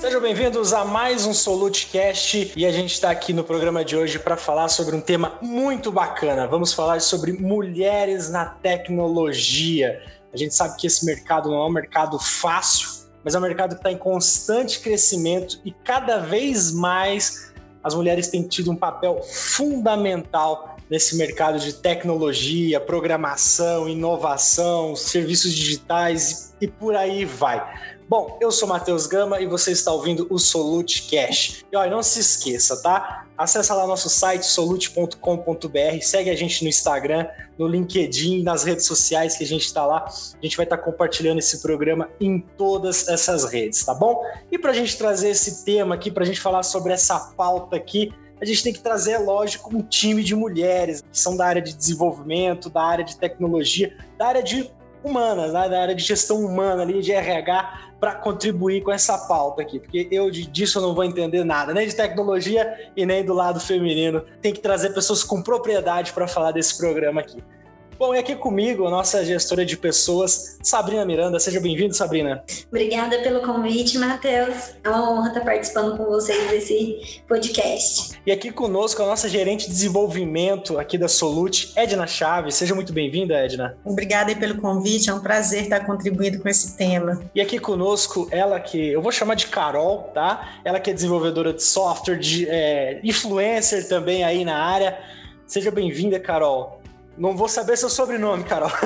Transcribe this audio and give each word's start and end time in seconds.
Sejam 0.00 0.18
bem-vindos 0.18 0.72
a 0.72 0.82
mais 0.82 1.26
um 1.26 1.34
Solutecast 1.34 2.54
e 2.56 2.64
a 2.64 2.72
gente 2.72 2.94
está 2.94 3.10
aqui 3.10 3.34
no 3.34 3.44
programa 3.44 3.84
de 3.84 3.94
hoje 3.94 4.18
para 4.18 4.34
falar 4.34 4.68
sobre 4.68 4.96
um 4.96 5.00
tema 5.00 5.36
muito 5.42 5.92
bacana. 5.92 6.46
Vamos 6.46 6.72
falar 6.72 7.02
sobre 7.02 7.34
mulheres 7.34 8.30
na 8.30 8.46
tecnologia. 8.46 10.02
A 10.32 10.38
gente 10.38 10.54
sabe 10.54 10.78
que 10.78 10.86
esse 10.86 11.04
mercado 11.04 11.50
não 11.50 11.58
é 11.58 11.66
um 11.66 11.72
mercado 11.72 12.18
fácil, 12.18 12.88
mas 13.22 13.34
é 13.34 13.38
um 13.38 13.42
mercado 13.42 13.74
que 13.74 13.80
está 13.80 13.92
em 13.92 13.98
constante 13.98 14.80
crescimento 14.80 15.60
e 15.66 15.70
cada 15.70 16.16
vez 16.16 16.72
mais 16.72 17.52
as 17.84 17.94
mulheres 17.94 18.28
têm 18.28 18.42
tido 18.42 18.70
um 18.70 18.76
papel 18.76 19.20
fundamental 19.22 20.76
nesse 20.88 21.14
mercado 21.16 21.58
de 21.58 21.74
tecnologia, 21.74 22.80
programação, 22.80 23.86
inovação, 23.86 24.96
serviços 24.96 25.52
digitais 25.52 26.54
e 26.58 26.66
por 26.66 26.96
aí 26.96 27.26
vai. 27.26 27.62
Bom, 28.10 28.36
eu 28.40 28.50
sou 28.50 28.66
Matheus 28.66 29.06
Gama 29.06 29.40
e 29.40 29.46
você 29.46 29.70
está 29.70 29.92
ouvindo 29.92 30.26
o 30.30 30.36
Solute 30.36 31.08
Cash. 31.08 31.64
E 31.70 31.76
olha, 31.76 31.92
não 31.92 32.02
se 32.02 32.18
esqueça, 32.18 32.82
tá? 32.82 33.24
Acesse 33.38 33.72
lá 33.72 33.86
nosso 33.86 34.10
site 34.10 34.42
solute.com.br, 34.46 36.02
segue 36.02 36.28
a 36.28 36.34
gente 36.34 36.64
no 36.64 36.68
Instagram, 36.68 37.28
no 37.56 37.68
LinkedIn, 37.68 38.42
nas 38.42 38.64
redes 38.64 38.84
sociais 38.84 39.36
que 39.36 39.44
a 39.44 39.46
gente 39.46 39.64
está 39.64 39.86
lá. 39.86 40.06
A 40.06 40.44
gente 40.44 40.56
vai 40.56 40.66
estar 40.66 40.78
tá 40.78 40.82
compartilhando 40.82 41.38
esse 41.38 41.62
programa 41.62 42.10
em 42.20 42.40
todas 42.40 43.06
essas 43.06 43.44
redes, 43.44 43.84
tá 43.84 43.94
bom? 43.94 44.20
E 44.50 44.58
para 44.58 44.72
a 44.72 44.74
gente 44.74 44.98
trazer 44.98 45.28
esse 45.28 45.64
tema 45.64 45.94
aqui, 45.94 46.10
para 46.10 46.24
a 46.24 46.26
gente 46.26 46.40
falar 46.40 46.64
sobre 46.64 46.92
essa 46.92 47.16
pauta 47.36 47.76
aqui, 47.76 48.12
a 48.40 48.44
gente 48.44 48.64
tem 48.64 48.72
que 48.72 48.80
trazer, 48.80 49.18
lógico, 49.18 49.72
um 49.72 49.82
time 49.82 50.24
de 50.24 50.34
mulheres 50.34 51.00
que 51.00 51.16
são 51.16 51.36
da 51.36 51.46
área 51.46 51.62
de 51.62 51.76
desenvolvimento, 51.76 52.68
da 52.68 52.82
área 52.82 53.04
de 53.04 53.16
tecnologia, 53.16 53.96
da 54.18 54.26
área 54.26 54.42
de 54.42 54.68
humanas, 55.02 55.52
né, 55.52 55.68
da 55.68 55.82
área 55.82 55.94
de 55.94 56.02
gestão 56.02 56.44
humana 56.44 56.82
ali, 56.82 57.00
de 57.00 57.12
RH, 57.12 57.90
para 58.00 58.14
contribuir 58.14 58.82
com 58.82 58.90
essa 58.90 59.16
pauta 59.18 59.62
aqui, 59.62 59.78
porque 59.78 60.08
eu 60.10 60.30
disso 60.30 60.80
não 60.80 60.94
vou 60.94 61.04
entender 61.04 61.44
nada, 61.44 61.74
nem 61.74 61.86
de 61.86 61.94
tecnologia 61.94 62.90
e 62.96 63.04
nem 63.04 63.24
do 63.24 63.34
lado 63.34 63.60
feminino. 63.60 64.22
Tem 64.40 64.52
que 64.52 64.60
trazer 64.60 64.94
pessoas 64.94 65.22
com 65.22 65.42
propriedade 65.42 66.12
para 66.12 66.26
falar 66.26 66.52
desse 66.52 66.78
programa 66.78 67.20
aqui. 67.20 67.42
Bom, 68.00 68.14
e 68.14 68.18
aqui 68.18 68.34
comigo, 68.34 68.86
a 68.86 68.90
nossa 68.90 69.22
gestora 69.22 69.62
de 69.62 69.76
pessoas, 69.76 70.56
Sabrina 70.62 71.04
Miranda. 71.04 71.38
Seja 71.38 71.60
bem-vinda, 71.60 71.92
Sabrina. 71.92 72.42
Obrigada 72.68 73.18
pelo 73.18 73.42
convite, 73.42 73.98
Matheus. 73.98 74.70
É 74.82 74.88
uma 74.88 75.12
honra 75.12 75.28
estar 75.28 75.42
participando 75.42 75.98
com 75.98 76.06
vocês 76.06 76.48
desse 76.48 77.22
podcast. 77.28 78.18
E 78.24 78.32
aqui 78.32 78.50
conosco 78.50 79.02
a 79.02 79.06
nossa 79.06 79.28
gerente 79.28 79.66
de 79.66 79.72
desenvolvimento 79.72 80.78
aqui 80.78 80.96
da 80.96 81.08
Solute, 81.08 81.74
Edna 81.76 82.06
Chaves. 82.06 82.54
Seja 82.54 82.74
muito 82.74 82.90
bem-vinda, 82.90 83.34
Edna. 83.34 83.76
Obrigada 83.84 84.34
pelo 84.34 84.58
convite, 84.62 85.10
é 85.10 85.12
um 85.12 85.20
prazer 85.20 85.64
estar 85.64 85.84
contribuindo 85.84 86.40
com 86.40 86.48
esse 86.48 86.78
tema. 86.78 87.20
E 87.34 87.40
aqui 87.42 87.58
conosco, 87.58 88.26
ela 88.30 88.58
que 88.58 88.92
eu 88.92 89.02
vou 89.02 89.12
chamar 89.12 89.34
de 89.34 89.48
Carol, 89.48 90.10
tá? 90.14 90.54
Ela 90.64 90.80
que 90.80 90.90
é 90.90 90.94
desenvolvedora 90.94 91.52
de 91.52 91.62
software, 91.62 92.16
de, 92.16 92.48
é, 92.48 92.98
influencer 93.04 93.86
também 93.90 94.24
aí 94.24 94.42
na 94.42 94.56
área. 94.56 94.98
Seja 95.46 95.70
bem-vinda, 95.70 96.18
Carol. 96.18 96.79
Não 97.20 97.36
vou 97.36 97.48
saber 97.48 97.76
seu 97.76 97.90
sobrenome, 97.90 98.44
Carol. 98.44 98.70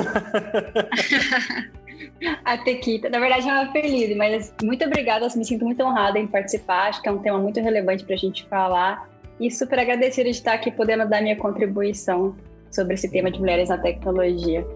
a 2.45 2.59
Tequita. 2.59 3.09
Na 3.09 3.21
verdade, 3.21 3.49
é 3.49 3.53
um 3.53 3.63
apelido, 3.63 4.17
mas 4.17 4.53
muito 4.61 4.85
obrigada. 4.85 5.29
me 5.37 5.45
sinto 5.45 5.65
muito 5.65 5.81
honrada 5.85 6.19
em 6.19 6.27
participar. 6.27 6.89
Acho 6.89 7.01
que 7.01 7.09
é 7.09 7.13
um 7.13 7.19
tema 7.19 7.39
muito 7.39 7.61
relevante 7.61 8.05
para 8.05 8.17
a 8.17 8.19
gente 8.19 8.45
falar. 8.47 9.09
E 9.39 9.49
super 9.53 9.79
agradecida 9.79 10.29
de 10.29 10.37
estar 10.37 10.55
aqui 10.55 10.73
podendo 10.73 11.09
dar 11.09 11.23
minha 11.23 11.37
contribuição 11.37 12.35
sobre 12.73 12.95
esse 12.95 13.09
tema 13.09 13.31
de 13.31 13.39
mulheres 13.39 13.69
na 13.69 13.79
tecnologia. 13.79 14.67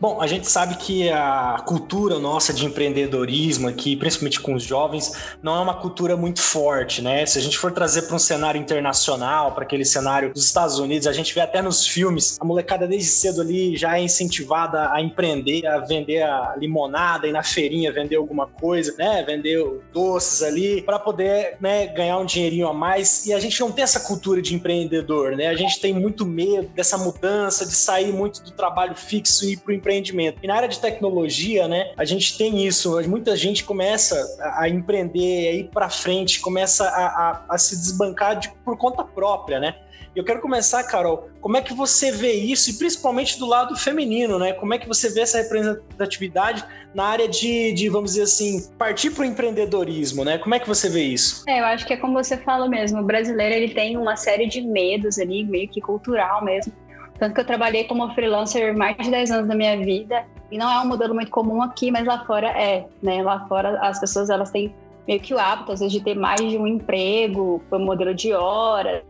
Bom, 0.00 0.18
a 0.18 0.26
gente 0.26 0.50
sabe 0.50 0.76
que 0.76 1.10
a 1.10 1.62
cultura 1.66 2.18
nossa 2.18 2.54
de 2.54 2.64
empreendedorismo 2.64 3.68
aqui, 3.68 3.94
principalmente 3.94 4.40
com 4.40 4.54
os 4.54 4.62
jovens, 4.62 5.12
não 5.42 5.54
é 5.56 5.60
uma 5.60 5.74
cultura 5.74 6.16
muito 6.16 6.40
forte, 6.40 7.02
né? 7.02 7.26
Se 7.26 7.38
a 7.38 7.42
gente 7.42 7.58
for 7.58 7.70
trazer 7.70 8.02
para 8.02 8.16
um 8.16 8.18
cenário 8.18 8.58
internacional, 8.58 9.52
para 9.52 9.64
aquele 9.64 9.84
cenário 9.84 10.32
dos 10.32 10.42
Estados 10.42 10.78
Unidos, 10.78 11.06
a 11.06 11.12
gente 11.12 11.34
vê 11.34 11.42
até 11.42 11.60
nos 11.60 11.86
filmes, 11.86 12.38
a 12.40 12.44
molecada 12.46 12.86
desde 12.86 13.10
cedo 13.10 13.42
ali 13.42 13.76
já 13.76 13.98
é 13.98 14.02
incentivada 14.02 14.90
a 14.90 15.02
empreender, 15.02 15.66
a 15.66 15.80
vender 15.80 16.22
a 16.22 16.54
limonada 16.56 17.26
e 17.28 17.32
na 17.32 17.42
feirinha 17.42 17.92
vender 17.92 18.16
alguma 18.16 18.46
coisa, 18.46 18.94
né? 18.96 19.22
Vender 19.22 19.82
doces 19.92 20.42
ali 20.42 20.80
para 20.80 20.98
poder, 20.98 21.58
né, 21.60 21.88
ganhar 21.88 22.16
um 22.16 22.24
dinheirinho 22.24 22.68
a 22.68 22.72
mais. 22.72 23.26
E 23.26 23.34
a 23.34 23.38
gente 23.38 23.60
não 23.60 23.70
tem 23.70 23.84
essa 23.84 24.00
cultura 24.00 24.40
de 24.40 24.54
empreendedor, 24.54 25.36
né? 25.36 25.48
A 25.48 25.56
gente 25.56 25.78
tem 25.78 25.92
muito 25.92 26.24
medo 26.24 26.68
dessa 26.68 26.96
mudança, 26.96 27.66
de 27.66 27.74
sair 27.74 28.14
muito 28.14 28.42
do 28.42 28.50
trabalho 28.50 28.94
fixo 28.94 29.44
e 29.44 29.52
ir 29.52 29.56
para 29.58 29.72
o 29.72 29.74
empreendimento. 29.90 30.38
E 30.42 30.46
na 30.46 30.54
área 30.54 30.68
de 30.68 30.78
tecnologia, 30.78 31.66
né, 31.66 31.92
a 31.96 32.04
gente 32.04 32.38
tem 32.38 32.64
isso, 32.64 33.00
muita 33.08 33.36
gente 33.36 33.64
começa 33.64 34.16
a, 34.56 34.68
empreender, 34.68 35.48
a 35.48 35.52
ir 35.52 35.70
para 35.72 35.90
frente, 35.90 36.40
começa 36.40 36.88
a, 36.88 37.06
a, 37.06 37.44
a 37.54 37.58
se 37.58 37.76
desbancar 37.76 38.38
de, 38.38 38.50
por 38.64 38.76
conta 38.78 39.04
própria, 39.04 39.58
né? 39.58 39.74
Eu 40.14 40.24
quero 40.24 40.40
começar, 40.40 40.82
Carol, 40.84 41.30
como 41.40 41.56
é 41.56 41.62
que 41.62 41.72
você 41.72 42.10
vê 42.10 42.32
isso, 42.32 42.68
e 42.70 42.74
principalmente 42.74 43.38
do 43.38 43.46
lado 43.46 43.76
feminino, 43.76 44.40
né? 44.40 44.52
Como 44.52 44.74
é 44.74 44.78
que 44.78 44.88
você 44.88 45.08
vê 45.08 45.20
essa 45.20 45.38
representatividade 45.38 46.64
na 46.92 47.04
área 47.04 47.28
de, 47.28 47.72
de 47.72 47.88
vamos 47.88 48.10
dizer 48.12 48.24
assim, 48.24 48.68
partir 48.76 49.10
para 49.10 49.22
o 49.22 49.24
empreendedorismo, 49.24 50.24
né? 50.24 50.36
Como 50.38 50.52
é 50.52 50.58
que 50.58 50.66
você 50.66 50.88
vê 50.88 51.04
isso? 51.04 51.44
É, 51.48 51.60
eu 51.60 51.64
acho 51.64 51.86
que 51.86 51.92
é 51.92 51.96
como 51.96 52.14
você 52.14 52.36
fala 52.36 52.68
mesmo, 52.68 53.00
o 53.00 53.04
brasileiro 53.04 53.54
ele 53.54 53.72
tem 53.72 53.96
uma 53.96 54.16
série 54.16 54.46
de 54.46 54.60
medos 54.60 55.16
ali, 55.16 55.44
meio 55.44 55.68
que 55.68 55.80
cultural 55.80 56.44
mesmo, 56.44 56.72
tanto 57.20 57.34
que 57.34 57.40
eu 57.42 57.44
trabalhei 57.44 57.84
como 57.84 58.12
freelancer 58.14 58.74
mais 58.74 58.96
de 58.96 59.10
10 59.10 59.30
anos 59.30 59.48
da 59.48 59.54
minha 59.54 59.76
vida. 59.76 60.24
E 60.50 60.56
não 60.56 60.72
é 60.72 60.80
um 60.80 60.86
modelo 60.86 61.14
muito 61.14 61.30
comum 61.30 61.60
aqui, 61.62 61.90
mas 61.90 62.06
lá 62.06 62.24
fora 62.24 62.48
é. 62.48 62.86
Né? 63.02 63.22
Lá 63.22 63.46
fora 63.46 63.78
as 63.80 64.00
pessoas 64.00 64.30
elas 64.30 64.50
têm 64.50 64.74
meio 65.06 65.20
que 65.20 65.34
o 65.34 65.38
hábito, 65.38 65.70
às 65.70 65.80
vezes, 65.80 65.92
de 65.92 66.02
ter 66.02 66.16
mais 66.16 66.40
de 66.40 66.56
um 66.56 66.66
emprego, 66.66 67.62
por 67.68 67.78
modelo 67.78 68.14
de 68.14 68.32
horas, 68.32 69.02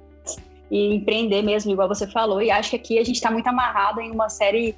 e 0.68 0.94
empreender 0.94 1.42
mesmo, 1.42 1.70
igual 1.70 1.86
você 1.86 2.06
falou. 2.06 2.42
E 2.42 2.50
acho 2.50 2.70
que 2.70 2.76
aqui 2.76 2.98
a 2.98 3.04
gente 3.04 3.16
está 3.16 3.30
muito 3.30 3.46
amarrado 3.46 4.00
em 4.00 4.10
uma 4.10 4.28
série 4.28 4.76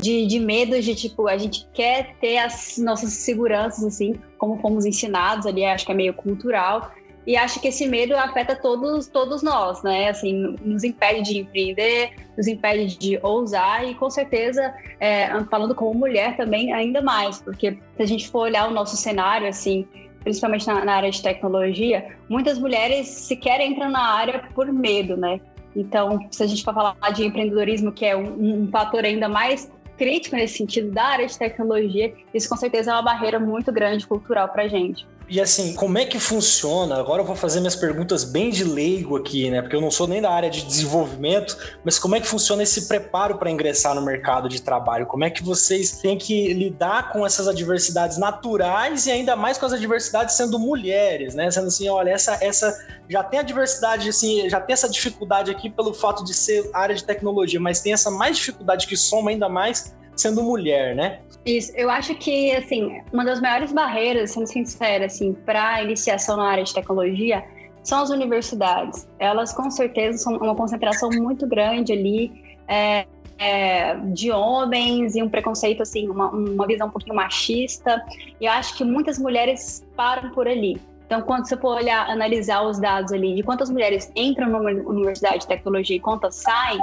de, 0.00 0.26
de 0.26 0.38
medos 0.38 0.84
de 0.84 0.94
tipo, 0.94 1.28
a 1.28 1.38
gente 1.38 1.66
quer 1.72 2.14
ter 2.20 2.38
as 2.38 2.76
nossas 2.76 3.12
seguranças, 3.14 3.84
assim, 3.84 4.14
como 4.36 4.58
fomos 4.60 4.84
ensinados 4.84 5.46
ali, 5.46 5.64
acho 5.64 5.86
que 5.86 5.92
é 5.92 5.94
meio 5.94 6.12
cultural. 6.12 6.90
E 7.26 7.36
acho 7.36 7.60
que 7.60 7.68
esse 7.68 7.86
medo 7.88 8.16
afeta 8.16 8.54
todos, 8.54 9.08
todos 9.08 9.42
nós, 9.42 9.82
né? 9.82 10.08
Assim, 10.08 10.54
nos 10.62 10.84
impede 10.84 11.22
de 11.22 11.38
empreender, 11.40 12.12
nos 12.36 12.46
impede 12.46 12.96
de 12.96 13.18
ousar 13.20 13.84
e 13.84 13.94
com 13.94 14.08
certeza, 14.08 14.72
é, 15.00 15.28
falando 15.50 15.74
como 15.74 15.92
mulher 15.92 16.36
também, 16.36 16.72
ainda 16.72 17.02
mais, 17.02 17.40
porque 17.42 17.78
se 17.96 18.02
a 18.02 18.06
gente 18.06 18.28
for 18.28 18.42
olhar 18.42 18.68
o 18.68 18.70
nosso 18.72 18.96
cenário, 18.96 19.48
assim, 19.48 19.88
principalmente 20.22 20.66
na, 20.68 20.84
na 20.84 20.94
área 20.94 21.10
de 21.10 21.20
tecnologia, 21.20 22.16
muitas 22.28 22.58
mulheres 22.58 23.08
sequer 23.08 23.60
entram 23.60 23.90
na 23.90 24.14
área 24.14 24.44
por 24.54 24.72
medo, 24.72 25.16
né? 25.16 25.40
Então, 25.74 26.26
se 26.30 26.42
a 26.42 26.46
gente 26.46 26.62
for 26.64 26.72
falar 26.72 26.96
de 27.12 27.26
empreendedorismo, 27.26 27.92
que 27.92 28.06
é 28.06 28.16
um, 28.16 28.62
um 28.62 28.68
fator 28.70 29.04
ainda 29.04 29.28
mais 29.28 29.70
crítico 29.98 30.36
nesse 30.36 30.58
sentido 30.58 30.90
da 30.90 31.04
área 31.04 31.26
de 31.26 31.36
tecnologia, 31.36 32.14
isso 32.32 32.48
com 32.48 32.56
certeza 32.56 32.92
é 32.92 32.94
uma 32.94 33.02
barreira 33.02 33.40
muito 33.40 33.72
grande 33.72 34.06
cultural 34.06 34.48
para 34.48 34.64
a 34.64 34.68
gente. 34.68 35.06
E 35.28 35.40
assim, 35.40 35.74
como 35.74 35.98
é 35.98 36.06
que 36.06 36.20
funciona? 36.20 37.00
Agora 37.00 37.20
eu 37.20 37.26
vou 37.26 37.34
fazer 37.34 37.58
minhas 37.58 37.74
perguntas 37.74 38.22
bem 38.22 38.50
de 38.50 38.62
leigo 38.62 39.16
aqui, 39.16 39.50
né? 39.50 39.60
Porque 39.60 39.74
eu 39.74 39.80
não 39.80 39.90
sou 39.90 40.06
nem 40.06 40.22
da 40.22 40.30
área 40.30 40.48
de 40.48 40.64
desenvolvimento, 40.64 41.56
mas 41.84 41.98
como 41.98 42.14
é 42.14 42.20
que 42.20 42.28
funciona 42.28 42.62
esse 42.62 42.86
preparo 42.86 43.36
para 43.36 43.50
ingressar 43.50 43.92
no 43.96 44.02
mercado 44.02 44.48
de 44.48 44.62
trabalho? 44.62 45.04
Como 45.04 45.24
é 45.24 45.30
que 45.30 45.42
vocês 45.42 45.98
têm 45.98 46.16
que 46.16 46.54
lidar 46.54 47.10
com 47.12 47.26
essas 47.26 47.48
adversidades 47.48 48.18
naturais 48.18 49.06
e 49.06 49.10
ainda 49.10 49.34
mais 49.34 49.58
com 49.58 49.66
as 49.66 49.72
adversidades 49.72 50.36
sendo 50.36 50.60
mulheres, 50.60 51.34
né? 51.34 51.50
Sendo 51.50 51.66
assim, 51.66 51.88
olha, 51.88 52.10
essa, 52.10 52.38
essa 52.40 52.78
já 53.08 53.24
tem 53.24 53.40
a 53.40 53.42
diversidade, 53.42 54.08
assim, 54.08 54.48
já 54.48 54.60
tem 54.60 54.74
essa 54.74 54.88
dificuldade 54.88 55.50
aqui 55.50 55.68
pelo 55.68 55.92
fato 55.92 56.24
de 56.24 56.34
ser 56.34 56.70
área 56.72 56.94
de 56.94 57.02
tecnologia, 57.02 57.58
mas 57.58 57.80
tem 57.80 57.92
essa 57.92 58.12
mais 58.12 58.36
dificuldade 58.36 58.86
que 58.86 58.96
soma 58.96 59.30
ainda 59.30 59.48
mais 59.48 59.92
sendo 60.16 60.42
mulher, 60.42 60.96
né? 60.96 61.20
Isso, 61.44 61.72
eu 61.76 61.88
acho 61.90 62.14
que, 62.16 62.50
assim, 62.52 63.00
uma 63.12 63.24
das 63.24 63.40
maiores 63.40 63.72
barreiras, 63.72 64.32
sendo 64.32 64.46
sincera, 64.46 65.06
assim, 65.06 65.32
para 65.32 65.82
iniciação 65.82 66.36
na 66.36 66.48
área 66.48 66.64
de 66.64 66.74
tecnologia 66.74 67.44
são 67.84 68.02
as 68.02 68.10
universidades. 68.10 69.06
Elas, 69.18 69.52
com 69.52 69.70
certeza, 69.70 70.18
são 70.18 70.36
uma 70.38 70.56
concentração 70.56 71.08
muito 71.10 71.46
grande 71.46 71.92
ali 71.92 72.58
é, 72.66 73.06
é, 73.38 73.94
de 74.12 74.32
homens 74.32 75.14
e 75.14 75.22
um 75.22 75.28
preconceito, 75.28 75.82
assim, 75.82 76.08
uma, 76.08 76.30
uma 76.30 76.66
visão 76.66 76.88
um 76.88 76.90
pouquinho 76.90 77.14
machista. 77.14 78.04
E 78.40 78.46
eu 78.46 78.52
acho 78.52 78.76
que 78.76 78.82
muitas 78.82 79.18
mulheres 79.18 79.86
param 79.94 80.30
por 80.30 80.48
ali. 80.48 80.80
Então, 81.06 81.22
quando 81.22 81.46
você 81.46 81.56
for 81.56 81.76
olhar, 81.76 82.10
analisar 82.10 82.62
os 82.62 82.80
dados 82.80 83.12
ali 83.12 83.36
de 83.36 83.42
quantas 83.44 83.70
mulheres 83.70 84.10
entram 84.16 84.48
numa 84.48 84.70
universidade 84.70 85.40
de 85.40 85.46
tecnologia 85.46 85.96
e 85.96 86.00
quantas 86.00 86.34
saem, 86.34 86.80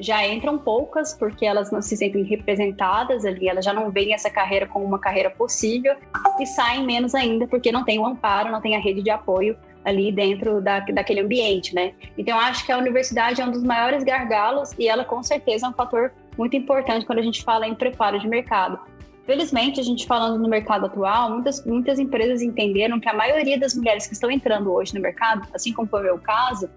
já 0.00 0.26
entram 0.26 0.58
poucas, 0.58 1.14
porque 1.14 1.44
elas 1.44 1.70
não 1.70 1.82
se 1.82 1.96
sentem 1.96 2.22
representadas 2.24 3.24
ali, 3.24 3.48
elas 3.48 3.64
já 3.64 3.72
não 3.72 3.90
veem 3.90 4.14
essa 4.14 4.30
carreira 4.30 4.66
como 4.66 4.84
uma 4.84 4.98
carreira 4.98 5.30
possível, 5.30 5.94
e 6.40 6.46
saem 6.46 6.84
menos 6.84 7.14
ainda, 7.14 7.46
porque 7.46 7.72
não 7.72 7.84
tem 7.84 7.98
o 7.98 8.06
amparo, 8.06 8.50
não 8.50 8.60
tem 8.60 8.76
a 8.76 8.80
rede 8.80 9.02
de 9.02 9.10
apoio 9.10 9.56
ali 9.84 10.10
dentro 10.10 10.60
da, 10.60 10.80
daquele 10.80 11.20
ambiente, 11.20 11.74
né? 11.74 11.92
Então, 12.16 12.38
acho 12.38 12.64
que 12.64 12.72
a 12.72 12.78
universidade 12.78 13.40
é 13.40 13.44
um 13.44 13.50
dos 13.50 13.62
maiores 13.62 14.02
gargalos 14.02 14.72
e 14.78 14.88
ela, 14.88 15.04
com 15.04 15.22
certeza, 15.22 15.66
é 15.66 15.68
um 15.68 15.74
fator 15.74 16.12
muito 16.38 16.56
importante 16.56 17.04
quando 17.04 17.18
a 17.18 17.22
gente 17.22 17.42
fala 17.42 17.66
em 17.66 17.74
preparo 17.74 18.18
de 18.18 18.26
mercado. 18.26 18.78
Felizmente, 19.26 19.80
a 19.80 19.82
gente 19.82 20.06
falando 20.06 20.38
no 20.38 20.48
mercado 20.48 20.86
atual, 20.86 21.30
muitas, 21.30 21.64
muitas 21.64 21.98
empresas 21.98 22.42
entenderam 22.42 23.00
que 23.00 23.08
a 23.08 23.14
maioria 23.14 23.58
das 23.58 23.74
mulheres 23.74 24.06
que 24.06 24.12
estão 24.12 24.30
entrando 24.30 24.70
hoje 24.72 24.94
no 24.94 25.00
mercado, 25.00 25.48
assim 25.54 25.72
como 25.72 25.88
foi 25.88 26.00
o 26.00 26.04
meu 26.04 26.18
caso, 26.18 26.68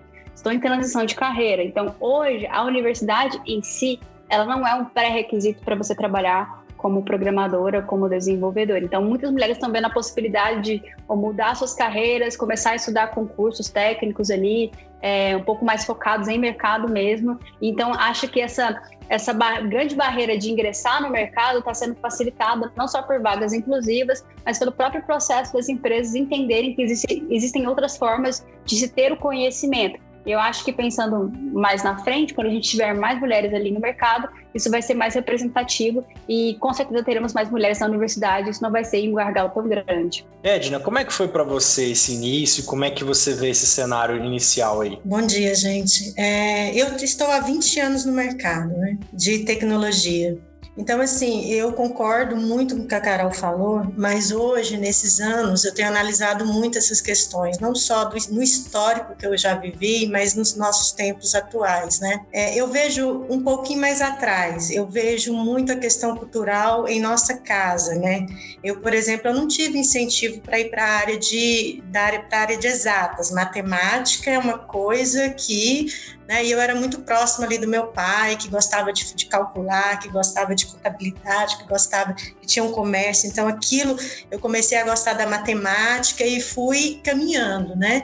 estão 0.48 0.54
em 0.54 0.60
transição 0.60 1.06
de 1.06 1.16
carreira. 1.16 1.64
Então, 1.64 1.96
hoje, 2.00 2.48
a 2.48 2.64
universidade 2.64 3.40
em 3.46 3.62
si, 3.62 4.00
ela 4.30 4.46
não 4.46 4.66
é 4.66 4.74
um 4.76 4.86
pré-requisito 4.86 5.62
para 5.64 5.76
você 5.76 5.94
trabalhar 5.94 6.64
como 6.78 7.04
programadora, 7.04 7.82
como 7.82 8.08
desenvolvedora. 8.08 8.80
Então, 8.80 9.04
muitas 9.04 9.32
mulheres 9.32 9.58
estão 9.58 9.72
vendo 9.72 9.86
a 9.86 9.90
possibilidade 9.90 10.62
de 10.62 10.84
mudar 11.10 11.56
suas 11.56 11.74
carreiras, 11.74 12.38
começar 12.38 12.72
a 12.72 12.76
estudar 12.76 13.08
concursos 13.08 13.70
técnicos 13.70 14.30
ali, 14.30 14.72
é, 15.02 15.36
um 15.36 15.44
pouco 15.44 15.66
mais 15.66 15.86
focados 15.86 16.28
em 16.28 16.38
mercado 16.38 16.88
mesmo. 16.88 17.40
Então, 17.62 17.94
acho 17.94 18.28
que 18.28 18.40
essa, 18.40 18.80
essa 19.10 19.34
bar 19.34 19.68
grande 19.68 19.96
barreira 19.96 20.38
de 20.38 20.52
ingressar 20.52 21.02
no 21.02 21.10
mercado 21.10 21.60
está 21.60 21.74
sendo 21.74 21.96
facilitada 21.96 22.72
não 22.76 22.88
só 22.88 23.02
por 23.02 23.20
vagas 23.22 23.54
inclusivas, 23.54 24.24
mas 24.46 24.60
pelo 24.60 24.72
próprio 24.72 25.02
processo 25.04 25.54
das 25.54 25.68
empresas 25.68 26.14
entenderem 26.14 26.76
que 26.76 26.84
existe, 26.84 27.26
existem 27.30 27.68
outras 27.68 27.98
formas 27.98 28.46
de 28.66 28.76
se 28.76 28.88
ter 28.88 29.12
o 29.12 29.18
conhecimento. 29.18 30.07
Eu 30.28 30.40
acho 30.40 30.66
que 30.66 30.74
pensando 30.74 31.32
mais 31.54 31.84
na 31.84 31.98
frente, 32.04 32.34
quando 32.34 32.48
a 32.48 32.50
gente 32.50 32.70
tiver 32.70 32.94
mais 32.94 33.18
mulheres 33.20 33.54
ali 33.54 33.72
no 33.72 33.80
mercado, 33.80 34.28
isso 34.54 34.70
vai 34.70 34.82
ser 34.82 34.94
mais 34.94 35.16
representativo 35.16 36.06
e 36.28 36.58
com 36.60 36.74
certeza 36.74 37.02
teremos 37.04 37.34
mais 37.34 37.50
mulheres 37.50 37.80
na 37.80 37.88
universidade, 37.88 38.50
isso 38.50 38.62
não 38.62 38.72
vai 38.72 38.84
ser 38.84 39.08
um 39.08 39.14
gargalo 39.14 39.50
tão 39.50 39.68
grande. 39.68 40.26
Edna, 40.44 40.80
como 40.80 41.00
é 41.00 41.06
que 41.06 41.14
foi 41.14 41.30
para 41.30 41.44
você 41.44 41.92
esse 41.92 42.14
início? 42.14 42.66
Como 42.66 42.84
é 42.84 42.90
que 42.90 43.04
você 43.04 43.34
vê 43.34 43.50
esse 43.50 43.66
cenário 43.66 44.18
inicial 44.18 44.82
aí? 44.82 45.00
Bom 45.06 45.22
dia, 45.22 45.56
gente. 45.56 46.14
É, 46.18 46.76
eu 46.76 46.96
estou 46.98 47.32
há 47.32 47.40
20 47.40 47.80
anos 47.80 48.06
no 48.06 48.12
mercado 48.12 48.70
né, 48.70 48.98
de 49.14 49.40
tecnologia. 49.40 50.38
Então, 50.78 51.02
assim, 51.02 51.52
eu 51.52 51.74
concordo 51.74 52.36
muito 52.36 52.76
com 52.76 52.84
o 52.84 52.88
que 52.88 52.94
a 52.94 53.02
Carol 53.02 53.32
falou, 53.32 53.92
mas 53.98 54.32
hoje, 54.32 54.78
nesses 54.78 55.20
anos, 55.20 55.66
eu 55.66 55.74
tenho 55.74 55.88
analisado 55.88 56.46
muito 56.46 56.78
essas 56.78 57.02
questões, 57.02 57.58
não 57.60 57.74
só 57.74 58.06
do, 58.06 58.16
no 58.30 58.44
histórico 58.44 59.16
que 59.16 59.26
eu 59.26 59.36
já 59.36 59.56
vivi, 59.56 60.08
mas 60.08 60.36
nos 60.36 60.56
nossos 60.56 60.92
tempos 60.92 61.34
atuais, 61.34 62.00
né? 62.00 62.24
É, 62.32 62.56
eu 62.56 62.68
vejo 62.68 63.26
um 63.28 63.42
pouquinho 63.42 63.82
mais 63.82 64.02
atrás, 64.02 64.70
eu 64.70 64.86
vejo 64.86 65.34
muito 65.34 65.72
a 65.72 65.76
questão 65.76 66.16
cultural 66.16 66.88
em 66.88 67.00
nossa 67.00 67.38
casa, 67.38 67.96
né? 67.96 68.28
Eu, 68.64 68.80
por 68.80 68.94
exemplo, 68.94 69.30
eu 69.30 69.34
não 69.34 69.48
tive 69.48 69.80
incentivo 69.80 70.42
para 70.42 70.60
ir 70.60 70.70
para 70.70 70.84
a 70.84 70.98
área 70.98 71.18
de, 71.18 71.84
da 71.88 72.02
área, 72.02 72.28
área 72.32 72.58
de 72.58 72.68
exatas. 72.68 73.32
Matemática 73.32 74.30
é 74.30 74.38
uma 74.38 74.60
coisa 74.60 75.30
que 75.30 75.88
né? 76.28 76.44
E 76.44 76.52
eu 76.52 76.60
era 76.60 76.76
muito 76.76 77.00
próxima 77.00 77.46
ali 77.46 77.58
do 77.58 77.68
meu 77.68 77.88
pai, 77.88 78.36
que 78.36 78.50
gostava 78.50 78.92
de, 78.92 79.16
de, 79.16 79.26
calcular, 79.28 79.98
que 80.00 80.10
gostava 80.10 80.54
de 80.54 80.67
contabilidade, 80.68 81.58
que 81.58 81.68
gostava, 81.68 82.14
que 82.14 82.46
tinha 82.46 82.64
um 82.64 82.72
comércio. 82.72 83.28
Então, 83.28 83.48
aquilo, 83.48 83.98
eu 84.30 84.40
comecei 84.40 84.78
a 84.78 84.84
gostar 84.84 85.14
da 85.14 85.28
matemática 85.28 86.24
e 86.24 86.42
fui 86.42 87.02
caminhando, 87.04 87.76
né? 87.76 88.04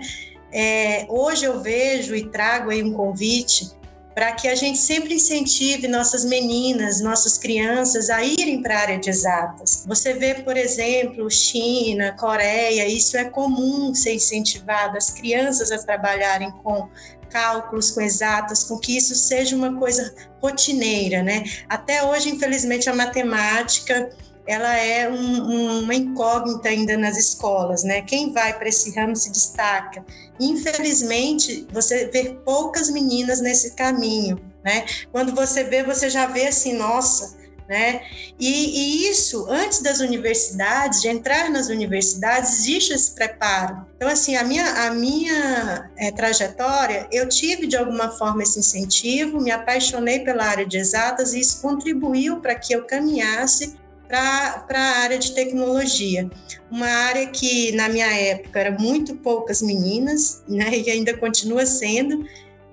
É, 0.51 1.06
hoje 1.10 1.45
eu 1.45 1.62
vejo 1.62 2.15
e 2.15 2.30
trago 2.30 2.69
aí 2.69 2.83
um 2.83 2.94
convite 2.94 3.71
para 4.13 4.31
que 4.33 4.48
a 4.48 4.56
gente 4.56 4.77
sempre 4.77 5.15
incentive 5.15 5.88
nossas 5.88 6.24
meninas, 6.24 7.01
nossas 7.01 7.38
crianças 7.38 8.10
a 8.10 8.24
irem 8.24 8.62
para 8.62 8.75
a 8.75 8.81
área 8.81 9.00
de 9.00 9.10
exatas. 9.10 9.83
Você 9.88 10.13
vê, 10.13 10.36
por 10.36 10.56
exemplo, 10.56 11.30
China, 11.30 12.15
Coreia, 12.19 12.88
isso 12.88 13.18
é 13.18 13.25
comum 13.25 13.94
ser 13.94 14.13
incentivado 14.13 14.98
as 14.98 15.10
crianças 15.10 15.71
a 15.71 15.77
trabalharem 15.77 16.51
com 16.63 16.89
cálculos, 17.30 17.89
com 17.89 18.01
exatas, 18.01 18.63
com 18.63 18.77
que 18.77 18.95
isso 18.95 19.15
seja 19.15 19.56
uma 19.56 19.80
coisa 19.80 20.13
rotineira, 20.39 21.24
né? 21.24 21.44
Até 21.68 22.04
hoje, 22.04 22.30
infelizmente, 22.30 22.88
a 22.88 22.95
matemática 22.95 24.12
ela 24.45 24.75
é 24.75 25.10
um, 25.10 25.80
uma 25.84 25.95
incógnita 25.95 26.69
ainda 26.69 26.98
nas 26.98 27.18
escolas, 27.18 27.84
né? 27.84 28.01
Quem 28.01 28.31
vai 28.31 28.57
para 28.57 28.68
esse 28.68 28.94
ramo 28.95 29.16
se 29.16 29.31
destaca. 29.31 30.06
Infelizmente, 30.40 31.68
você 31.72 32.07
vê 32.07 32.38
poucas 32.44 32.90
meninas 32.90 33.40
nesse 33.40 33.75
caminho, 33.75 34.40
né? 34.63 34.86
Quando 35.12 35.34
você 35.34 35.63
vê, 35.63 35.84
você 35.84 36.10
já 36.10 36.25
vê 36.25 36.48
assim, 36.48 36.74
nossa, 36.74 37.36
né? 37.68 38.01
E, 38.38 38.48
e, 38.48 39.10
isso, 39.10 39.48
antes 39.50 39.81
das 39.81 40.00
universidades, 40.00 41.01
de 41.01 41.07
entrar 41.07 41.50
nas 41.50 41.69
universidades, 41.69 42.60
existe 42.60 42.94
esse 42.94 43.16
preparo. 43.16 43.86
Então, 43.95 44.10
assim, 44.10 44.36
a 44.36 44.44
minha, 44.44 44.66
a 44.86 44.92
minha 44.92 45.90
é, 45.98 46.12
trajetória, 46.12 47.07
eu 47.12 47.30
tive 47.30 47.66
de 47.66 47.78
alguma 47.78 48.10
forma 48.10 48.44
esse 48.44 48.60
incentivo, 48.60 49.40
me 49.40 49.51
apaixonei 49.51 50.19
pela 50.19 50.44
área 50.44 50.66
de 50.66 50.78
exatas 50.78 51.34
e 51.34 51.40
isso 51.40 51.62
contribuiu 51.62 52.42
para 52.42 52.56
que 52.56 52.74
eu 52.74 52.86
caminhasse 52.86 53.78
para 54.07 54.65
a 54.69 55.00
área 55.01 55.17
de 55.17 55.33
tecnologia. 55.33 56.29
Uma 56.69 56.88
área 56.88 57.27
que, 57.27 57.71
na 57.73 57.89
minha 57.89 58.11
época, 58.11 58.59
era 58.59 58.71
muito 58.71 59.15
poucas 59.15 59.61
meninas, 59.61 60.44
né, 60.47 60.69
e 60.77 60.89
ainda 60.89 61.15
continua 61.17 61.65
sendo, 61.65 62.25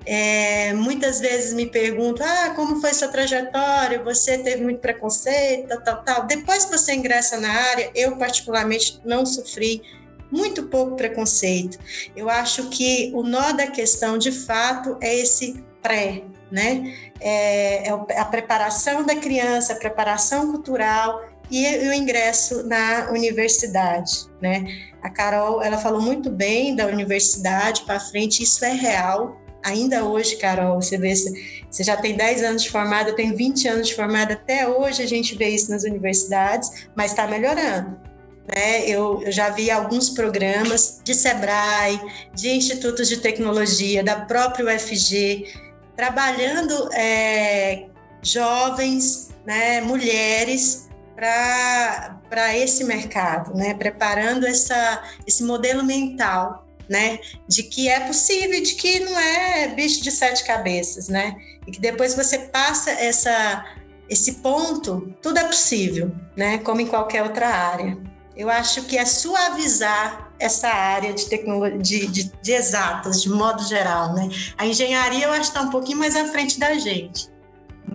é, 0.07 0.73
muitas 0.75 1.21
vezes 1.21 1.53
me 1.53 1.67
perguntam: 1.67 2.27
ah, 2.27 2.51
como 2.57 2.81
foi 2.81 2.93
sua 2.95 3.09
trajetória? 3.09 4.03
Você 4.03 4.39
teve 4.39 4.63
muito 4.63 4.81
preconceito, 4.81 5.69
tal, 5.69 5.83
tal, 5.83 6.03
tal. 6.03 6.27
Depois 6.27 6.65
que 6.65 6.77
você 6.77 6.95
ingressa 6.95 7.39
na 7.39 7.51
área, 7.51 7.91
eu 7.95 8.17
particularmente 8.17 9.01
não 9.05 9.27
sofri 9.27 9.83
muito 10.31 10.65
pouco 10.65 10.97
preconceito. 10.97 11.79
Eu 12.17 12.31
acho 12.31 12.71
que 12.71 13.11
o 13.15 13.23
nó 13.23 13.53
da 13.53 13.67
questão, 13.67 14.17
de 14.17 14.33
fato, 14.33 14.97
é 15.01 15.19
esse 15.19 15.63
pré, 15.83 16.23
né? 16.51 16.95
É, 17.21 17.89
é 17.89 18.19
a 18.19 18.25
preparação 18.25 19.05
da 19.05 19.17
criança, 19.17 19.73
a 19.73 19.77
preparação 19.77 20.51
cultural 20.51 21.23
e 21.51 21.89
o 21.89 21.93
ingresso 21.93 22.67
na 22.67 23.11
universidade, 23.11 24.27
né? 24.41 24.65
A 25.03 25.11
Carol, 25.11 25.63
ela 25.63 25.79
falou 25.79 26.01
muito 26.01 26.31
bem 26.31 26.77
da 26.77 26.87
universidade 26.87 27.83
para 27.83 27.99
frente, 27.99 28.43
isso 28.43 28.65
é 28.65 28.73
real, 28.73 29.41
ainda 29.63 30.05
hoje, 30.05 30.37
Carol, 30.37 30.81
você 30.81 30.97
vê, 30.97 31.13
você 31.15 31.83
já 31.83 31.97
tem 31.97 32.17
10 32.17 32.45
anos 32.45 32.63
de 32.63 32.71
formada, 32.71 33.15
tenho 33.15 33.37
20 33.37 33.69
anos 33.69 33.89
de 33.89 33.95
formada, 33.95 34.35
até 34.35 34.69
hoje 34.69 35.03
a 35.03 35.07
gente 35.07 35.35
vê 35.37 35.49
isso 35.49 35.71
nas 35.71 35.85
universidades, 35.85 36.89
mas 36.95 37.13
está 37.13 37.27
melhorando. 37.27 37.99
Né? 38.55 38.89
Eu, 38.89 39.23
eu, 39.23 39.33
já 39.33 39.51
vi 39.51 39.71
alguns 39.71 40.11
programas 40.11 41.01
de 41.05 41.15
Sebrae, 41.15 42.01
de 42.35 42.51
institutos 42.51 43.09
de 43.09 43.19
tecnologia, 43.19 44.03
da 44.03 44.21
própria 44.23 44.75
UFG, 44.75 45.47
trabalhando 46.01 46.89
é, 46.95 47.85
jovens, 48.23 49.33
né, 49.45 49.83
mulheres, 49.83 50.89
para 51.15 52.57
esse 52.57 52.85
mercado, 52.85 53.55
né? 53.55 53.75
preparando 53.75 54.47
essa, 54.47 55.03
esse 55.27 55.43
modelo 55.43 55.85
mental 55.85 56.67
né? 56.89 57.21
De 57.47 57.63
que 57.63 57.89
é 57.89 58.01
possível, 58.01 58.61
de 58.61 58.75
que 58.75 58.99
não 58.99 59.17
é 59.17 59.69
bicho 59.69 60.03
de 60.03 60.11
sete 60.11 60.45
cabeças, 60.45 61.09
né? 61.09 61.37
E 61.65 61.71
que 61.71 61.79
depois 61.79 62.15
você 62.15 62.37
passa 62.37 62.91
essa, 62.91 63.65
esse 64.09 64.37
ponto, 64.37 65.15
tudo 65.23 65.39
é 65.39 65.45
possível, 65.45 66.11
né? 66.35 66.59
Como 66.59 66.81
em 66.81 66.89
qualquer 66.89 67.23
outra 67.23 67.47
área. 67.47 67.97
Eu 68.37 68.51
acho 68.51 68.87
que 68.87 68.99
é 68.99 69.05
suavizar 69.05 70.30
essa 70.41 70.69
área 70.69 71.13
de 71.13 71.27
tecnologia, 71.27 71.79
de, 71.79 72.07
de, 72.07 72.33
de 72.43 72.53
exatas, 72.53 73.23
de 73.23 73.29
modo 73.29 73.63
geral, 73.65 74.15
né? 74.15 74.29
A 74.57 74.67
engenharia 74.67 75.27
eu 75.27 75.33
acho 75.33 75.43
está 75.43 75.61
um 75.63 75.71
pouquinho 75.71 75.99
mais 75.99 76.17
à 76.17 76.27
frente 76.27 76.59
da 76.59 76.75
gente, 76.75 77.29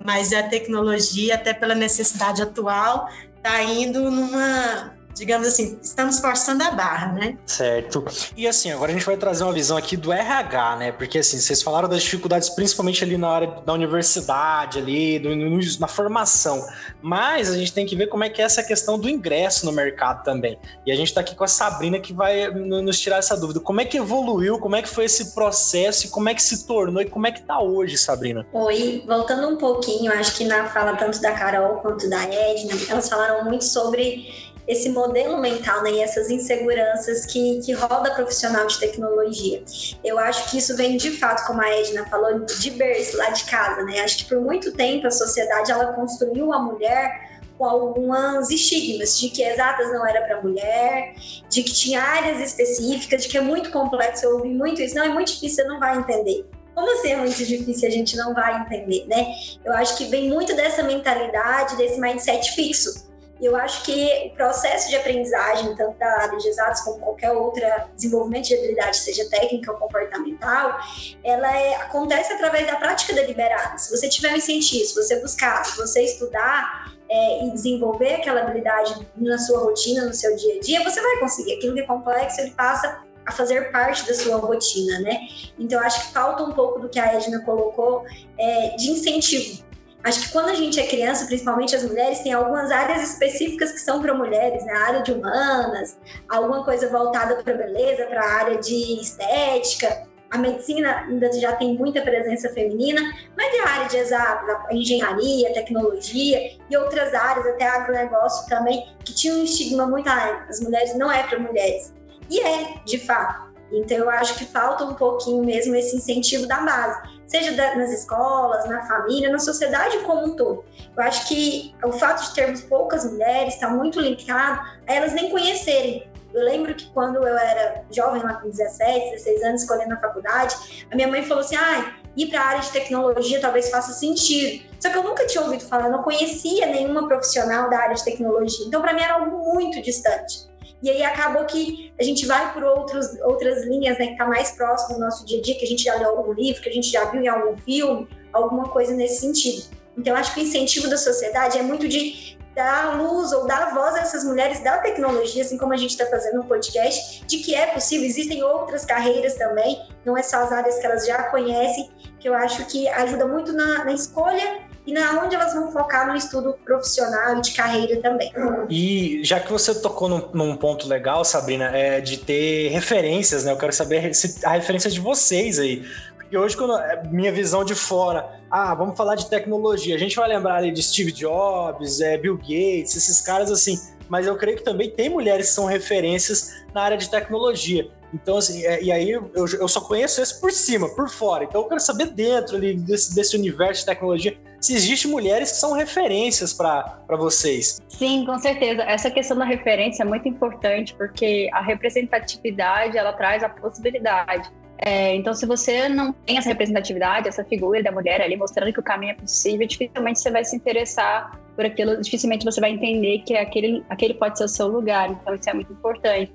mas 0.05 0.31
a 0.31 0.43
tecnologia, 0.43 1.35
até 1.35 1.53
pela 1.53 1.75
necessidade 1.75 2.41
atual, 2.41 3.09
está 3.35 3.63
indo 3.63 4.09
numa 4.11 4.93
digamos 5.15 5.47
assim, 5.47 5.79
estamos 5.81 6.19
forçando 6.19 6.63
a 6.63 6.71
barra, 6.71 7.13
né? 7.13 7.37
Certo. 7.45 8.05
E 8.35 8.47
assim, 8.47 8.71
agora 8.71 8.91
a 8.91 8.93
gente 8.93 9.05
vai 9.05 9.15
trazer 9.15 9.43
uma 9.43 9.53
visão 9.53 9.77
aqui 9.77 9.95
do 9.95 10.11
RH, 10.11 10.75
né? 10.75 10.91
Porque 10.91 11.19
assim, 11.19 11.39
vocês 11.39 11.61
falaram 11.61 11.87
das 11.87 12.03
dificuldades 12.03 12.49
principalmente 12.49 13.03
ali 13.03 13.17
na 13.17 13.29
área 13.29 13.47
da 13.65 13.73
universidade, 13.73 14.79
ali, 14.79 15.17
do, 15.17 15.33
no, 15.35 15.59
na 15.79 15.87
formação. 15.87 16.65
Mas 17.01 17.49
a 17.49 17.57
gente 17.57 17.71
tem 17.71 17.85
que 17.85 17.95
ver 17.95 18.07
como 18.07 18.23
é 18.25 18.29
que 18.29 18.41
é 18.41 18.45
essa 18.45 18.61
questão 18.61 18.99
do 18.99 19.09
ingresso 19.09 19.65
no 19.65 19.71
mercado 19.71 20.23
também. 20.23 20.59
E 20.85 20.91
a 20.91 20.95
gente 20.95 21.07
está 21.07 21.21
aqui 21.21 21.33
com 21.33 21.45
a 21.45 21.47
Sabrina 21.47 21.97
que 21.97 22.13
vai 22.13 22.49
nos 22.49 22.99
tirar 22.99 23.17
essa 23.17 23.37
dúvida. 23.37 23.61
Como 23.61 23.79
é 23.79 23.85
que 23.85 23.97
evoluiu, 23.97 24.59
como 24.59 24.75
é 24.75 24.81
que 24.81 24.89
foi 24.89 25.05
esse 25.05 25.33
processo 25.33 26.07
e 26.07 26.09
como 26.09 26.27
é 26.27 26.35
que 26.35 26.43
se 26.43 26.67
tornou 26.67 27.01
e 27.01 27.05
como 27.05 27.25
é 27.25 27.31
que 27.31 27.39
está 27.39 27.59
hoje, 27.59 27.97
Sabrina? 27.97 28.45
Oi, 28.51 29.03
voltando 29.07 29.47
um 29.47 29.55
pouquinho, 29.55 30.11
acho 30.11 30.35
que 30.35 30.43
na 30.43 30.67
fala 30.67 30.95
tanto 30.97 31.21
da 31.21 31.31
Carol 31.31 31.77
quanto 31.77 32.09
da 32.09 32.21
Edna, 32.23 32.73
elas 32.89 33.07
falaram 33.07 33.45
muito 33.45 33.63
sobre 33.63 34.53
esse 34.67 34.89
modelo 34.89 35.37
mental 35.37 35.83
né, 35.83 35.91
e 35.91 36.01
essas 36.01 36.29
inseguranças 36.29 37.25
que, 37.25 37.61
que 37.63 37.73
roda 37.73 38.11
profissional 38.15 38.65
de 38.65 38.79
tecnologia. 38.79 39.63
Eu 40.03 40.17
acho 40.17 40.49
que 40.49 40.57
isso 40.57 40.75
vem 40.75 40.97
de 40.97 41.11
fato, 41.11 41.45
como 41.45 41.61
a 41.61 41.69
Edna 41.69 42.05
falou, 42.09 42.39
de 42.39 42.71
berço, 42.71 43.17
lá 43.17 43.29
de 43.29 43.43
casa. 43.45 43.83
Né? 43.83 43.99
Acho 43.99 44.17
que 44.17 44.25
por 44.25 44.41
muito 44.41 44.71
tempo 44.71 45.07
a 45.07 45.11
sociedade 45.11 45.71
ela 45.71 45.93
construiu 45.93 46.51
a 46.51 46.59
mulher 46.59 47.35
com 47.57 47.65
alguns 47.65 48.49
estigmas 48.49 49.17
de 49.17 49.29
que 49.29 49.41
exatas 49.41 49.91
não 49.91 50.05
era 50.05 50.25
para 50.25 50.41
mulher, 50.41 51.15
de 51.49 51.63
que 51.63 51.71
tinha 51.71 52.01
áreas 52.01 52.41
específicas, 52.41 53.23
de 53.23 53.29
que 53.29 53.37
é 53.37 53.41
muito 53.41 53.71
complexo. 53.71 54.25
Eu 54.25 54.37
ouvi 54.37 54.49
muito 54.49 54.81
isso, 54.81 54.95
não 54.95 55.05
é 55.05 55.09
muito 55.09 55.31
difícil, 55.31 55.63
você 55.63 55.63
não 55.63 55.79
vai 55.79 55.97
entender. 55.97 56.45
Como 56.73 56.91
assim 56.91 57.13
é 57.13 57.15
muito 57.15 57.37
difícil 57.37 57.87
a 57.87 57.91
gente 57.91 58.17
não 58.17 58.33
vai 58.33 58.59
entender, 58.61 59.05
né? 59.07 59.33
Eu 59.63 59.71
acho 59.73 59.97
que 59.97 60.05
vem 60.05 60.29
muito 60.29 60.53
dessa 60.53 60.83
mentalidade, 60.83 61.77
desse 61.77 61.99
mindset 62.01 62.51
fixo. 62.51 63.04
E 63.39 63.45
eu 63.45 63.55
acho 63.55 63.83
que 63.83 64.31
o 64.31 64.35
processo 64.35 64.89
de 64.89 64.95
aprendizagem, 64.95 65.75
tanto 65.75 65.97
da 65.97 66.21
área 66.21 66.37
de 66.37 66.47
exatos 66.47 66.81
como 66.81 66.99
qualquer 66.99 67.31
outra 67.31 67.89
desenvolvimento 67.95 68.47
de 68.47 68.55
habilidade, 68.55 68.97
seja 68.97 69.29
técnica 69.29 69.71
ou 69.71 69.77
comportamental, 69.77 70.79
ela 71.23 71.57
é, 71.57 71.75
acontece 71.75 72.31
através 72.31 72.65
da 72.65 72.77
prática 72.77 73.13
deliberada. 73.13 73.77
Se 73.77 73.95
você 73.95 74.07
tiver 74.07 74.31
um 74.31 74.37
incentivo, 74.37 74.85
se 74.85 74.95
você 74.95 75.19
buscar, 75.19 75.65
se 75.65 75.77
você 75.77 76.01
estudar, 76.03 76.95
é, 77.09 77.45
e 77.45 77.51
desenvolver 77.51 78.15
aquela 78.15 78.41
habilidade 78.41 78.95
na 79.15 79.37
sua 79.37 79.59
rotina, 79.59 80.05
no 80.05 80.13
seu 80.13 80.35
dia 80.35 80.55
a 80.55 80.59
dia, 80.59 80.83
você 80.83 81.01
vai 81.01 81.19
conseguir. 81.19 81.53
Aquilo 81.53 81.75
que 81.75 81.81
é 81.81 81.85
complexo, 81.85 82.41
ele 82.41 82.51
passa 82.51 83.03
a 83.25 83.31
fazer 83.31 83.71
parte 83.71 84.07
da 84.07 84.13
sua 84.13 84.37
rotina, 84.37 84.99
né? 84.99 85.19
Então, 85.57 85.79
acho 85.81 86.07
que 86.07 86.13
falta 86.13 86.43
um 86.43 86.51
pouco 86.51 86.79
do 86.79 86.89
que 86.89 86.99
a 86.99 87.13
Edna 87.13 87.41
colocou 87.43 88.05
é, 88.37 88.75
de 88.75 88.91
incentivo. 88.91 89.64
Acho 90.05 90.21
que 90.21 90.31
quando 90.31 90.49
a 90.49 90.53
gente 90.53 90.79
é 90.79 90.85
criança, 90.85 91.25
principalmente 91.25 91.75
as 91.75 91.83
mulheres, 91.83 92.19
tem 92.19 92.31
algumas 92.31 92.69
áreas 92.69 93.01
específicas 93.01 93.71
que 93.71 93.79
são 93.79 94.03
para 94.03 94.13
mulheres, 94.13 94.63
né? 94.63 94.71
A 94.71 94.79
área 94.81 95.01
de 95.01 95.11
humanas, 95.11 95.97
alguma 96.29 96.63
coisa 96.63 96.87
voltada 96.89 97.41
para 97.41 97.55
beleza, 97.55 98.05
para 98.05 98.21
a 98.21 98.33
área 98.35 98.59
de 98.59 99.01
estética. 99.01 100.03
A 100.29 100.37
medicina 100.37 101.05
ainda 101.07 101.31
já 101.33 101.53
tem 101.53 101.75
muita 101.75 102.03
presença 102.03 102.49
feminina, 102.49 103.01
mas 103.35 103.51
e 103.51 103.57
a 103.57 103.67
área 103.67 103.87
de 103.87 104.13
a 104.13 104.67
engenharia, 104.69 105.53
tecnologia 105.55 106.55
e 106.69 106.77
outras 106.77 107.11
áreas, 107.15 107.47
até 107.47 107.67
agronegócio 107.67 108.47
também, 108.47 108.85
que 109.03 109.11
tinha 109.11 109.33
um 109.33 109.43
estigma 109.43 109.87
muito, 109.87 110.07
ah, 110.07 110.45
as 110.47 110.59
mulheres 110.59 110.95
não 110.95 111.11
é 111.11 111.23
para 111.23 111.39
mulheres. 111.39 111.91
E 112.29 112.39
é, 112.41 112.75
de 112.85 112.99
fato. 112.99 113.45
Então, 113.71 113.97
eu 113.97 114.09
acho 114.11 114.35
que 114.35 114.45
falta 114.45 114.85
um 114.85 114.93
pouquinho 114.93 115.43
mesmo 115.43 115.75
esse 115.75 115.95
incentivo 115.95 116.47
da 116.47 116.59
base, 116.59 117.14
seja 117.27 117.51
nas 117.75 117.91
escolas, 117.91 118.67
na 118.67 118.85
família, 118.87 119.31
na 119.31 119.39
sociedade 119.39 119.99
como 119.99 120.27
um 120.27 120.35
todo. 120.35 120.63
Eu 120.95 121.03
acho 121.03 121.27
que 121.27 121.75
o 121.83 121.91
fato 121.91 122.27
de 122.27 122.35
termos 122.35 122.61
poucas 122.61 123.09
mulheres 123.11 123.55
está 123.55 123.69
muito 123.69 123.99
linkado 123.99 124.61
a 124.87 124.93
elas 124.93 125.13
nem 125.13 125.29
conhecerem. 125.29 126.09
Eu 126.33 126.43
lembro 126.43 126.75
que 126.75 126.89
quando 126.91 127.15
eu 127.15 127.37
era 127.37 127.83
jovem, 127.91 128.21
lá 128.21 128.33
com 128.35 128.49
17, 128.49 129.11
16 129.11 129.43
anos, 129.43 129.61
escolhendo 129.61 129.93
a 129.93 129.97
faculdade, 129.97 130.85
a 130.91 130.95
minha 130.95 131.07
mãe 131.07 131.23
falou 131.23 131.43
assim: 131.43 131.55
ah, 131.55 131.95
ir 132.17 132.27
para 132.27 132.41
a 132.41 132.45
área 132.45 132.61
de 132.61 132.71
tecnologia 132.71 133.39
talvez 133.39 133.69
faça 133.69 133.93
sentido. 133.93 134.65
Só 134.79 134.89
que 134.89 134.97
eu 134.97 135.03
nunca 135.03 135.25
tinha 135.25 135.43
ouvido 135.43 135.63
falar, 135.63 135.89
não 135.89 136.03
conhecia 136.03 136.65
nenhuma 136.65 137.07
profissional 137.07 137.69
da 137.69 137.79
área 137.79 137.95
de 137.95 138.03
tecnologia. 138.03 138.65
Então, 138.67 138.81
para 138.81 138.93
mim, 138.93 139.01
era 139.01 139.13
algo 139.13 139.53
muito 139.53 139.81
distante. 139.81 140.47
E 140.81 140.89
aí 140.89 141.03
acabou 141.03 141.45
que 141.45 141.93
a 141.99 142.03
gente 142.03 142.25
vai 142.25 142.53
por 142.53 142.63
outros, 142.63 143.07
outras 143.21 143.65
linhas, 143.65 143.97
né, 143.97 144.07
que 144.07 144.11
está 144.13 144.25
mais 144.25 144.51
próximo 144.51 144.95
do 144.95 145.01
nosso 145.01 145.25
dia 145.25 145.39
a 145.39 145.41
dia, 145.41 145.57
que 145.57 145.65
a 145.65 145.67
gente 145.67 145.83
já 145.83 145.95
leu 145.95 146.09
algum 146.09 146.33
livro, 146.33 146.61
que 146.61 146.69
a 146.69 146.73
gente 146.73 146.89
já 146.89 147.05
viu 147.05 147.21
em 147.21 147.27
algum 147.27 147.57
filme, 147.57 148.07
alguma 148.31 148.69
coisa 148.69 148.93
nesse 148.93 149.21
sentido. 149.21 149.63
Então, 149.97 150.15
acho 150.15 150.33
que 150.33 150.41
o 150.41 150.43
incentivo 150.43 150.89
da 150.89 150.97
sociedade 150.97 151.57
é 151.57 151.63
muito 151.63 151.87
de 151.87 152.37
dar 152.53 152.97
luz 152.97 153.33
ou 153.33 153.45
dar 153.45 153.73
voz 153.73 153.95
a 153.95 153.99
essas 153.99 154.23
mulheres 154.23 154.63
da 154.63 154.77
tecnologia, 154.77 155.43
assim 155.43 155.57
como 155.57 155.73
a 155.73 155.77
gente 155.77 155.91
está 155.91 156.05
fazendo 156.05 156.37
no 156.37 156.45
podcast, 156.45 157.25
de 157.25 157.39
que 157.39 157.53
é 157.53 157.67
possível, 157.67 158.05
existem 158.05 158.41
outras 158.43 158.85
carreiras 158.85 159.35
também, 159.35 159.85
não 160.05 160.17
é 160.17 160.23
só 160.23 160.37
as 160.37 160.51
áreas 160.51 160.79
que 160.79 160.85
elas 160.85 161.05
já 161.05 161.23
conhecem, 161.23 161.89
que 162.17 162.29
eu 162.29 162.33
acho 162.33 162.65
que 162.67 162.87
ajuda 162.87 163.27
muito 163.27 163.51
na, 163.51 163.83
na 163.83 163.91
escolha 163.91 164.64
e 164.85 164.93
na 164.93 165.23
onde 165.23 165.35
elas 165.35 165.53
vão 165.53 165.71
focar 165.71 166.07
no 166.07 166.15
estudo 166.15 166.57
profissional 166.63 167.37
e 167.37 167.41
de 167.41 167.53
carreira 167.53 167.99
também. 168.01 168.31
E 168.69 169.21
já 169.23 169.39
que 169.39 169.51
você 169.51 169.73
tocou 169.81 170.07
num, 170.07 170.29
num 170.33 170.55
ponto 170.55 170.87
legal, 170.87 171.25
Sabrina, 171.25 171.65
é 171.75 171.99
de 171.99 172.17
ter 172.17 172.69
referências, 172.69 173.43
né? 173.43 173.51
Eu 173.51 173.57
quero 173.57 173.73
saber 173.73 174.11
a 174.43 174.51
referência 174.51 174.89
de 174.89 174.99
vocês 174.99 175.57
aí. 175.59 175.83
Porque 176.15 176.37
hoje, 176.37 176.57
quando 176.57 176.77
é 176.77 177.03
minha 177.07 177.31
visão 177.31 177.63
de 177.63 177.75
fora, 177.75 178.39
ah, 178.49 178.73
vamos 178.73 178.97
falar 178.97 179.15
de 179.15 179.29
tecnologia, 179.29 179.95
a 179.95 179.99
gente 179.99 180.15
vai 180.15 180.27
lembrar 180.27 180.55
ali 180.55 180.71
de 180.71 180.81
Steve 180.81 181.11
Jobs, 181.11 182.01
é, 182.01 182.17
Bill 182.17 182.37
Gates, 182.37 182.95
esses 182.95 183.21
caras 183.21 183.51
assim. 183.51 183.79
Mas 184.07 184.27
eu 184.27 184.35
creio 184.35 184.57
que 184.57 184.63
também 184.63 184.89
tem 184.89 185.09
mulheres 185.09 185.49
que 185.49 185.53
são 185.53 185.65
referências 185.65 186.63
na 186.73 186.81
área 186.81 186.97
de 186.97 187.09
tecnologia. 187.09 187.89
Então, 188.13 188.37
assim, 188.37 188.65
é, 188.65 188.81
e 188.81 188.91
aí 188.91 189.11
eu, 189.11 189.29
eu 189.35 189.67
só 189.67 189.81
conheço 189.81 190.21
esse 190.21 190.39
por 190.39 190.51
cima, 190.51 190.87
por 190.95 191.09
fora. 191.09 191.43
Então 191.43 191.61
eu 191.61 191.67
quero 191.67 191.81
saber 191.81 192.07
dentro 192.07 192.55
ali 192.55 192.75
desse, 192.75 193.13
desse 193.13 193.35
universo 193.35 193.81
de 193.81 193.85
tecnologia 193.87 194.37
se 194.65 194.73
existem 194.73 195.11
mulheres 195.11 195.51
que 195.51 195.57
são 195.57 195.73
referências 195.73 196.51
para 196.53 196.99
vocês. 197.09 197.79
Sim, 197.87 198.25
com 198.25 198.37
certeza. 198.39 198.81
Essa 198.83 199.11
questão 199.11 199.37
da 199.37 199.45
referência 199.45 200.03
é 200.03 200.05
muito 200.05 200.27
importante 200.27 200.93
porque 200.95 201.49
a 201.53 201.61
representatividade 201.61 202.97
ela 202.97 203.13
traz 203.13 203.43
a 203.43 203.49
possibilidade. 203.49 204.49
É, 204.77 205.15
então, 205.15 205.33
se 205.33 205.45
você 205.45 205.87
não 205.87 206.11
tem 206.11 206.37
essa 206.37 206.49
representatividade, 206.49 207.27
essa 207.29 207.43
figura 207.45 207.81
da 207.81 207.91
mulher 207.91 208.21
ali 208.21 208.35
mostrando 208.35 208.73
que 208.73 208.79
o 208.79 208.83
caminho 208.83 209.11
é 209.11 209.15
possível, 209.15 209.65
dificilmente 209.65 210.19
você 210.19 210.31
vai 210.31 210.43
se 210.43 210.55
interessar 210.55 211.39
por 211.55 211.65
aquilo, 211.65 212.01
dificilmente 212.01 212.43
você 212.43 212.59
vai 212.59 212.71
entender 212.71 213.19
que 213.19 213.37
aquele, 213.37 213.85
aquele 213.89 214.15
pode 214.15 214.37
ser 214.37 214.45
o 214.45 214.49
seu 214.49 214.67
lugar. 214.67 215.09
Então, 215.09 215.35
isso 215.35 215.49
é 215.49 215.53
muito 215.53 215.71
importante. 215.71 216.33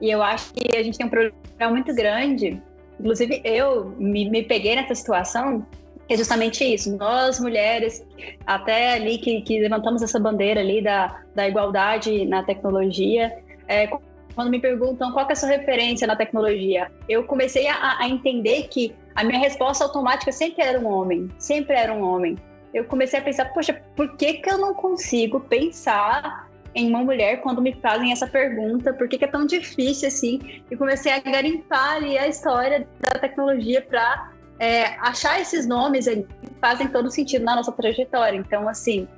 E 0.00 0.10
eu 0.10 0.22
acho 0.22 0.52
que 0.52 0.76
a 0.76 0.82
gente 0.82 0.98
tem 0.98 1.06
um 1.06 1.10
problema 1.10 1.72
muito 1.72 1.94
grande. 1.94 2.62
Inclusive, 2.98 3.40
eu 3.44 3.86
me, 3.98 4.28
me 4.28 4.42
peguei 4.42 4.76
nessa 4.76 4.94
situação 4.94 5.66
é 6.12 6.16
justamente 6.16 6.64
isso. 6.64 6.96
Nós, 6.96 7.38
mulheres, 7.38 8.04
até 8.46 8.94
ali 8.94 9.18
que, 9.18 9.42
que 9.42 9.60
levantamos 9.60 10.02
essa 10.02 10.18
bandeira 10.18 10.60
ali 10.60 10.82
da, 10.82 11.22
da 11.34 11.48
igualdade 11.48 12.24
na 12.26 12.42
tecnologia, 12.42 13.32
é, 13.68 13.88
quando 14.34 14.50
me 14.50 14.60
perguntam 14.60 15.12
qual 15.12 15.28
é 15.28 15.32
a 15.32 15.36
sua 15.36 15.48
referência 15.48 16.06
na 16.06 16.16
tecnologia, 16.16 16.90
eu 17.08 17.24
comecei 17.24 17.68
a, 17.68 17.98
a, 18.00 18.08
entender 18.08 18.68
que 18.68 18.94
a 19.14 19.22
minha 19.22 19.38
resposta 19.38 19.84
automática 19.84 20.32
sempre 20.32 20.62
era 20.64 20.80
um 20.80 20.86
homem, 20.86 21.28
sempre 21.38 21.76
era 21.76 21.92
um 21.92 22.02
homem. 22.02 22.36
Eu 22.72 22.84
comecei 22.84 23.18
a 23.18 23.22
pensar, 23.22 23.46
poxa, 23.52 23.80
por 23.94 24.16
que, 24.16 24.34
que 24.34 24.50
eu 24.50 24.58
não 24.58 24.74
consigo 24.74 25.40
pensar 25.40 26.48
em 26.74 26.88
uma 26.88 27.02
mulher 27.04 27.40
quando 27.40 27.60
me 27.60 27.72
fazem 27.74 28.12
essa 28.12 28.26
pergunta? 28.26 28.92
Por 28.92 29.08
que, 29.08 29.18
que 29.18 29.24
é 29.24 29.28
tão 29.28 29.44
difícil 29.44 30.08
assim? 30.08 30.62
E 30.70 30.76
comecei 30.76 31.12
a 31.12 31.18
garimpar 31.18 31.96
ali 31.96 32.16
a 32.16 32.28
história 32.28 32.86
da 33.00 33.20
tecnologia 33.20 33.82
para 33.82 34.32
é, 34.60 34.88
achar 35.00 35.40
esses 35.40 35.66
nomes 35.66 36.04
fazem 36.60 36.86
todo 36.88 37.10
sentido 37.10 37.44
na 37.46 37.56
nossa 37.56 37.72
trajetória. 37.72 38.36
Então, 38.36 38.68
assim, 38.68 39.08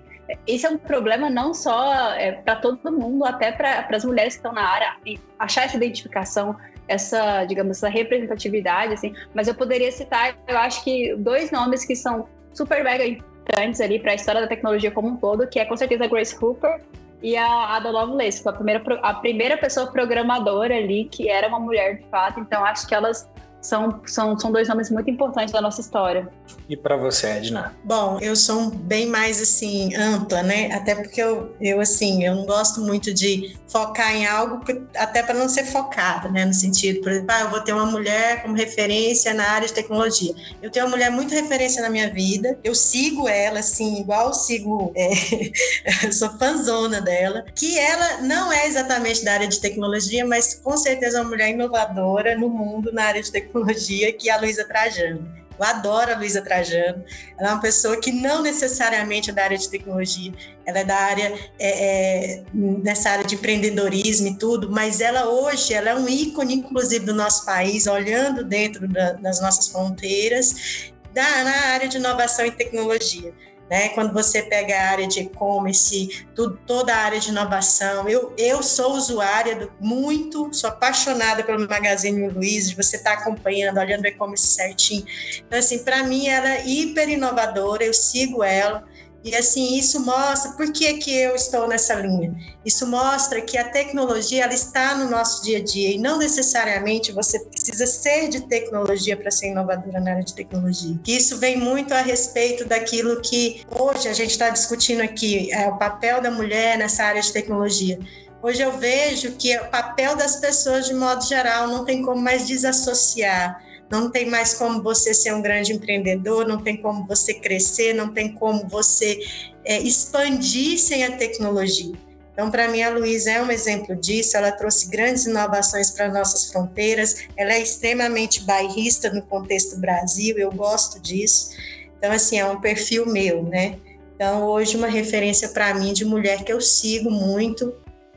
esse 0.47 0.65
é 0.65 0.71
um 0.71 0.79
problema 0.79 1.29
não 1.29 1.53
só 1.53 2.13
é, 2.15 2.31
para 2.31 2.57
todo 2.57 2.79
mundo, 2.93 3.25
até 3.25 3.51
para 3.51 3.85
as 3.91 4.05
mulheres 4.05 4.35
que 4.35 4.39
estão 4.39 4.53
na 4.53 4.63
área, 4.63 4.97
achar 5.37 5.65
essa 5.65 5.77
identificação, 5.77 6.57
essa, 6.87 7.45
digamos, 7.45 7.79
essa 7.79 7.89
representatividade, 7.89 8.95
assim. 8.95 9.15
Mas 9.35 9.49
eu 9.49 9.55
poderia 9.55 9.91
citar, 9.91 10.37
eu 10.47 10.57
acho 10.59 10.85
que 10.85 11.13
dois 11.17 11.51
nomes 11.51 11.85
que 11.85 11.97
são 11.97 12.29
super 12.55 12.85
mega 12.85 13.05
importantes 13.05 13.81
ali 13.81 13.99
para 13.99 14.13
a 14.13 14.15
história 14.15 14.41
da 14.41 14.47
tecnologia 14.47 14.93
como 14.93 15.09
um 15.09 15.17
todo, 15.17 15.49
que 15.49 15.59
é 15.59 15.65
com 15.65 15.77
certeza 15.77 16.05
a 16.05 16.07
Grace 16.07 16.37
Hooper 16.41 16.81
e 17.21 17.37
a 17.37 17.77
Ada 17.77 17.91
Lovelace, 17.91 18.49
a 18.49 18.53
primeira, 18.53 18.83
a 19.03 19.15
primeira 19.15 19.57
pessoa 19.57 19.89
programadora 19.89 20.77
ali 20.77 21.05
que 21.07 21.29
era 21.29 21.49
uma 21.49 21.59
mulher 21.59 21.97
de 21.97 22.05
fato. 22.07 22.39
Então, 22.39 22.65
acho 22.65 22.87
que 22.87 22.95
elas 22.95 23.29
são, 23.63 24.01
são, 24.05 24.37
são 24.39 24.51
dois 24.51 24.69
nomes 24.69 24.91
muito 24.91 25.09
importantes 25.09 25.53
da 25.53 25.61
nossa 25.61 25.81
história. 25.81 26.29
E 26.69 26.77
para 26.77 26.97
você, 26.97 27.29
Edna? 27.29 27.75
Bom, 27.85 28.19
eu 28.21 28.35
sou 28.35 28.71
bem 28.71 29.07
mais 29.07 29.41
assim 29.41 29.95
ampla, 29.95 30.43
né? 30.43 30.73
Até 30.73 30.97
porque 30.97 31.23
eu, 31.23 31.55
eu 31.61 31.81
assim, 31.81 32.25
eu 32.25 32.35
não 32.35 32.45
gosto 32.45 32.81
muito 32.81 33.15
de 33.15 33.57
focar 33.69 34.15
em 34.15 34.27
algo, 34.27 34.61
até 34.97 35.23
para 35.23 35.35
não 35.35 35.49
ser 35.49 35.65
focada, 35.65 36.29
né? 36.29 36.45
No 36.45 36.53
sentido, 36.53 37.01
por 37.01 37.13
exemplo, 37.13 37.31
ah, 37.31 37.41
eu 37.43 37.51
vou 37.51 37.61
ter 37.61 37.73
uma 37.73 37.87
mulher 37.87 38.43
como 38.43 38.55
referência 38.55 39.33
na 39.33 39.45
área 39.49 39.69
de 39.69 39.75
tecnologia. 39.75 40.35
Eu 40.61 40.71
tenho 40.71 40.87
uma 40.87 40.91
mulher 40.91 41.11
muito 41.11 41.33
referência 41.33 41.81
na 41.81 41.89
minha 41.89 42.11
vida. 42.11 42.59
Eu 42.65 42.75
sigo 42.75 43.29
ela, 43.29 43.61
assim, 43.61 44.01
igual 44.01 44.29
eu 44.29 44.35
sigo, 44.35 44.93
é, 44.97 45.09
eu 46.05 46.13
sou 46.13 46.31
fanzona 46.37 47.01
dela, 47.01 47.45
que 47.55 47.79
ela 47.79 48.23
não 48.23 48.53
é 48.53 48.67
exatamente 48.67 49.25
da 49.25 49.35
área 49.35 49.47
de 49.47 49.61
tecnologia, 49.61 50.27
mas 50.27 50.55
com 50.55 50.77
certeza 50.77 51.19
é 51.19 51.21
uma 51.21 51.31
mulher 51.31 51.51
inovadora 51.51 52.37
no 52.37 52.49
mundo 52.49 52.93
na 52.93 53.05
área 53.05 53.23
de 53.23 53.31
tecnologia 53.31 53.52
tecnologia, 53.53 54.13
que 54.13 54.31
é 54.31 54.33
a 54.33 54.41
Luísa 54.41 54.65
Trajano. 54.65 55.43
Eu 55.59 55.65
adoro 55.67 56.13
a 56.13 56.17
Luísa 56.17 56.41
Trajano. 56.43 57.05
Ela 57.39 57.51
é 57.51 57.53
uma 57.53 57.61
pessoa 57.61 58.01
que 58.01 58.11
não 58.11 58.43
necessariamente 58.43 59.31
é 59.31 59.33
da 59.33 59.45
área 59.45 59.59
de 59.59 59.69
tecnologia, 59.69 60.33
ela 60.65 60.79
é 60.79 60.85
da 60.85 60.97
área, 60.97 61.35
é, 61.59 62.39
é, 62.39 62.45
nessa 62.53 63.11
área 63.11 63.25
de 63.25 63.35
empreendedorismo 63.35 64.29
e 64.29 64.39
tudo, 64.39 64.71
mas 64.71 65.01
ela 65.01 65.29
hoje, 65.29 65.75
ela 65.75 65.91
é 65.91 65.95
um 65.95 66.09
ícone, 66.09 66.55
inclusive, 66.55 67.05
do 67.05 67.15
nosso 67.15 67.45
país, 67.45 67.87
olhando 67.87 68.43
dentro 68.45 68.89
da, 68.89 69.13
das 69.13 69.41
nossas 69.41 69.69
fronteiras, 69.69 70.93
da, 71.13 71.45
na 71.45 71.57
área 71.67 71.89
de 71.89 71.99
inovação 71.99 72.47
e 72.47 72.51
tecnologia. 72.51 73.33
Né? 73.73 73.89
Quando 73.89 74.13
você 74.13 74.43
pega 74.43 74.77
a 74.77 74.91
área 74.91 75.07
de 75.07 75.21
e-commerce, 75.21 76.27
toda 76.67 76.95
a 76.95 76.99
área 76.99 77.19
de 77.19 77.31
inovação, 77.31 78.07
eu, 78.07 78.35
eu 78.37 78.63
sou 78.63 78.93
usuária 78.93 79.57
do, 79.57 79.73
muito, 79.81 80.53
sou 80.53 80.69
apaixonada 80.69 81.43
pelo 81.43 81.67
Magazine 81.67 82.29
Luiza, 82.29 82.75
você 82.77 82.97
está 82.97 83.15
acompanhando, 83.15 83.79
olhando 83.79 84.05
o 84.05 84.07
e-commerce 84.07 84.47
certinho. 84.47 85.07
Então, 85.39 85.59
assim, 85.59 85.79
para 85.79 86.03
mim 86.03 86.29
ela 86.29 86.51
é 86.51 86.67
hiper 86.69 87.09
inovadora, 87.09 87.83
eu 87.83 87.95
sigo 87.95 88.45
ela, 88.45 88.87
E 89.25 89.37
assim, 89.37 89.79
isso 89.79 90.01
mostra 90.01 90.53
por 90.53 90.73
que, 90.73 90.95
que 90.95 91.15
eu 91.15 91.37
estou 91.37 91.69
nessa 91.69 91.95
linha. 91.95 92.35
Isso 92.65 92.87
mostra 92.87 93.41
que 93.41 93.57
a 93.57 93.69
tecnologia 93.69 94.43
ela 94.45 94.53
está 94.53 94.97
no 94.97 95.09
nosso 95.09 95.45
dia 95.45 95.59
a 95.59 95.63
dia 95.63 95.91
e 95.91 95.99
não 95.99 96.19
necessariamente 96.19 97.13
você 97.13 97.39
precisa 97.39 97.87
ser 97.87 98.29
de 98.29 98.41
tecnologia 98.49 99.17
para 99.17 99.31
ser 99.31 99.49
inovadora 99.49 100.01
na 100.01 100.11
área 100.13 100.25
de 100.25 100.35
tecnologia. 100.35 100.99
Isso 101.07 101.39
vem 101.39 101.57
muito 101.57 101.95
a 101.95 102.01
respeito 102.01 102.65
daquilo 102.65 103.21
que 103.21 103.65
hoje 103.71 104.09
a 104.09 104.13
gente 104.13 104.31
está 104.31 104.51
discutindo 104.51 105.03
aqui, 105.03 105.53
é 105.53 105.69
o 105.69 105.79
papel 105.79 106.21
da 106.21 106.31
mulher 106.31 106.77
nessa 106.77 107.05
área 107.05 107.23
de 107.23 107.33
tecnologia. 107.33 107.99
Hoje 108.43 108.61
eu 108.61 108.77
vejo 108.77 109.33
que 109.37 109.57
o 109.57 109.71
papel 109.71 110.17
das 110.17 110.37
pessoas, 110.37 110.87
de 110.87 110.95
modo 110.95 111.25
geral, 111.25 111.69
não 111.69 111.85
tem 111.85 112.03
como 112.03 112.21
mais 112.21 112.45
desassociar 112.45 113.63
não 113.93 114.11
tem 114.11 114.25
mais 114.25 114.55
como 114.55 114.83
você 114.83 115.13
ser 115.13 115.35
um 115.35 115.43
grande 115.43 115.71
empreendedor, 115.75 116.49
não 116.49 116.57
tem 116.57 116.79
como 116.79 117.07
você 117.07 117.35
crescer, 117.35 117.93
não 117.93 118.11
tem 118.11 118.33
como 118.33 118.67
você 118.67 119.21
é, 119.67 119.79
expandir 119.83 120.79
sem 120.79 121.05
a 121.05 121.15
tecnologia. 121.19 121.93
Então, 122.33 122.51
para 122.51 122.69
mim, 122.69 122.81
a 122.81 122.89
Luísa 122.89 123.33
é 123.33 123.43
um 123.43 123.51
exemplo 123.51 123.95
disso. 123.95 124.35
Ela 124.35 124.51
trouxe 124.51 124.89
grandes 124.89 125.27
inovações 125.27 125.91
para 125.91 126.09
nossas 126.09 126.51
fronteiras. 126.51 127.27
Ela 127.37 127.53
é 127.53 127.61
extremamente 127.61 128.45
bairrista 128.45 129.11
no 129.11 129.21
contexto 129.21 129.79
Brasil. 129.79 130.39
Eu 130.39 130.51
gosto 130.51 130.99
disso. 130.99 131.51
Então, 131.99 132.11
assim, 132.11 132.39
é 132.39 132.47
um 132.47 132.59
perfil 132.63 133.05
meu, 133.05 133.43
né? 133.43 133.79
Então, 134.15 134.45
hoje, 134.45 134.75
uma 134.75 134.87
referência 134.87 135.51
para 135.51 135.75
mim 135.75 135.93
de 135.93 136.07
mulher 136.07 136.43
que 136.45 136.53
eu 136.53 136.63
sigo 136.63 137.11
muito 137.11 137.75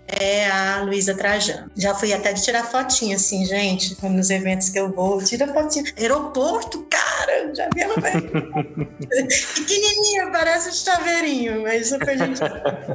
é 0.07 0.49
a 0.49 0.81
Luísa 0.83 1.15
Trajano. 1.15 1.71
Já 1.75 1.95
fui 1.95 2.13
até 2.13 2.33
de 2.33 2.43
tirar 2.43 2.63
fotinha, 2.63 3.15
assim, 3.15 3.45
gente, 3.45 3.97
nos 4.07 4.29
eventos 4.29 4.69
que 4.69 4.79
eu 4.79 4.91
vou, 4.91 5.23
tira 5.23 5.51
fotinha. 5.51 5.85
Aeroporto, 5.97 6.85
cara, 7.55 7.69
já 7.69 7.69
vi 7.73 7.81
ela 7.81 7.95
pequenininha, 9.55 10.31
parece 10.31 10.69
um 10.69 10.73
chaveirinho, 10.73 11.61
mas 11.63 11.89
super 11.89 12.17
gente. 12.17 12.41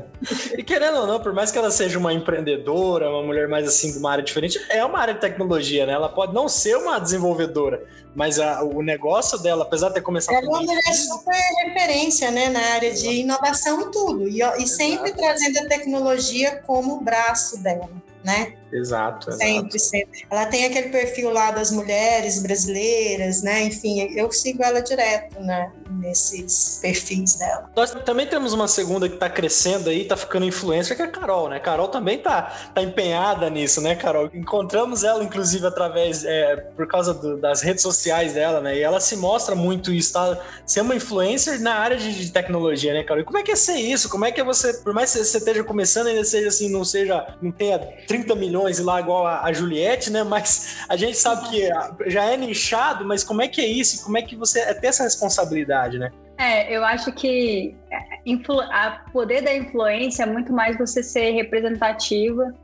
e 0.57 0.63
querendo 0.63 0.99
ou 0.99 1.07
não, 1.07 1.21
por 1.21 1.33
mais 1.33 1.51
que 1.51 1.59
ela 1.59 1.71
seja 1.71 1.99
uma 1.99 2.13
empreendedora, 2.13 3.11
uma 3.11 3.23
mulher 3.23 3.49
mais 3.49 3.67
assim 3.67 3.93
de 3.93 3.99
uma 3.99 4.13
área 4.13 4.23
diferente, 4.25 4.61
é 4.69 4.85
uma 4.85 4.99
área 4.99 5.15
de 5.15 5.21
tecnologia, 5.21 5.87
né? 5.87 5.93
Ela 5.93 6.09
pode 6.09 6.35
não 6.35 6.49
ser 6.49 6.77
uma 6.77 6.99
desenvolvedora, 6.99 7.83
mas 8.15 8.39
a, 8.39 8.63
o 8.63 8.83
negócio 8.83 9.39
dela, 9.39 9.65
apesar 9.65 9.89
de 9.89 9.95
ter 9.95 10.03
começado... 10.03 10.37
Ela 10.37 10.45
é 10.45 10.49
uma 10.49 10.63
mulher 10.63 10.95
super 10.95 11.41
referência, 11.65 12.31
né, 12.31 12.49
na 12.49 12.61
área 12.75 12.93
de 12.93 13.09
inovação 13.09 13.81
e 13.83 13.91
tudo, 13.91 14.29
e, 14.29 14.41
e 14.41 14.67
sempre 14.67 15.13
trazendo 15.13 15.59
a 15.59 15.67
tecnologia 15.67 16.63
como 16.67 17.01
braço 17.01 17.63
dela, 17.63 17.89
né? 18.23 18.60
Exato, 18.73 19.33
Sempre, 19.33 19.79
sempre. 19.79 20.25
Ela 20.31 20.47
tem 20.47 20.65
aquele 20.65 20.91
perfil 20.91 21.31
lá 21.31 21.51
das 21.51 21.71
mulheres 21.71 22.43
brasileiras, 22.43 23.43
né? 23.43 23.65
Enfim, 23.65 24.01
eu 24.15 24.31
sigo 24.31 24.63
ela 24.63 24.81
direto, 24.81 25.41
né? 25.41 25.73
Nesses 25.91 26.79
perfis 26.81 27.35
dela. 27.35 27.69
Nós 27.75 27.91
também 28.05 28.27
temos 28.27 28.53
uma 28.53 28.69
segunda 28.69 29.09
que 29.09 29.15
está 29.15 29.29
crescendo 29.29 29.91
aí, 29.91 30.03
está 30.03 30.17
ficando 30.17 30.47
influencer, 30.47 30.97
que 30.97 31.03
é 31.03 31.05
a 31.05 31.09
Carol, 31.09 31.49
né? 31.49 31.59
Carol 31.59 31.89
também 31.89 32.19
tá, 32.19 32.71
tá 32.75 32.83
empenhada 32.83 33.51
nisso, 33.51 33.81
né, 33.81 33.95
Carol? 33.97 34.31
Encontramos 34.33 35.03
ela, 35.03 35.23
inclusive, 35.25 35.67
através, 35.67 36.25
é, 36.25 36.57
por 36.57 36.87
causa 36.87 37.13
do, 37.13 37.37
das 37.37 37.61
redes 37.63 37.83
sociais 37.83 38.35
dela, 38.35 38.61
né? 38.61 38.77
E 38.77 38.83
ela 38.83 39.01
se 39.01 39.17
mostra 39.17 39.55
muito 39.55 39.93
isso, 39.93 40.13
tá? 40.13 40.39
Ser 40.65 40.83
uma 40.83 40.95
influencer 40.95 41.61
na 41.61 41.75
área 41.75 41.97
de, 41.97 42.13
de 42.13 42.31
tecnologia, 42.31 42.95
né, 42.95 43.03
Carol? 43.03 43.23
E 43.23 43.25
como 43.25 43.39
é 43.39 43.43
que 43.43 43.51
é 43.51 43.57
ser 43.57 43.77
isso? 43.77 44.09
Como 44.09 44.25
é 44.25 44.31
que 44.31 44.41
é 44.41 44.45
você, 44.45 44.75
por 44.75 44.95
mais 44.95 45.13
que 45.13 45.19
você 45.19 45.39
esteja 45.39 45.65
começando, 45.65 46.07
ainda 46.07 46.25
seja 46.25 46.49
assim, 46.49 46.71
não 46.71 46.85
seja, 46.85 47.27
não 47.43 47.51
tenha 47.51 47.79
30 48.07 48.35
milhões 48.37 48.60
milhões 48.61 48.79
lá 48.79 49.01
igual 49.01 49.27
a, 49.27 49.45
a, 49.45 49.53
Juliette, 49.53 50.11
né? 50.11 50.23
Mas 50.23 50.85
a 50.89 50.97
gente 50.97 51.17
sabe 51.17 51.49
que 51.49 51.69
já 52.11 52.25
é 52.25 52.37
nichado, 52.37 53.05
mas 53.05 53.25
como 53.25 53.43
é 53.43 53.49
que 53.49 53.61
é 53.61 53.67
isso? 53.67 54.05
Como 54.05 54.19
é 54.19 54.23
que 54.23 54.37
você 54.37 54.61
é 54.61 54.75
ter 54.75 54.89
essa 54.89 55.05
responsabilidade, 55.05 55.99
né? 55.99 56.11
É, 56.39 56.75
eu 56.75 56.85
acho 56.85 57.13
que 57.13 57.75
o 58.49 59.13
poder 59.13 59.43
da 59.43 59.55
influência 59.55 60.23
é 60.23 60.27
muito 60.27 60.53
mais 60.53 60.79
você 60.79 61.03
ser 61.03 61.33
representativa 61.33 62.55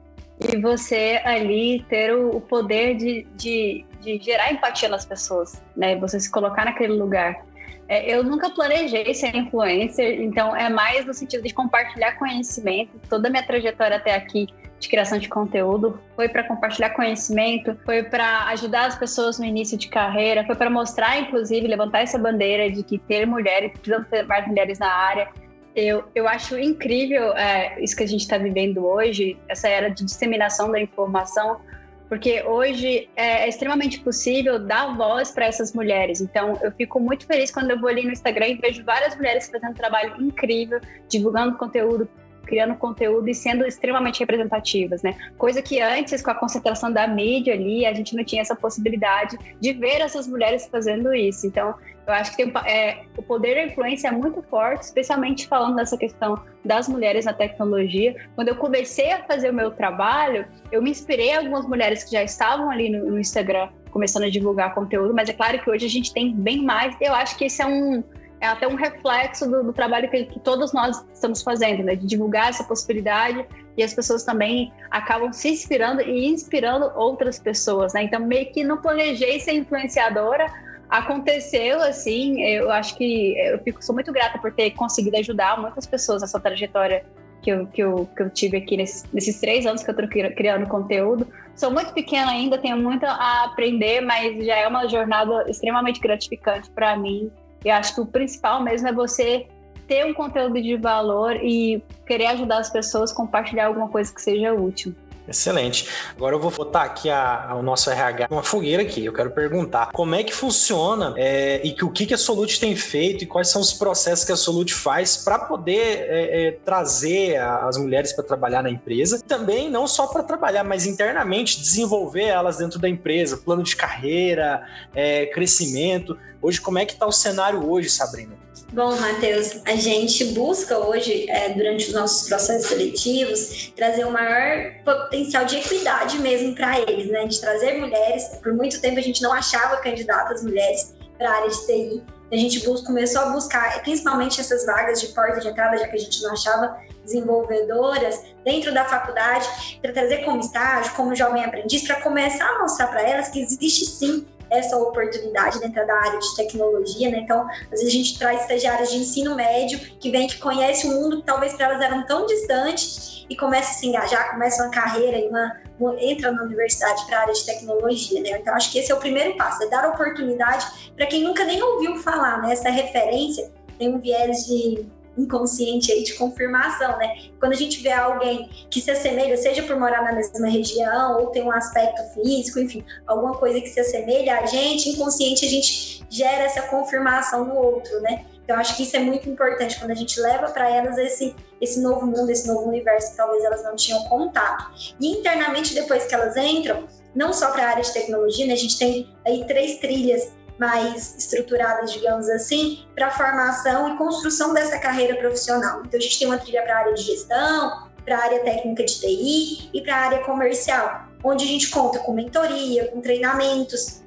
e 0.53 0.59
você 0.61 1.21
ali 1.25 1.85
ter 1.89 2.15
o, 2.15 2.37
o 2.37 2.41
poder 2.41 2.97
de, 2.97 3.27
de, 3.35 3.85
de, 4.01 4.19
gerar 4.19 4.53
empatia 4.53 4.89
nas 4.89 5.05
pessoas, 5.05 5.63
né? 5.77 5.97
Você 5.97 6.19
se 6.21 6.31
colocar 6.31 6.65
naquele 6.65 6.95
lugar. 6.95 7.45
É, 7.89 8.13
eu 8.13 8.25
nunca 8.25 8.51
planejei 8.51 9.15
ser 9.15 9.35
influencer, 9.37 10.21
então 10.21 10.55
é 10.57 10.69
mais 10.69 11.05
no 11.07 11.15
sentido 11.15 11.45
de 11.45 11.55
compartilhar 11.55 12.19
conhecimento. 12.19 12.99
Toda 13.09 13.29
a 13.29 13.31
minha 13.31 13.47
trajetória 13.47 13.97
até 13.97 14.15
aqui 14.15 14.49
de 14.79 14.89
criação 14.89 15.19
de 15.19 15.29
conteúdo, 15.29 15.99
foi 16.15 16.29
para 16.29 16.45
compartilhar 16.45 16.91
conhecimento, 16.91 17.77
foi 17.85 18.03
para 18.03 18.47
ajudar 18.49 18.87
as 18.87 18.97
pessoas 18.97 19.39
no 19.39 19.45
início 19.45 19.79
de 19.79 19.89
carreira, 19.89 20.45
foi 20.45 20.55
para 20.55 20.69
mostrar, 20.69 21.19
inclusive, 21.19 21.67
levantar 21.67 22.01
essa 22.01 22.19
bandeira 22.19 22.71
de 22.71 22.83
que 22.83 22.99
ter 22.99 23.27
mulheres, 23.27 23.73
precisam 23.73 24.05
ter 24.05 24.25
mais 24.25 24.47
mulheres 24.47 24.79
na 24.79 24.93
área. 24.93 25.29
Eu, 25.75 26.05
eu 26.15 26.27
acho 26.29 26.59
incrível 26.59 27.35
é, 27.37 27.83
isso 27.83 27.97
que 27.97 28.03
a 28.03 28.09
gente 28.09 28.23
está 28.23 28.39
vivendo 28.39 28.85
hoje, 28.85 29.39
essa 29.49 29.69
era 29.69 29.89
de 29.89 30.05
disseminação 30.05 30.71
da 30.71 30.81
informação, 30.81 31.61
porque 32.09 32.43
hoje 32.43 33.09
é, 33.17 33.45
é 33.45 33.49
extremamente 33.49 34.01
possível 34.01 34.59
dar 34.59 34.97
voz 34.97 35.31
para 35.31 35.47
essas 35.47 35.73
mulheres. 35.73 36.21
Então, 36.21 36.59
eu 36.63 36.71
fico 36.73 37.01
muito 37.01 37.27
feliz 37.27 37.51
quando 37.51 37.71
eu 37.71 37.81
vou 37.81 37.89
ali 37.89 38.05
no 38.05 38.13
Instagram 38.13 38.49
e 38.49 38.55
vejo 38.57 38.85
várias 38.85 39.17
mulheres 39.17 39.49
fazendo 39.49 39.71
um 39.71 39.75
trabalho 39.75 40.15
incrível, 40.21 40.81
divulgando 41.09 41.57
conteúdo 41.57 42.09
criando 42.47 42.77
conteúdo 42.77 43.29
e 43.29 43.35
sendo 43.35 43.67
extremamente 43.67 44.21
representativas, 44.21 45.03
né? 45.03 45.17
Coisa 45.37 45.61
que 45.61 45.81
antes, 45.81 46.23
com 46.23 46.31
a 46.31 46.35
concentração 46.35 46.91
da 46.93 47.07
mídia 47.07 47.53
ali, 47.53 47.85
a 47.85 47.93
gente 47.93 48.15
não 48.15 48.25
tinha 48.25 48.41
essa 48.41 48.55
possibilidade 48.55 49.37
de 49.61 49.73
ver 49.73 50.01
essas 50.01 50.27
mulheres 50.27 50.67
fazendo 50.69 51.13
isso. 51.13 51.47
Então, 51.47 51.75
eu 52.07 52.13
acho 52.13 52.37
que 52.37 52.45
tem, 52.45 52.53
é, 52.65 53.03
o 53.17 53.23
poder 53.23 53.55
da 53.57 53.65
influência 53.65 54.09
é 54.09 54.11
muito 54.13 54.43
forte, 54.43 54.83
especialmente 54.83 55.49
falando 55.49 55.77
dessa 55.77 55.97
questão 55.97 56.41
das 56.65 56.89
mulheres 56.89 57.25
na 57.25 57.33
tecnologia. 57.33 58.15
Quando 58.35 58.49
eu 58.49 58.57
comecei 58.57 59.13
a 59.13 59.25
fazer 59.25 59.51
o 59.51 59.55
meu 59.55 59.73
trabalho, 59.73 60.47
eu 60.71 60.81
me 60.81 60.91
inspirei 60.91 61.31
em 61.31 61.37
algumas 61.37 61.67
mulheres 61.67 62.05
que 62.05 62.13
já 62.13 62.23
estavam 62.23 62.71
ali 62.71 62.89
no, 62.89 63.11
no 63.11 63.19
Instagram 63.19 63.69
começando 63.91 64.25
a 64.25 64.31
divulgar 64.31 64.75
conteúdo, 64.75 65.15
mas 65.15 65.29
é 65.29 65.33
claro 65.33 65.59
que 65.59 65.71
hoje 65.71 65.87
a 65.87 65.89
gente 65.89 66.13
tem 66.13 66.35
bem 66.35 66.63
mais. 66.63 66.95
Eu 67.01 67.15
acho 67.15 67.37
que 67.37 67.47
esse 67.47 67.63
é 67.63 67.67
um 67.67 68.05
é 68.41 68.47
até 68.47 68.69
um 68.69 68.75
reflexo 68.75 69.49
do, 69.51 69.65
do 69.65 69.73
trabalho 69.73 70.11
que, 70.11 70.25
que, 70.25 70.39
todos 70.41 70.73
nós 70.73 71.05
estamos 71.13 71.43
fazendo, 71.43 71.83
né? 71.83 71.97
De 71.97 72.07
divulgar 72.07 72.51
essa 72.51 72.63
possibilidade 72.63 73.47
e 73.77 73.83
as 73.83 73.95
pessoas 73.95 74.25
também 74.25 74.73
acabam 74.91 75.33
se 75.33 75.49
inspirando 75.49 76.03
e 76.03 76.27
inspirando 76.27 76.91
outras 76.95 77.39
pessoas, 77.39 77.95
né? 77.95 78.03
Então, 78.03 78.21
meio 78.21 78.53
que 78.53 78.63
não 78.63 78.77
planejei 78.77 79.41
ser 79.41 79.53
influenciadora, 79.53 80.47
aconteceu 80.89 81.81
assim. 81.83 82.43
Eu 82.43 82.71
acho 82.71 82.97
que 82.97 83.39
eu 83.39 83.59
fico, 83.61 83.85
sou 83.85 83.95
muito 83.95 84.13
grata 84.13 84.39
por 84.39 84.53
ter 84.53 84.71
conseguido 84.73 85.17
ajudar 85.17 85.61
muitas 85.61 85.87
pessoas 85.87 86.23
nessa 86.23 86.41
trajetória 86.41 87.05
que 87.43 87.51
eu, 87.51 87.67
que 87.67 87.83
eu, 87.83 88.09
que 88.17 88.23
eu 88.23 88.31
tive 88.31 88.57
aqui 88.57 88.77
nesses, 88.77 89.05
nesses 89.13 89.39
três 89.41 89.67
anos 89.67 89.83
que 89.83 89.91
eu 89.91 89.95
estou 89.95 90.09
criando 90.09 90.67
conteúdo. 90.67 91.27
Sou 91.55 91.71
muito 91.71 91.93
pequena 91.93 92.31
ainda, 92.31 92.59
tenho 92.59 92.77
muito 92.77 93.05
a 93.07 93.45
aprender, 93.45 94.01
mas 94.01 94.45
já 94.45 94.57
é 94.57 94.69
uma 94.69 94.89
jornada 94.89 95.49
extremamente 95.49 96.01
gratificante 96.01 96.71
para 96.71 96.97
mim 96.97 97.31
eu 97.67 97.75
acho 97.75 97.95
que 97.95 98.01
o 98.01 98.07
principal 98.07 98.63
mesmo 98.63 98.87
é 98.87 98.93
você 98.93 99.47
ter 99.89 100.07
um 100.07 100.15
conteúdo 100.15 100.61
de 100.63 100.77
valor 100.77 101.37
e 101.43 101.83
querer 102.07 102.27
ajudar 102.27 102.59
as 102.59 102.71
pessoas, 102.71 103.13
compartilhar 103.13 103.67
alguma 103.67 103.89
coisa 103.89 104.13
que 104.13 104.23
seja 104.23 104.55
útil. 104.55 104.95
Excelente. 105.29 105.89
Agora 106.17 106.37
eu 106.37 106.41
vou 106.41 106.51
botar 106.51 106.83
aqui 106.83 107.11
a, 107.11 107.51
a, 107.51 107.55
o 107.57 107.63
nosso 107.63 107.91
RH 107.91 108.29
uma 108.31 108.43
fogueira 108.43 108.83
aqui. 108.83 109.05
Eu 109.05 109.13
quero 109.13 109.31
perguntar 109.31 109.91
como 109.93 110.15
é 110.15 110.23
que 110.23 110.33
funciona 110.33 111.15
é, 111.17 111.61
e 111.65 111.73
que, 111.73 111.85
o 111.85 111.91
que, 111.91 112.07
que 112.07 112.15
a 112.15 112.19
Solute 112.19 112.61
tem 112.61 112.77
feito 112.77 113.25
e 113.25 113.27
quais 113.27 113.49
são 113.49 113.61
os 113.61 113.73
processos 113.73 114.25
que 114.25 114.33
a 114.33 114.37
Solute 114.37 114.73
faz 114.73 115.17
para 115.17 115.39
poder 115.41 116.07
é, 116.09 116.49
é, 116.49 116.51
trazer 116.65 117.39
as 117.39 117.77
mulheres 117.77 118.13
para 118.13 118.25
trabalhar 118.25 118.63
na 118.63 118.71
empresa. 118.71 119.21
Também 119.27 119.69
não 119.69 119.87
só 119.87 120.07
para 120.07 120.23
trabalhar, 120.23 120.63
mas 120.63 120.87
internamente 120.87 121.61
desenvolver 121.61 122.25
elas 122.25 122.59
dentro 122.59 122.79
da 122.79 122.89
empresa, 122.89 123.37
plano 123.37 123.63
de 123.63 123.75
carreira, 123.75 124.65
é, 124.95 125.27
crescimento. 125.27 126.17
Hoje, 126.41 126.61
como 126.61 126.79
é 126.79 126.85
que 126.85 126.93
está 126.93 127.07
o 127.07 127.13
cenário 127.13 127.69
hoje, 127.69 127.91
Sabrina? 127.91 128.46
Bom, 128.73 128.97
Matheus, 128.97 129.63
a 129.65 129.77
gente 129.77 130.25
busca 130.33 130.77
hoje, 130.77 131.31
é, 131.31 131.51
durante 131.51 131.87
os 131.87 131.95
nossos 131.95 132.29
processos 132.29 132.69
seletivos, 132.69 133.73
trazer 133.77 134.05
o 134.05 134.11
maior 134.11 134.73
potencial 134.85 135.45
de 135.45 135.57
equidade 135.57 136.19
mesmo 136.19 136.55
para 136.55 136.81
eles, 136.81 137.09
né? 137.09 137.27
De 137.27 137.41
trazer 137.41 137.79
mulheres. 137.79 138.25
Por 138.43 138.53
muito 138.53 138.81
tempo 138.81 138.99
a 138.99 139.03
gente 139.03 139.23
não 139.23 139.33
achava 139.33 139.77
candidatas 139.79 140.43
mulheres 140.43 140.95
para 141.17 141.31
a 141.31 141.35
área 141.37 141.49
de 141.49 141.67
TI. 141.67 142.03
A 142.31 142.37
gente 142.37 142.61
começou 142.85 143.23
a 143.23 143.31
buscar, 143.31 143.83
principalmente 143.83 144.41
essas 144.41 144.67
vagas 144.67 145.01
de 145.01 145.09
porta 145.09 145.41
de 145.41 145.49
entrada, 145.49 145.79
já 145.79 145.87
que 145.87 145.97
a 145.97 146.01
gente 146.01 146.21
não 146.23 146.33
achava 146.33 146.77
desenvolvedoras 147.05 148.21
dentro 148.45 148.75
da 148.75 148.85
faculdade, 148.85 149.79
para 149.81 149.93
trazer 149.93 150.25
como 150.25 150.41
estágio, 150.41 150.93
como 150.95 151.15
jovem 151.15 151.45
aprendiz, 151.45 151.87
para 151.87 152.01
começar 152.01 152.49
a 152.49 152.59
mostrar 152.59 152.89
para 152.89 153.01
elas 153.01 153.29
que 153.29 153.41
existe 153.41 153.87
sim 153.87 154.27
essa 154.51 154.77
oportunidade 154.77 155.59
dentro 155.61 155.87
da 155.87 155.95
área 155.95 156.19
de 156.19 156.37
tecnologia, 156.37 157.11
né? 157.11 157.19
Então, 157.19 157.49
às 157.65 157.71
vezes 157.71 157.89
a 157.89 157.91
gente 157.91 158.19
traz 158.19 158.43
estagiários 158.43 158.91
de 158.91 158.99
ensino 158.99 159.35
médio 159.35 159.79
que 159.99 160.11
vem 160.11 160.27
que 160.27 160.39
conhece 160.39 160.87
um 160.87 161.01
mundo 161.01 161.19
que 161.19 161.27
talvez 161.27 161.55
para 161.55 161.67
elas 161.67 161.81
eram 161.81 162.07
tão 162.07 162.27
distante 162.27 163.27
e 163.29 163.37
começa 163.37 163.71
a 163.71 163.75
se 163.75 163.87
engajar, 163.87 164.31
começa 164.31 164.63
uma 164.63 164.71
carreira 164.71 165.19
e 165.19 165.29
uma, 165.29 165.57
uma 165.81 166.01
entra 166.01 166.31
na 166.31 166.43
universidade 166.45 167.05
para 167.07 167.19
a 167.19 167.21
área 167.23 167.35
de 167.35 167.45
tecnologia, 167.45 168.21
né? 168.23 168.31
Então, 168.41 168.55
acho 168.55 168.71
que 168.71 168.79
esse 168.79 168.93
é 168.93 168.95
o 168.95 168.99
primeiro 168.99 169.37
passo, 169.37 169.63
é 169.65 169.69
dar 169.69 169.89
oportunidade 169.89 170.93
para 170.97 171.07
quem 171.07 171.23
nunca 171.23 171.45
nem 171.45 171.63
ouviu 171.63 171.97
falar, 171.97 172.41
né? 172.43 172.53
Essa 172.53 172.71
referência 172.71 173.51
tem 173.79 173.95
um 173.95 173.99
viés 173.99 174.47
de 174.47 174.87
inconsciente 175.17 175.93
aí 175.93 176.03
de 176.03 176.15
confirmação, 176.15 176.97
né? 176.99 177.31
Quando 177.39 177.53
a 177.53 177.57
gente 177.57 177.83
vê 177.83 177.93
alguém 177.93 178.49
que 178.71 178.81
se 178.81 178.91
assemelha, 178.91 179.37
seja 179.37 179.63
por 179.63 179.77
morar 179.79 180.03
na 180.03 180.13
mesma 180.13 180.49
região 180.49 181.21
ou 181.21 181.27
tem 181.29 181.43
um 181.43 181.53
aspecto 181.53 182.03
físico, 182.15 182.59
enfim, 182.59 182.85
alguma 183.07 183.37
coisa 183.37 183.61
que 183.61 183.69
se 183.69 183.81
assemelha 183.81 184.39
a 184.39 184.47
gente, 184.47 184.91
inconsciente 184.91 185.45
a 185.45 185.49
gente 185.49 186.05
gera 186.11 186.45
essa 186.45 186.63
confirmação 186.63 187.45
no 187.45 187.55
outro, 187.55 188.01
né? 188.01 188.25
Então, 188.47 188.57
acho 188.57 188.77
que 188.77 188.85
isso 188.85 188.97
é 188.97 189.01
muito 189.01 189.29
importante 189.29 189.77
quando 189.77 189.91
a 189.91 189.95
gente 189.95 190.21
leva 190.21 190.49
para 190.49 190.71
elas 190.71 190.97
esse, 190.99 191.35
esse 191.61 191.81
novo 191.81 192.07
mundo, 192.07 192.31
esse 192.31 192.47
novo 192.47 192.69
universo 192.69 193.11
que 193.11 193.17
talvez 193.17 193.45
elas 193.45 193.65
não 193.65 193.75
tinham 193.75 194.05
contato. 194.05 194.71
E 195.01 195.09
internamente, 195.09 195.75
depois 195.75 196.07
que 196.07 196.15
elas 196.15 196.37
entram, 196.37 196.87
não 197.13 197.33
só 197.33 197.51
para 197.51 197.65
a 197.65 197.71
área 197.71 197.83
de 197.83 197.93
tecnologia, 197.93 198.47
né, 198.47 198.53
a 198.53 198.57
gente 198.57 198.79
tem 198.79 199.13
aí 199.27 199.45
três 199.47 199.79
trilhas 199.79 200.31
mais 200.59 201.15
estruturadas, 201.17 201.93
digamos 201.93 202.29
assim, 202.31 202.87
para 202.95 203.11
formação 203.11 203.95
e 203.95 203.99
construção 203.99 204.55
dessa 204.55 204.79
carreira 204.79 205.17
profissional. 205.17 205.83
Então, 205.85 205.99
a 205.99 206.03
gente 206.03 206.19
tem 206.19 206.27
uma 206.27 206.39
trilha 206.39 206.63
para 206.63 206.75
a 206.75 206.79
área 206.79 206.95
de 206.95 207.03
gestão, 207.03 207.89
para 208.05 208.17
a 208.17 208.23
área 208.23 208.41
técnica 208.41 208.85
de 208.85 209.01
TI 209.01 209.71
e 209.75 209.83
para 209.83 209.97
a 209.97 209.99
área 209.99 210.19
comercial, 210.21 211.09
onde 211.23 211.45
a 211.45 211.49
gente 211.49 211.71
conta 211.71 211.99
com 211.99 212.13
mentoria, 212.15 212.89
com 212.89 213.01
treinamentos, 213.01 214.03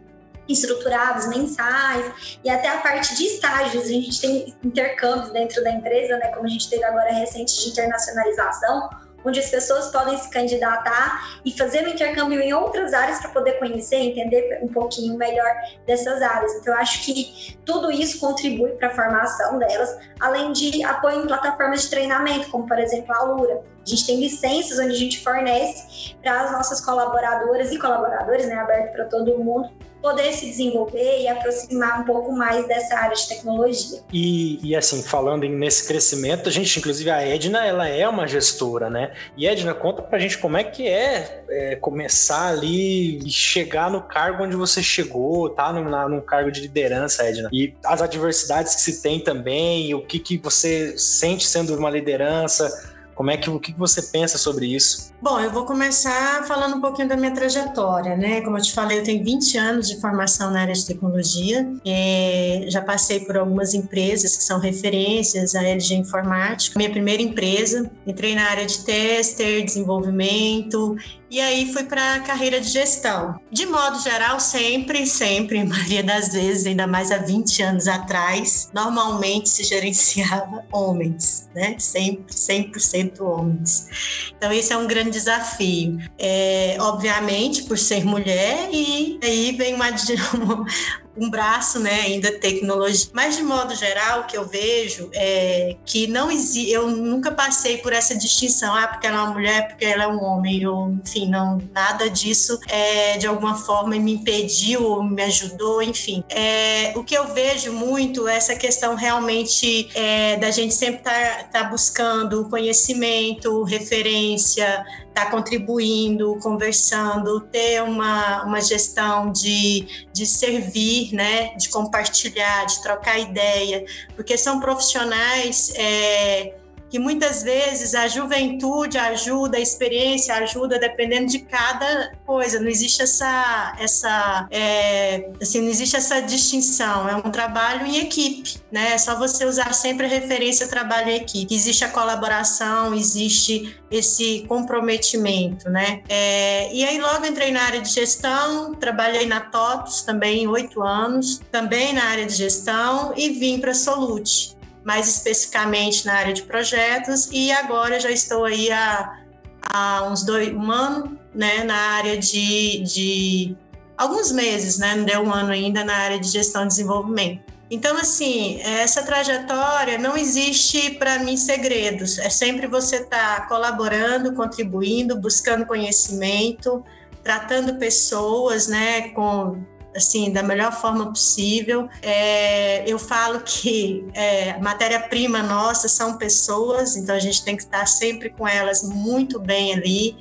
estruturados, 0.47 1.27
mensais, 1.27 2.39
e 2.43 2.49
até 2.49 2.69
a 2.69 2.77
parte 2.77 3.15
de 3.15 3.23
estágios. 3.25 3.83
A 3.83 3.87
gente 3.87 4.19
tem 4.19 4.55
intercâmbios 4.63 5.31
dentro 5.31 5.63
da 5.63 5.71
empresa, 5.71 6.17
né, 6.17 6.29
como 6.29 6.45
a 6.45 6.49
gente 6.49 6.69
teve 6.69 6.83
agora 6.83 7.11
recente 7.11 7.61
de 7.61 7.69
internacionalização, 7.69 8.89
onde 9.25 9.39
as 9.39 9.49
pessoas 9.49 9.87
podem 9.87 10.17
se 10.17 10.29
candidatar 10.29 11.39
e 11.43 11.51
fazer 11.57 11.85
um 11.85 11.89
intercâmbio 11.89 12.39
em 12.39 12.53
outras 12.53 12.93
áreas 12.93 13.19
para 13.19 13.29
poder 13.29 13.53
conhecer, 13.59 13.97
entender 13.97 14.59
um 14.61 14.67
pouquinho 14.67 15.17
melhor 15.17 15.49
dessas 15.85 16.21
áreas. 16.21 16.53
Então, 16.55 16.73
eu 16.73 16.79
acho 16.79 17.03
que 17.05 17.57
tudo 17.65 17.91
isso 17.91 18.19
contribui 18.19 18.71
para 18.71 18.89
a 18.89 18.91
formação 18.91 19.59
delas, 19.59 19.97
além 20.19 20.51
de 20.51 20.83
apoio 20.83 21.23
em 21.23 21.27
plataformas 21.27 21.83
de 21.83 21.89
treinamento, 21.89 22.49
como 22.49 22.67
por 22.67 22.79
exemplo 22.79 23.13
a 23.13 23.23
Lura. 23.23 23.61
A 23.85 23.89
gente 23.89 24.05
tem 24.05 24.19
licenças 24.19 24.77
onde 24.77 24.93
a 24.93 24.97
gente 24.97 25.23
fornece 25.23 26.15
para 26.21 26.41
as 26.41 26.51
nossas 26.51 26.81
colaboradoras 26.81 27.71
e 27.71 27.79
colaboradores, 27.79 28.47
né, 28.47 28.55
aberto 28.55 28.91
para 28.93 29.05
todo 29.05 29.37
mundo, 29.37 29.69
poder 30.01 30.31
se 30.33 30.45
desenvolver 30.45 31.21
e 31.21 31.27
aproximar 31.27 32.01
um 32.01 32.05
pouco 32.05 32.31
mais 32.31 32.67
dessa 32.67 32.95
área 32.97 33.15
de 33.15 33.27
tecnologia. 33.27 34.01
E, 34.11 34.59
e 34.63 34.75
assim, 34.75 35.03
falando 35.03 35.47
nesse 35.47 35.87
crescimento, 35.87 36.47
a 36.47 36.51
gente, 36.51 36.79
inclusive 36.79 37.09
a 37.09 37.21
Edna, 37.21 37.65
ela 37.65 37.87
é 37.87 38.07
uma 38.07 38.27
gestora, 38.27 38.89
né? 38.89 39.13
E 39.35 39.47
Edna, 39.47 39.73
conta 39.73 40.01
pra 40.01 40.19
gente 40.19 40.37
como 40.37 40.57
é 40.57 40.63
que 40.63 40.87
é, 40.87 41.43
é 41.49 41.75
começar 41.75 42.49
ali 42.49 43.19
e 43.19 43.29
chegar 43.29 43.91
no 43.91 44.01
cargo 44.01 44.43
onde 44.43 44.55
você 44.55 44.81
chegou, 44.81 45.49
tá? 45.49 45.71
Num, 45.73 46.09
num 46.09 46.21
cargo 46.21 46.51
de 46.51 46.61
liderança, 46.61 47.23
Edna. 47.23 47.49
E 47.51 47.75
as 47.83 48.01
adversidades 48.01 48.75
que 48.75 48.81
se 48.81 49.01
tem 49.01 49.19
também, 49.19 49.93
o 49.93 50.05
que, 50.05 50.19
que 50.19 50.37
você 50.37 50.97
sente 50.97 51.45
sendo 51.45 51.75
uma 51.75 51.89
liderança, 51.89 52.97
como 53.19 53.31
é 53.31 53.35
que 53.35 53.49
o 53.49 53.59
que 53.59 53.73
você 53.73 54.01
pensa 54.01 54.37
sobre 54.37 54.65
isso? 54.65 55.11
Bom, 55.21 55.41
eu 55.41 55.51
vou 55.51 55.65
começar 55.65 56.47
falando 56.47 56.77
um 56.77 56.79
pouquinho 56.79 57.09
da 57.09 57.17
minha 57.17 57.33
trajetória, 57.33 58.15
né? 58.15 58.39
Como 58.39 58.57
eu 58.57 58.61
te 58.61 58.71
falei, 58.71 58.97
eu 58.97 59.03
tenho 59.03 59.21
20 59.21 59.57
anos 59.57 59.89
de 59.89 59.99
formação 59.99 60.51
na 60.51 60.61
área 60.61 60.73
de 60.73 60.85
tecnologia. 60.85 61.69
É, 61.85 62.63
já 62.69 62.81
passei 62.81 63.19
por 63.25 63.37
algumas 63.37 63.73
empresas 63.73 64.37
que 64.37 64.43
são 64.45 64.57
referências 64.57 65.53
à 65.53 65.61
LG 65.61 65.95
Informática. 65.95 66.79
Minha 66.79 66.91
primeira 66.91 67.21
empresa, 67.21 67.91
entrei 68.07 68.35
na 68.35 68.43
área 68.43 68.65
de 68.65 68.85
tester, 68.85 69.65
desenvolvimento 69.65 70.95
e 71.29 71.39
aí 71.39 71.71
fui 71.71 71.83
para 71.83 72.15
a 72.15 72.19
carreira 72.21 72.59
de 72.59 72.69
gestão. 72.69 73.39
De 73.51 73.65
modo 73.65 74.01
geral, 74.01 74.39
sempre, 74.39 75.05
sempre, 75.05 75.63
maioria 75.63 76.03
das 76.03 76.33
vezes, 76.33 76.65
ainda 76.65 76.87
mais 76.87 77.11
há 77.11 77.17
20 77.17 77.61
anos 77.61 77.87
atrás, 77.87 78.69
normalmente 78.73 79.49
se 79.49 79.63
gerenciava 79.63 80.65
homens, 80.71 81.49
né? 81.53 81.75
Sempre, 81.77 82.33
100% 82.33 83.21
homens. 83.21 84.31
Então, 84.37 84.51
esse 84.51 84.73
é 84.73 84.77
um 84.77 84.87
grande 84.87 85.11
desafio. 85.11 85.99
É, 86.17 86.77
obviamente, 86.79 87.63
por 87.63 87.77
ser 87.77 88.03
mulher, 88.05 88.69
e 88.71 89.19
aí 89.23 89.51
vem 89.51 89.75
uma, 89.75 89.89
um 91.17 91.29
braço, 91.29 91.79
né, 91.79 92.01
ainda 92.01 92.31
tecnologia. 92.39 93.09
Mas 93.13 93.35
de 93.35 93.43
modo 93.43 93.75
geral, 93.75 94.21
o 94.21 94.23
que 94.25 94.37
eu 94.37 94.45
vejo 94.45 95.09
é 95.13 95.75
que 95.85 96.07
não 96.07 96.31
existe, 96.31 96.71
eu 96.71 96.87
nunca 96.87 97.31
passei 97.31 97.77
por 97.77 97.93
essa 97.93 98.17
distinção, 98.17 98.73
ah, 98.75 98.87
porque 98.87 99.07
ela 99.07 99.17
é 99.17 99.21
uma 99.21 99.33
mulher, 99.33 99.67
porque 99.67 99.85
ela 99.85 100.03
é 100.03 100.07
um 100.07 100.23
homem, 100.23 100.65
ou, 100.65 100.91
enfim, 100.91 101.29
não, 101.29 101.59
nada 101.73 102.09
disso 102.09 102.59
é, 102.67 103.17
de 103.17 103.27
alguma 103.27 103.55
forma 103.55 103.95
me 103.95 104.13
impediu 104.13 104.83
ou 104.83 105.03
me 105.03 105.21
ajudou, 105.23 105.81
enfim. 105.81 106.23
É, 106.29 106.93
o 106.95 107.03
que 107.03 107.15
eu 107.15 107.33
vejo 107.33 107.73
muito 107.73 108.27
é 108.27 108.35
essa 108.35 108.55
questão 108.55 108.95
realmente 108.95 109.89
é, 109.93 110.37
da 110.37 110.51
gente 110.51 110.73
sempre 110.73 110.99
estar 110.99 111.37
tá, 111.37 111.43
tá 111.43 111.63
buscando 111.65 112.47
conhecimento, 112.49 113.63
referência, 113.63 114.85
estar 115.09 115.25
tá 115.25 115.31
contribuindo, 115.31 116.37
conversando, 116.41 117.41
ter 117.41 117.83
uma, 117.83 118.43
uma 118.43 118.61
gestão 118.61 119.31
de, 119.31 120.07
de 120.13 120.25
servir, 120.25 121.13
né, 121.13 121.55
de 121.55 121.69
compartilhar, 121.69 122.65
de 122.65 122.81
trocar 122.81 123.19
ideia, 123.19 123.85
porque 124.15 124.37
são 124.37 124.59
profissionais 124.59 125.71
é, 125.75 126.55
que 126.89 126.97
muitas 126.97 127.43
vezes 127.43 127.93
a 127.93 128.07
juventude 128.07 128.97
ajuda, 128.97 129.57
a 129.57 129.61
experiência 129.61 130.35
ajuda, 130.35 130.79
dependendo 130.79 131.27
de 131.27 131.39
cada 131.39 132.11
coisa. 132.25 132.59
Não 132.59 132.67
existe 132.67 133.01
essa, 133.01 133.75
essa, 133.79 134.47
é, 134.49 135.29
assim, 135.41 135.61
não 135.61 135.69
existe 135.69 135.95
essa 135.95 136.19
distinção. 136.21 137.07
É 137.07 137.15
um 137.15 137.31
trabalho 137.31 137.85
em 137.85 137.97
equipe, 137.97 138.57
né? 138.71 138.93
É 138.93 138.97
só 138.97 139.17
você 139.17 139.45
usar 139.45 139.73
sempre 139.73 140.05
a 140.05 140.09
referência 140.09 140.67
trabalho 140.67 141.09
em 141.09 141.15
equipe. 141.15 141.53
Existe 141.53 141.85
a 141.85 141.89
colaboração, 141.89 142.93
existe 142.93 143.77
esse 143.91 144.45
comprometimento, 144.47 145.69
né? 145.69 146.01
É, 146.09 146.73
e 146.73 146.83
aí 146.83 146.99
logo 146.99 147.25
entrei 147.25 147.51
na 147.51 147.61
área 147.61 147.81
de 147.81 147.89
gestão, 147.89 148.73
trabalhei 148.75 149.25
na 149.25 149.41
TOTOS 149.41 150.01
também 150.01 150.47
oito 150.47 150.81
anos, 150.81 151.39
também 151.51 151.93
na 151.93 152.03
área 152.05 152.25
de 152.25 152.33
gestão 152.33 153.13
e 153.15 153.29
vim 153.29 153.59
para 153.59 153.71
a 153.71 153.75
Solute 153.75 154.58
mais 154.89 155.07
especificamente 155.07 156.03
na 156.03 156.13
área 156.13 156.33
de 156.33 156.41
projetos, 156.41 157.29
e 157.31 157.51
agora 157.51 157.99
já 157.99 158.09
estou 158.09 158.43
aí 158.43 158.71
há, 158.71 159.19
há 159.61 160.09
uns 160.09 160.23
dois, 160.23 160.51
um 160.51 160.71
ano 160.71 161.15
né, 161.31 161.63
na 161.63 161.75
área 161.75 162.17
de, 162.17 162.79
de 162.79 163.55
alguns 163.95 164.31
meses, 164.31 164.79
né, 164.79 164.95
não 164.95 165.03
deu 165.03 165.21
um 165.21 165.31
ano 165.31 165.51
ainda 165.51 165.83
na 165.83 165.93
área 165.93 166.19
de 166.19 166.27
gestão 166.27 166.63
e 166.63 166.67
desenvolvimento. 166.67 167.43
Então, 167.69 167.95
assim, 167.97 168.59
essa 168.63 169.03
trajetória 169.03 169.99
não 169.99 170.17
existe 170.17 170.89
para 170.95 171.19
mim 171.19 171.37
segredos. 171.37 172.17
É 172.17 172.31
sempre 172.31 172.65
você 172.65 172.95
estar 172.95 173.41
tá 173.41 173.47
colaborando, 173.47 174.33
contribuindo, 174.33 175.15
buscando 175.21 175.67
conhecimento, 175.67 176.83
tratando 177.23 177.75
pessoas, 177.75 178.67
né, 178.67 179.09
com 179.09 179.63
assim, 179.95 180.31
da 180.31 180.43
melhor 180.43 180.71
forma 180.71 181.07
possível. 181.07 181.89
É, 182.01 182.89
eu 182.89 182.99
falo 182.99 183.41
que 183.41 184.05
é, 184.13 184.57
matéria-prima 184.59 185.41
nossa 185.41 185.87
são 185.87 186.17
pessoas, 186.17 186.95
então 186.95 187.15
a 187.15 187.19
gente 187.19 187.43
tem 187.43 187.55
que 187.55 187.63
estar 187.63 187.85
sempre 187.85 188.29
com 188.29 188.47
elas 188.47 188.83
muito 188.83 189.39
bem 189.39 189.73
ali, 189.73 190.15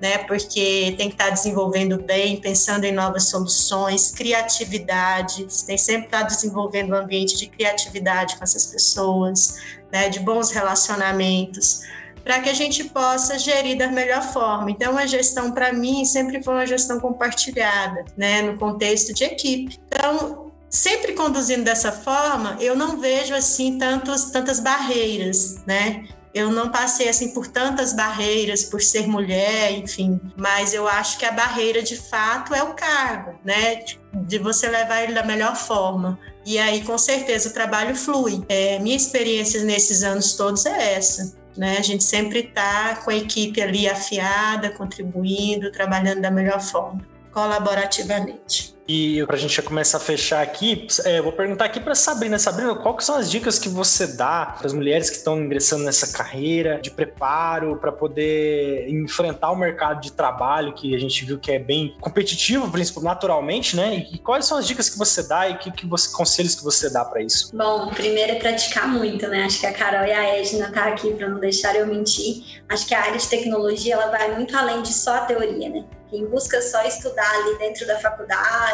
né? 0.00 0.18
Porque 0.18 0.94
tem 0.98 1.08
que 1.08 1.14
estar 1.14 1.30
desenvolvendo 1.30 2.02
bem, 2.02 2.40
pensando 2.40 2.84
em 2.84 2.92
novas 2.92 3.28
soluções, 3.28 4.10
criatividade, 4.10 5.44
você 5.44 5.66
tem 5.66 5.78
sempre 5.78 6.08
que 6.08 6.14
estar 6.14 6.22
desenvolvendo 6.24 6.90
um 6.92 6.96
ambiente 6.96 7.36
de 7.36 7.46
criatividade 7.46 8.36
com 8.36 8.42
essas 8.42 8.66
pessoas, 8.66 9.56
né? 9.92 10.08
De 10.08 10.18
bons 10.18 10.50
relacionamentos 10.50 11.82
para 12.24 12.40
que 12.40 12.48
a 12.48 12.54
gente 12.54 12.84
possa 12.84 13.38
gerir 13.38 13.76
da 13.76 13.88
melhor 13.88 14.22
forma. 14.22 14.70
Então, 14.70 14.96
a 14.96 15.06
gestão, 15.06 15.52
para 15.52 15.72
mim, 15.72 16.04
sempre 16.04 16.42
foi 16.42 16.54
uma 16.54 16.66
gestão 16.66 17.00
compartilhada, 17.00 18.04
né, 18.16 18.42
no 18.42 18.58
contexto 18.58 19.12
de 19.12 19.24
equipe. 19.24 19.78
Então, 19.86 20.52
sempre 20.70 21.12
conduzindo 21.12 21.64
dessa 21.64 21.92
forma, 21.92 22.56
eu 22.60 22.74
não 22.74 22.98
vejo 22.98 23.34
assim 23.34 23.78
tantos, 23.78 24.30
tantas 24.30 24.58
barreiras, 24.58 25.62
né? 25.66 26.06
Eu 26.34 26.50
não 26.50 26.70
passei 26.70 27.10
assim 27.10 27.34
por 27.34 27.46
tantas 27.46 27.92
barreiras 27.92 28.64
por 28.64 28.80
ser 28.80 29.06
mulher, 29.06 29.72
enfim, 29.72 30.18
mas 30.34 30.72
eu 30.72 30.88
acho 30.88 31.18
que 31.18 31.26
a 31.26 31.30
barreira 31.30 31.82
de 31.82 31.94
fato 31.94 32.54
é 32.54 32.62
o 32.62 32.72
cargo, 32.72 33.38
né? 33.44 33.84
De, 34.14 34.38
você 34.38 34.66
levar 34.66 35.02
ele 35.02 35.12
da 35.12 35.22
melhor 35.22 35.54
forma. 35.54 36.18
E 36.44 36.58
aí, 36.58 36.82
com 36.84 36.96
certeza, 36.96 37.50
o 37.50 37.52
trabalho 37.52 37.94
flui. 37.94 38.42
É, 38.48 38.78
minha 38.78 38.96
experiência 38.96 39.62
nesses 39.62 40.02
anos 40.02 40.32
todos 40.32 40.64
é 40.64 40.94
essa. 40.94 41.36
Né? 41.56 41.76
A 41.78 41.82
gente 41.82 42.04
sempre 42.04 42.40
está 42.40 42.96
com 42.96 43.10
a 43.10 43.14
equipe 43.14 43.60
ali 43.60 43.88
afiada, 43.88 44.70
contribuindo, 44.70 45.70
trabalhando 45.70 46.20
da 46.20 46.30
melhor 46.30 46.60
forma, 46.60 47.00
colaborativamente. 47.30 48.74
E 48.88 49.24
para 49.26 49.36
a 49.36 49.38
gente 49.38 49.54
já 49.54 49.62
começar 49.62 49.98
a 49.98 50.00
fechar 50.00 50.42
aqui, 50.42 50.86
é, 51.04 51.20
vou 51.22 51.32
perguntar 51.32 51.66
aqui 51.66 51.78
para 51.78 51.94
Sabrina. 51.94 52.38
Sabrina, 52.38 52.74
quais 52.74 53.04
são 53.04 53.16
as 53.16 53.30
dicas 53.30 53.58
que 53.58 53.68
você 53.68 54.16
dá 54.16 54.54
para 54.58 54.66
as 54.66 54.72
mulheres 54.72 55.08
que 55.08 55.16
estão 55.16 55.40
ingressando 55.40 55.84
nessa 55.84 56.12
carreira 56.16 56.80
de 56.80 56.90
preparo 56.90 57.76
para 57.76 57.92
poder 57.92 58.88
enfrentar 58.88 59.50
o 59.52 59.56
mercado 59.56 60.00
de 60.00 60.12
trabalho 60.12 60.74
que 60.74 60.94
a 60.94 60.98
gente 60.98 61.24
viu 61.24 61.38
que 61.38 61.52
é 61.52 61.58
bem 61.58 61.96
competitivo, 62.00 62.70
principalmente 62.70 63.12
naturalmente, 63.12 63.76
né? 63.76 64.06
E 64.12 64.18
quais 64.18 64.46
são 64.46 64.58
as 64.58 64.66
dicas 64.66 64.88
que 64.88 64.98
você 64.98 65.22
dá 65.22 65.48
e 65.48 65.58
que, 65.58 65.70
que 65.70 65.86
você, 65.86 66.10
conselhos 66.10 66.54
que 66.54 66.64
você 66.64 66.90
dá 66.90 67.04
para 67.04 67.22
isso? 67.22 67.54
Bom, 67.54 67.88
primeiro 67.88 68.32
é 68.32 68.34
praticar 68.36 68.88
muito, 68.88 69.28
né? 69.28 69.44
Acho 69.44 69.60
que 69.60 69.66
a 69.66 69.72
Carol 69.72 70.06
e 70.06 70.12
a 70.12 70.38
Edna 70.38 70.70
tá 70.72 70.86
aqui 70.86 71.12
para 71.14 71.28
não 71.28 71.38
deixar 71.38 71.74
eu 71.76 71.86
mentir. 71.86 72.62
Acho 72.68 72.86
que 72.86 72.94
a 72.94 73.00
área 73.00 73.18
de 73.18 73.28
tecnologia 73.28 73.94
ela 73.94 74.10
vai 74.10 74.34
muito 74.34 74.56
além 74.56 74.82
de 74.82 74.92
só 74.92 75.16
a 75.16 75.20
teoria, 75.20 75.68
né? 75.68 75.84
Quem 76.10 76.26
busca 76.26 76.60
só 76.60 76.82
estudar 76.84 77.30
ali 77.36 77.56
dentro 77.56 77.86
da 77.86 77.98
faculdade 77.98 78.71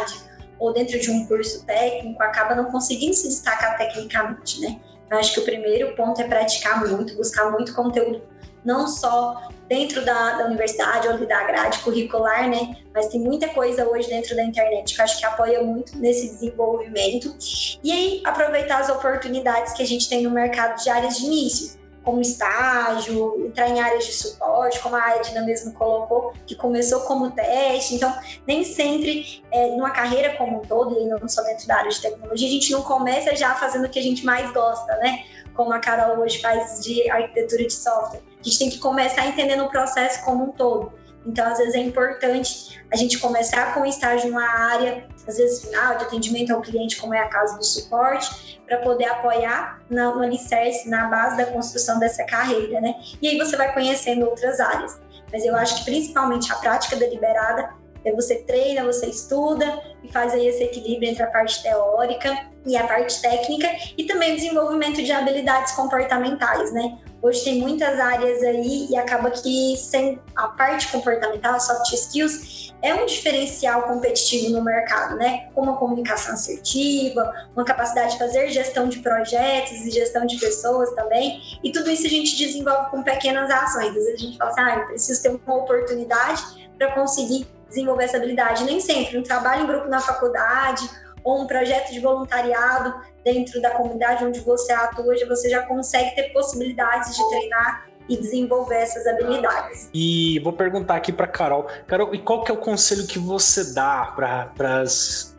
ou 0.58 0.72
dentro 0.72 0.98
de 0.98 1.10
um 1.10 1.26
curso 1.26 1.64
técnico 1.64 2.22
acaba 2.22 2.54
não 2.54 2.66
conseguindo 2.66 3.14
se 3.14 3.28
destacar 3.28 3.76
tecnicamente, 3.78 4.60
né? 4.60 4.80
Eu 5.10 5.18
acho 5.18 5.32
que 5.32 5.40
o 5.40 5.44
primeiro 5.44 5.94
ponto 5.94 6.20
é 6.20 6.24
praticar 6.24 6.86
muito, 6.86 7.14
buscar 7.14 7.50
muito 7.50 7.74
conteúdo, 7.74 8.22
não 8.64 8.86
só 8.86 9.48
dentro 9.68 10.04
da, 10.04 10.38
da 10.38 10.46
universidade 10.46 11.08
ou 11.08 11.26
da 11.26 11.44
grade 11.44 11.78
curricular, 11.78 12.48
né? 12.48 12.76
Mas 12.92 13.06
tem 13.06 13.20
muita 13.20 13.48
coisa 13.48 13.88
hoje 13.88 14.08
dentro 14.08 14.34
da 14.34 14.42
internet 14.42 14.94
que 14.94 15.00
eu 15.00 15.04
acho 15.04 15.18
que 15.18 15.24
apoia 15.24 15.62
muito 15.62 15.96
nesse 15.98 16.28
desenvolvimento. 16.28 17.34
E 17.82 17.92
aí, 17.92 18.22
aproveitar 18.24 18.80
as 18.80 18.88
oportunidades 18.90 19.72
que 19.74 19.82
a 19.82 19.86
gente 19.86 20.08
tem 20.08 20.22
no 20.22 20.30
mercado 20.30 20.82
de 20.82 20.90
áreas 20.90 21.16
de 21.16 21.26
início 21.26 21.77
como 22.08 22.22
estágio, 22.22 23.44
entrar 23.44 23.68
em 23.68 23.78
áreas 23.78 24.06
de 24.06 24.14
suporte, 24.14 24.80
como 24.80 24.96
a 24.96 25.16
Edna 25.16 25.42
mesmo 25.42 25.74
colocou, 25.74 26.32
que 26.46 26.54
começou 26.54 27.00
como 27.00 27.30
teste. 27.32 27.96
Então, 27.96 28.10
nem 28.46 28.64
sempre, 28.64 29.44
é, 29.52 29.76
numa 29.76 29.90
carreira 29.90 30.34
como 30.38 30.56
um 30.56 30.62
todo, 30.62 30.98
e 30.98 31.04
não 31.04 31.28
só 31.28 31.42
dentro 31.42 31.66
da 31.66 31.76
área 31.76 31.90
de 31.90 32.00
tecnologia, 32.00 32.48
a 32.48 32.50
gente 32.50 32.72
não 32.72 32.80
começa 32.80 33.36
já 33.36 33.54
fazendo 33.56 33.84
o 33.84 33.90
que 33.90 33.98
a 33.98 34.02
gente 34.02 34.24
mais 34.24 34.50
gosta, 34.52 34.96
né? 34.96 35.22
Como 35.52 35.70
a 35.70 35.80
Carol 35.80 36.20
hoje 36.20 36.40
faz 36.40 36.82
de 36.82 37.10
arquitetura 37.10 37.66
de 37.66 37.74
software. 37.74 38.22
A 38.40 38.42
gente 38.42 38.58
tem 38.58 38.70
que 38.70 38.78
começar 38.78 39.26
entendendo 39.26 39.64
o 39.64 39.68
processo 39.68 40.24
como 40.24 40.44
um 40.44 40.52
todo. 40.52 40.90
Então, 41.28 41.46
às 41.46 41.58
vezes 41.58 41.74
é 41.74 41.78
importante 41.78 42.80
a 42.90 42.96
gente 42.96 43.18
começar 43.18 43.74
com 43.74 43.80
um 43.80 43.86
estágio 43.86 44.30
numa 44.30 44.48
área, 44.48 45.06
às 45.26 45.36
vezes 45.36 45.62
final, 45.62 45.98
de 45.98 46.04
atendimento 46.04 46.54
ao 46.54 46.62
cliente, 46.62 46.96
como 46.96 47.14
é 47.14 47.20
a 47.20 47.28
casa 47.28 47.58
do 47.58 47.64
suporte, 47.64 48.58
para 48.66 48.78
poder 48.78 49.04
apoiar 49.04 49.82
no 49.90 50.22
alicerce, 50.22 50.88
na 50.88 51.06
base 51.08 51.36
da 51.36 51.44
construção 51.46 51.98
dessa 51.98 52.24
carreira, 52.24 52.80
né? 52.80 52.94
E 53.20 53.28
aí 53.28 53.36
você 53.36 53.56
vai 53.56 53.72
conhecendo 53.74 54.24
outras 54.26 54.58
áreas. 54.58 54.98
Mas 55.30 55.44
eu 55.44 55.54
acho 55.54 55.78
que 55.78 55.84
principalmente 55.84 56.50
a 56.50 56.56
prática 56.56 56.96
deliberada 56.96 57.74
é 58.04 58.12
você 58.12 58.36
treina, 58.36 58.84
você 58.84 59.06
estuda 59.06 59.82
e 60.02 60.10
faz 60.10 60.32
aí 60.32 60.46
esse 60.46 60.62
equilíbrio 60.62 61.10
entre 61.10 61.22
a 61.22 61.26
parte 61.26 61.62
teórica 61.62 62.48
e 62.64 62.74
a 62.74 62.86
parte 62.86 63.20
técnica 63.20 63.68
e 63.98 64.04
também 64.04 64.34
desenvolvimento 64.34 65.02
de 65.02 65.12
habilidades 65.12 65.72
comportamentais, 65.72 66.72
né? 66.72 66.98
Hoje 67.20 67.42
tem 67.42 67.60
muitas 67.60 67.98
áreas 67.98 68.42
aí 68.42 68.86
e 68.90 68.96
acaba 68.96 69.30
que 69.30 69.76
sem 69.76 70.20
a 70.36 70.48
parte 70.48 70.88
comportamental, 70.92 71.58
soft 71.60 71.92
skills, 71.92 72.72
é 72.80 72.94
um 72.94 73.06
diferencial 73.06 73.82
competitivo 73.82 74.50
no 74.50 74.62
mercado, 74.62 75.16
né? 75.16 75.48
Como 75.52 75.72
a 75.72 75.76
comunicação 75.76 76.34
assertiva, 76.34 77.32
uma 77.56 77.64
capacidade 77.64 78.12
de 78.12 78.18
fazer 78.18 78.48
gestão 78.50 78.88
de 78.88 79.00
projetos 79.00 79.72
e 79.72 79.90
gestão 79.90 80.24
de 80.26 80.38
pessoas 80.38 80.90
também. 80.94 81.42
E 81.64 81.72
tudo 81.72 81.90
isso 81.90 82.06
a 82.06 82.10
gente 82.10 82.36
desenvolve 82.36 82.90
com 82.90 83.02
pequenas 83.02 83.50
ações. 83.50 83.88
Às 83.88 83.94
vezes 83.94 84.14
a 84.14 84.16
gente 84.16 84.38
fala 84.38 84.50
assim, 84.50 84.60
ah, 84.60 84.76
eu 84.76 84.86
preciso 84.86 85.22
ter 85.22 85.28
uma 85.30 85.56
oportunidade 85.56 86.70
para 86.78 86.92
conseguir 86.92 87.48
desenvolver 87.68 88.04
essa 88.04 88.16
habilidade. 88.16 88.62
Nem 88.62 88.80
sempre. 88.80 89.18
Um 89.18 89.24
trabalho 89.24 89.64
em 89.64 89.66
grupo 89.66 89.88
na 89.88 90.00
faculdade 90.00 90.88
ou 91.24 91.42
um 91.42 91.46
projeto 91.46 91.92
de 91.92 92.00
voluntariado 92.00 92.94
dentro 93.24 93.60
da 93.60 93.70
comunidade 93.70 94.24
onde 94.24 94.40
você 94.40 94.72
atua, 94.72 95.14
você 95.26 95.50
já 95.50 95.62
consegue 95.62 96.14
ter 96.14 96.32
possibilidades 96.32 97.16
de 97.16 97.28
treinar 97.28 97.88
e 98.08 98.16
desenvolver 98.16 98.76
essas 98.76 99.06
habilidades. 99.06 99.90
E 99.92 100.38
vou 100.40 100.52
perguntar 100.52 100.96
aqui 100.96 101.12
para 101.12 101.26
Carol, 101.26 101.66
Carol, 101.86 102.14
e 102.14 102.18
qual 102.18 102.42
que 102.42 102.50
é 102.50 102.54
o 102.54 102.58
conselho 102.58 103.06
que 103.06 103.18
você 103.18 103.74
dá 103.74 104.12
para 104.16 104.80
as 104.80 105.37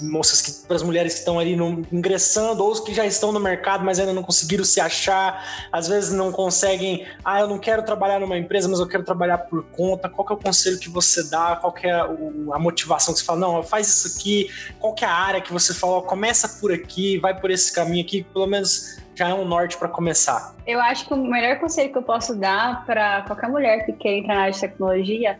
moças 0.00 0.40
que 0.40 0.66
para 0.66 0.76
as 0.76 0.82
mulheres 0.82 1.14
que 1.14 1.18
estão 1.20 1.38
ali 1.38 1.56
no, 1.56 1.82
ingressando 1.92 2.62
ou 2.62 2.70
os 2.70 2.80
que 2.80 2.94
já 2.94 3.04
estão 3.04 3.32
no 3.32 3.40
mercado, 3.40 3.84
mas 3.84 3.98
ainda 3.98 4.12
não 4.12 4.22
conseguiram 4.22 4.64
se 4.64 4.80
achar, 4.80 5.66
às 5.70 5.88
vezes 5.88 6.12
não 6.12 6.32
conseguem, 6.32 7.06
ah, 7.24 7.40
eu 7.40 7.48
não 7.48 7.58
quero 7.58 7.82
trabalhar 7.82 8.20
numa 8.20 8.38
empresa, 8.38 8.68
mas 8.68 8.80
eu 8.80 8.86
quero 8.86 9.04
trabalhar 9.04 9.38
por 9.38 9.64
conta. 9.66 10.08
Qual 10.08 10.26
que 10.26 10.32
é 10.32 10.36
o 10.36 10.38
conselho 10.38 10.78
que 10.78 10.88
você 10.88 11.28
dá? 11.28 11.56
Qual 11.56 11.72
que 11.72 11.86
é 11.86 11.92
a 11.92 12.58
motivação 12.58 13.14
que 13.14 13.20
você 13.20 13.26
fala, 13.26 13.40
não, 13.40 13.62
faz 13.62 13.88
isso 13.88 14.18
aqui? 14.18 14.50
Qual 14.78 14.94
que 14.94 15.04
é 15.04 15.08
a 15.08 15.14
área 15.14 15.40
que 15.40 15.52
você 15.52 15.74
fala, 15.74 16.02
começa 16.02 16.48
por 16.60 16.72
aqui, 16.72 17.18
vai 17.18 17.38
por 17.38 17.50
esse 17.50 17.72
caminho 17.72 18.04
aqui, 18.04 18.22
pelo 18.32 18.46
menos 18.46 19.02
já 19.14 19.28
é 19.28 19.34
um 19.34 19.44
norte 19.44 19.76
para 19.76 19.88
começar? 19.88 20.54
Eu 20.66 20.80
acho 20.80 21.06
que 21.06 21.14
o 21.14 21.16
melhor 21.16 21.58
conselho 21.60 21.92
que 21.92 21.98
eu 21.98 22.02
posso 22.02 22.34
dar 22.34 22.84
para 22.84 23.22
qualquer 23.22 23.48
mulher 23.48 23.86
que 23.86 23.92
queira 23.92 24.18
entrar 24.18 24.34
na 24.34 24.40
área 24.42 24.52
de 24.52 24.60
tecnologia 24.60 25.38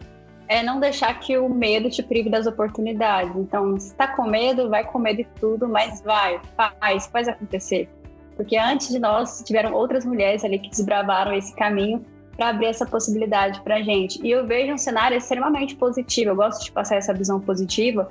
é 0.49 0.63
não 0.63 0.79
deixar 0.79 1.19
que 1.19 1.37
o 1.39 1.49
medo 1.49 1.89
te 1.89 2.03
prive 2.03 2.29
das 2.29 2.47
oportunidades. 2.47 3.35
Então, 3.37 3.79
se 3.79 3.89
está 3.89 4.09
com 4.09 4.25
medo, 4.25 4.69
vai 4.69 4.85
com 4.85 4.99
medo 4.99 5.19
de 5.19 5.29
tudo, 5.41 5.69
mas 5.69 6.03
vai, 6.03 6.41
faz, 6.57 7.07
faz 7.07 7.29
acontecer. 7.29 7.89
Porque 8.37 8.57
antes 8.57 8.89
de 8.89 8.99
nós, 8.99 9.43
tiveram 9.45 9.73
outras 9.73 10.05
mulheres 10.05 10.45
ali 10.45 10.59
que 10.59 10.69
desbravaram 10.69 11.33
esse 11.33 11.55
caminho 11.55 12.05
para 12.37 12.49
abrir 12.49 12.67
essa 12.67 12.85
possibilidade 12.85 13.61
para 13.63 13.77
a 13.77 13.83
gente. 13.83 14.21
E 14.27 14.31
eu 14.31 14.47
vejo 14.47 14.73
um 14.73 14.79
cenário 14.79 15.17
extremamente 15.17 15.77
positivo. 15.77 16.31
Eu 16.31 16.37
gosto 16.37 16.65
de 16.65 16.73
passar 16.73 16.97
essa 16.97 17.15
visão 17.15 17.41
positiva, 17.41 18.11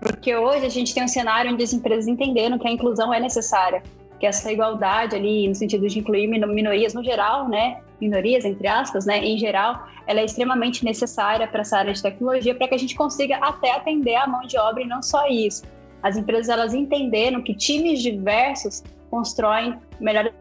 porque 0.00 0.34
hoje 0.34 0.64
a 0.64 0.70
gente 0.70 0.94
tem 0.94 1.04
um 1.04 1.08
cenário 1.08 1.52
onde 1.52 1.62
as 1.62 1.72
empresas 1.72 2.08
entenderam 2.08 2.58
que 2.58 2.66
a 2.66 2.70
inclusão 2.70 3.12
é 3.12 3.20
necessária 3.20 3.82
que 4.18 4.26
essa 4.26 4.50
igualdade 4.50 5.14
ali, 5.14 5.48
no 5.48 5.54
sentido 5.54 5.86
de 5.86 5.98
incluir 5.98 6.26
minorias 6.26 6.92
no 6.92 7.04
geral, 7.04 7.48
né, 7.48 7.80
minorias 8.00 8.44
entre 8.44 8.66
aspas, 8.66 9.06
né, 9.06 9.18
em 9.24 9.38
geral, 9.38 9.86
ela 10.06 10.20
é 10.20 10.24
extremamente 10.24 10.84
necessária 10.84 11.46
para 11.46 11.60
essa 11.60 11.78
área 11.78 11.92
de 11.92 12.02
tecnologia 12.02 12.54
para 12.54 12.68
que 12.68 12.74
a 12.74 12.78
gente 12.78 12.94
consiga 12.94 13.36
até 13.36 13.72
atender 13.72 14.16
a 14.16 14.26
mão 14.26 14.42
de 14.42 14.58
obra 14.58 14.82
e 14.82 14.86
não 14.86 15.02
só 15.02 15.26
isso. 15.28 15.62
As 16.02 16.16
empresas 16.16 16.48
elas 16.48 16.74
entenderam 16.74 17.42
que 17.42 17.54
times 17.54 18.00
diversos 18.00 18.82
constroem 19.10 19.78
melhores 20.00 20.32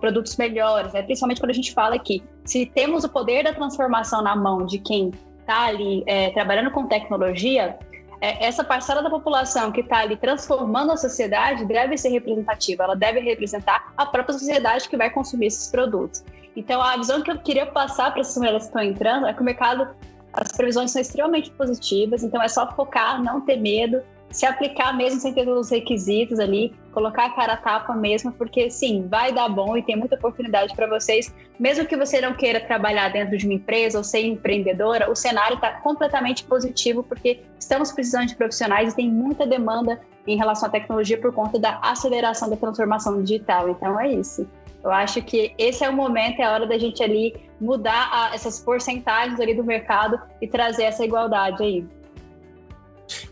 produtos 0.00 0.36
melhores, 0.36 0.92
né? 0.92 1.02
principalmente 1.02 1.40
quando 1.40 1.50
a 1.50 1.54
gente 1.54 1.72
fala 1.72 1.98
que 1.98 2.22
se 2.44 2.66
temos 2.66 3.04
o 3.04 3.08
poder 3.08 3.44
da 3.44 3.52
transformação 3.52 4.20
na 4.20 4.34
mão 4.34 4.66
de 4.66 4.78
quem 4.78 5.12
está 5.40 5.66
ali 5.66 6.02
é, 6.06 6.30
trabalhando 6.30 6.70
com 6.72 6.86
tecnologia, 6.86 7.78
essa 8.20 8.64
parcela 8.64 9.02
da 9.02 9.10
população 9.10 9.70
que 9.70 9.80
está 9.80 9.98
ali 9.98 10.16
transformando 10.16 10.92
a 10.92 10.96
sociedade 10.96 11.64
deve 11.64 11.96
ser 11.98 12.08
representativa, 12.08 12.84
ela 12.84 12.96
deve 12.96 13.20
representar 13.20 13.92
a 13.96 14.06
própria 14.06 14.32
sociedade 14.38 14.88
que 14.88 14.96
vai 14.96 15.10
consumir 15.10 15.46
esses 15.46 15.70
produtos. 15.70 16.24
Então, 16.56 16.80
a 16.80 16.96
visão 16.96 17.22
que 17.22 17.30
eu 17.30 17.38
queria 17.38 17.66
passar 17.66 18.10
para 18.12 18.20
essas 18.20 18.36
mulheres 18.36 18.62
que 18.62 18.68
estão 18.68 18.82
entrando 18.82 19.26
é 19.26 19.34
que 19.34 19.42
o 19.42 19.44
mercado, 19.44 19.88
as 20.32 20.52
previsões 20.52 20.90
são 20.90 21.00
extremamente 21.00 21.50
positivas, 21.50 22.22
então 22.22 22.42
é 22.42 22.48
só 22.48 22.70
focar, 22.72 23.22
não 23.22 23.42
ter 23.42 23.56
medo, 23.56 24.02
se 24.30 24.44
aplicar 24.44 24.96
mesmo 24.96 25.20
sem 25.20 25.32
ter 25.32 25.44
todos 25.44 25.66
os 25.66 25.70
requisitos 25.70 26.38
ali, 26.38 26.74
colocar 26.92 27.26
a 27.26 27.30
cara 27.30 27.52
a 27.54 27.56
tapa 27.56 27.94
mesmo, 27.94 28.32
porque 28.32 28.70
sim, 28.70 29.06
vai 29.08 29.32
dar 29.32 29.48
bom 29.48 29.76
e 29.76 29.82
tem 29.82 29.96
muita 29.96 30.16
oportunidade 30.16 30.74
para 30.74 30.86
vocês. 30.86 31.34
Mesmo 31.58 31.86
que 31.86 31.96
você 31.96 32.20
não 32.20 32.34
queira 32.34 32.60
trabalhar 32.60 33.10
dentro 33.10 33.36
de 33.36 33.44
uma 33.46 33.54
empresa 33.54 33.98
ou 33.98 34.04
ser 34.04 34.26
empreendedora, 34.26 35.10
o 35.10 35.14
cenário 35.14 35.54
está 35.54 35.72
completamente 35.80 36.44
positivo, 36.44 37.02
porque 37.02 37.40
estamos 37.58 37.92
precisando 37.92 38.26
de 38.26 38.36
profissionais 38.36 38.92
e 38.92 38.96
tem 38.96 39.10
muita 39.10 39.46
demanda 39.46 40.00
em 40.26 40.36
relação 40.36 40.68
à 40.68 40.72
tecnologia 40.72 41.18
por 41.18 41.32
conta 41.32 41.58
da 41.58 41.78
aceleração 41.82 42.50
da 42.50 42.56
transformação 42.56 43.22
digital. 43.22 43.68
Então 43.68 43.98
é 43.98 44.12
isso. 44.12 44.46
Eu 44.82 44.92
acho 44.92 45.20
que 45.22 45.52
esse 45.58 45.84
é 45.84 45.90
o 45.90 45.92
momento, 45.92 46.40
é 46.40 46.44
a 46.44 46.52
hora 46.52 46.66
da 46.66 46.78
gente 46.78 47.02
ali 47.02 47.34
mudar 47.60 48.08
a, 48.12 48.34
essas 48.34 48.60
porcentagens 48.60 49.40
ali 49.40 49.52
do 49.52 49.64
mercado 49.64 50.20
e 50.40 50.46
trazer 50.46 50.84
essa 50.84 51.04
igualdade 51.04 51.62
aí. 51.62 51.86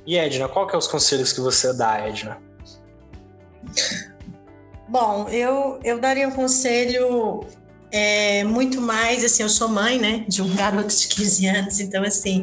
E 0.06 0.16
Edna, 0.16 0.48
qual 0.48 0.66
que 0.66 0.74
é 0.74 0.78
os 0.78 0.86
conselhos 0.86 1.32
que 1.32 1.40
você 1.40 1.72
dá, 1.72 1.98
Edna? 2.06 2.38
Bom, 4.88 5.28
eu, 5.28 5.80
eu 5.82 5.98
daria 5.98 6.28
um 6.28 6.30
conselho 6.30 7.44
é, 7.96 8.42
muito 8.42 8.80
mais, 8.80 9.24
assim, 9.24 9.44
eu 9.44 9.48
sou 9.48 9.68
mãe, 9.68 10.00
né, 10.00 10.24
de 10.26 10.42
um 10.42 10.50
garoto 10.56 10.94
de 10.94 11.06
15 11.06 11.46
anos, 11.46 11.78
então, 11.78 12.02
assim, 12.02 12.42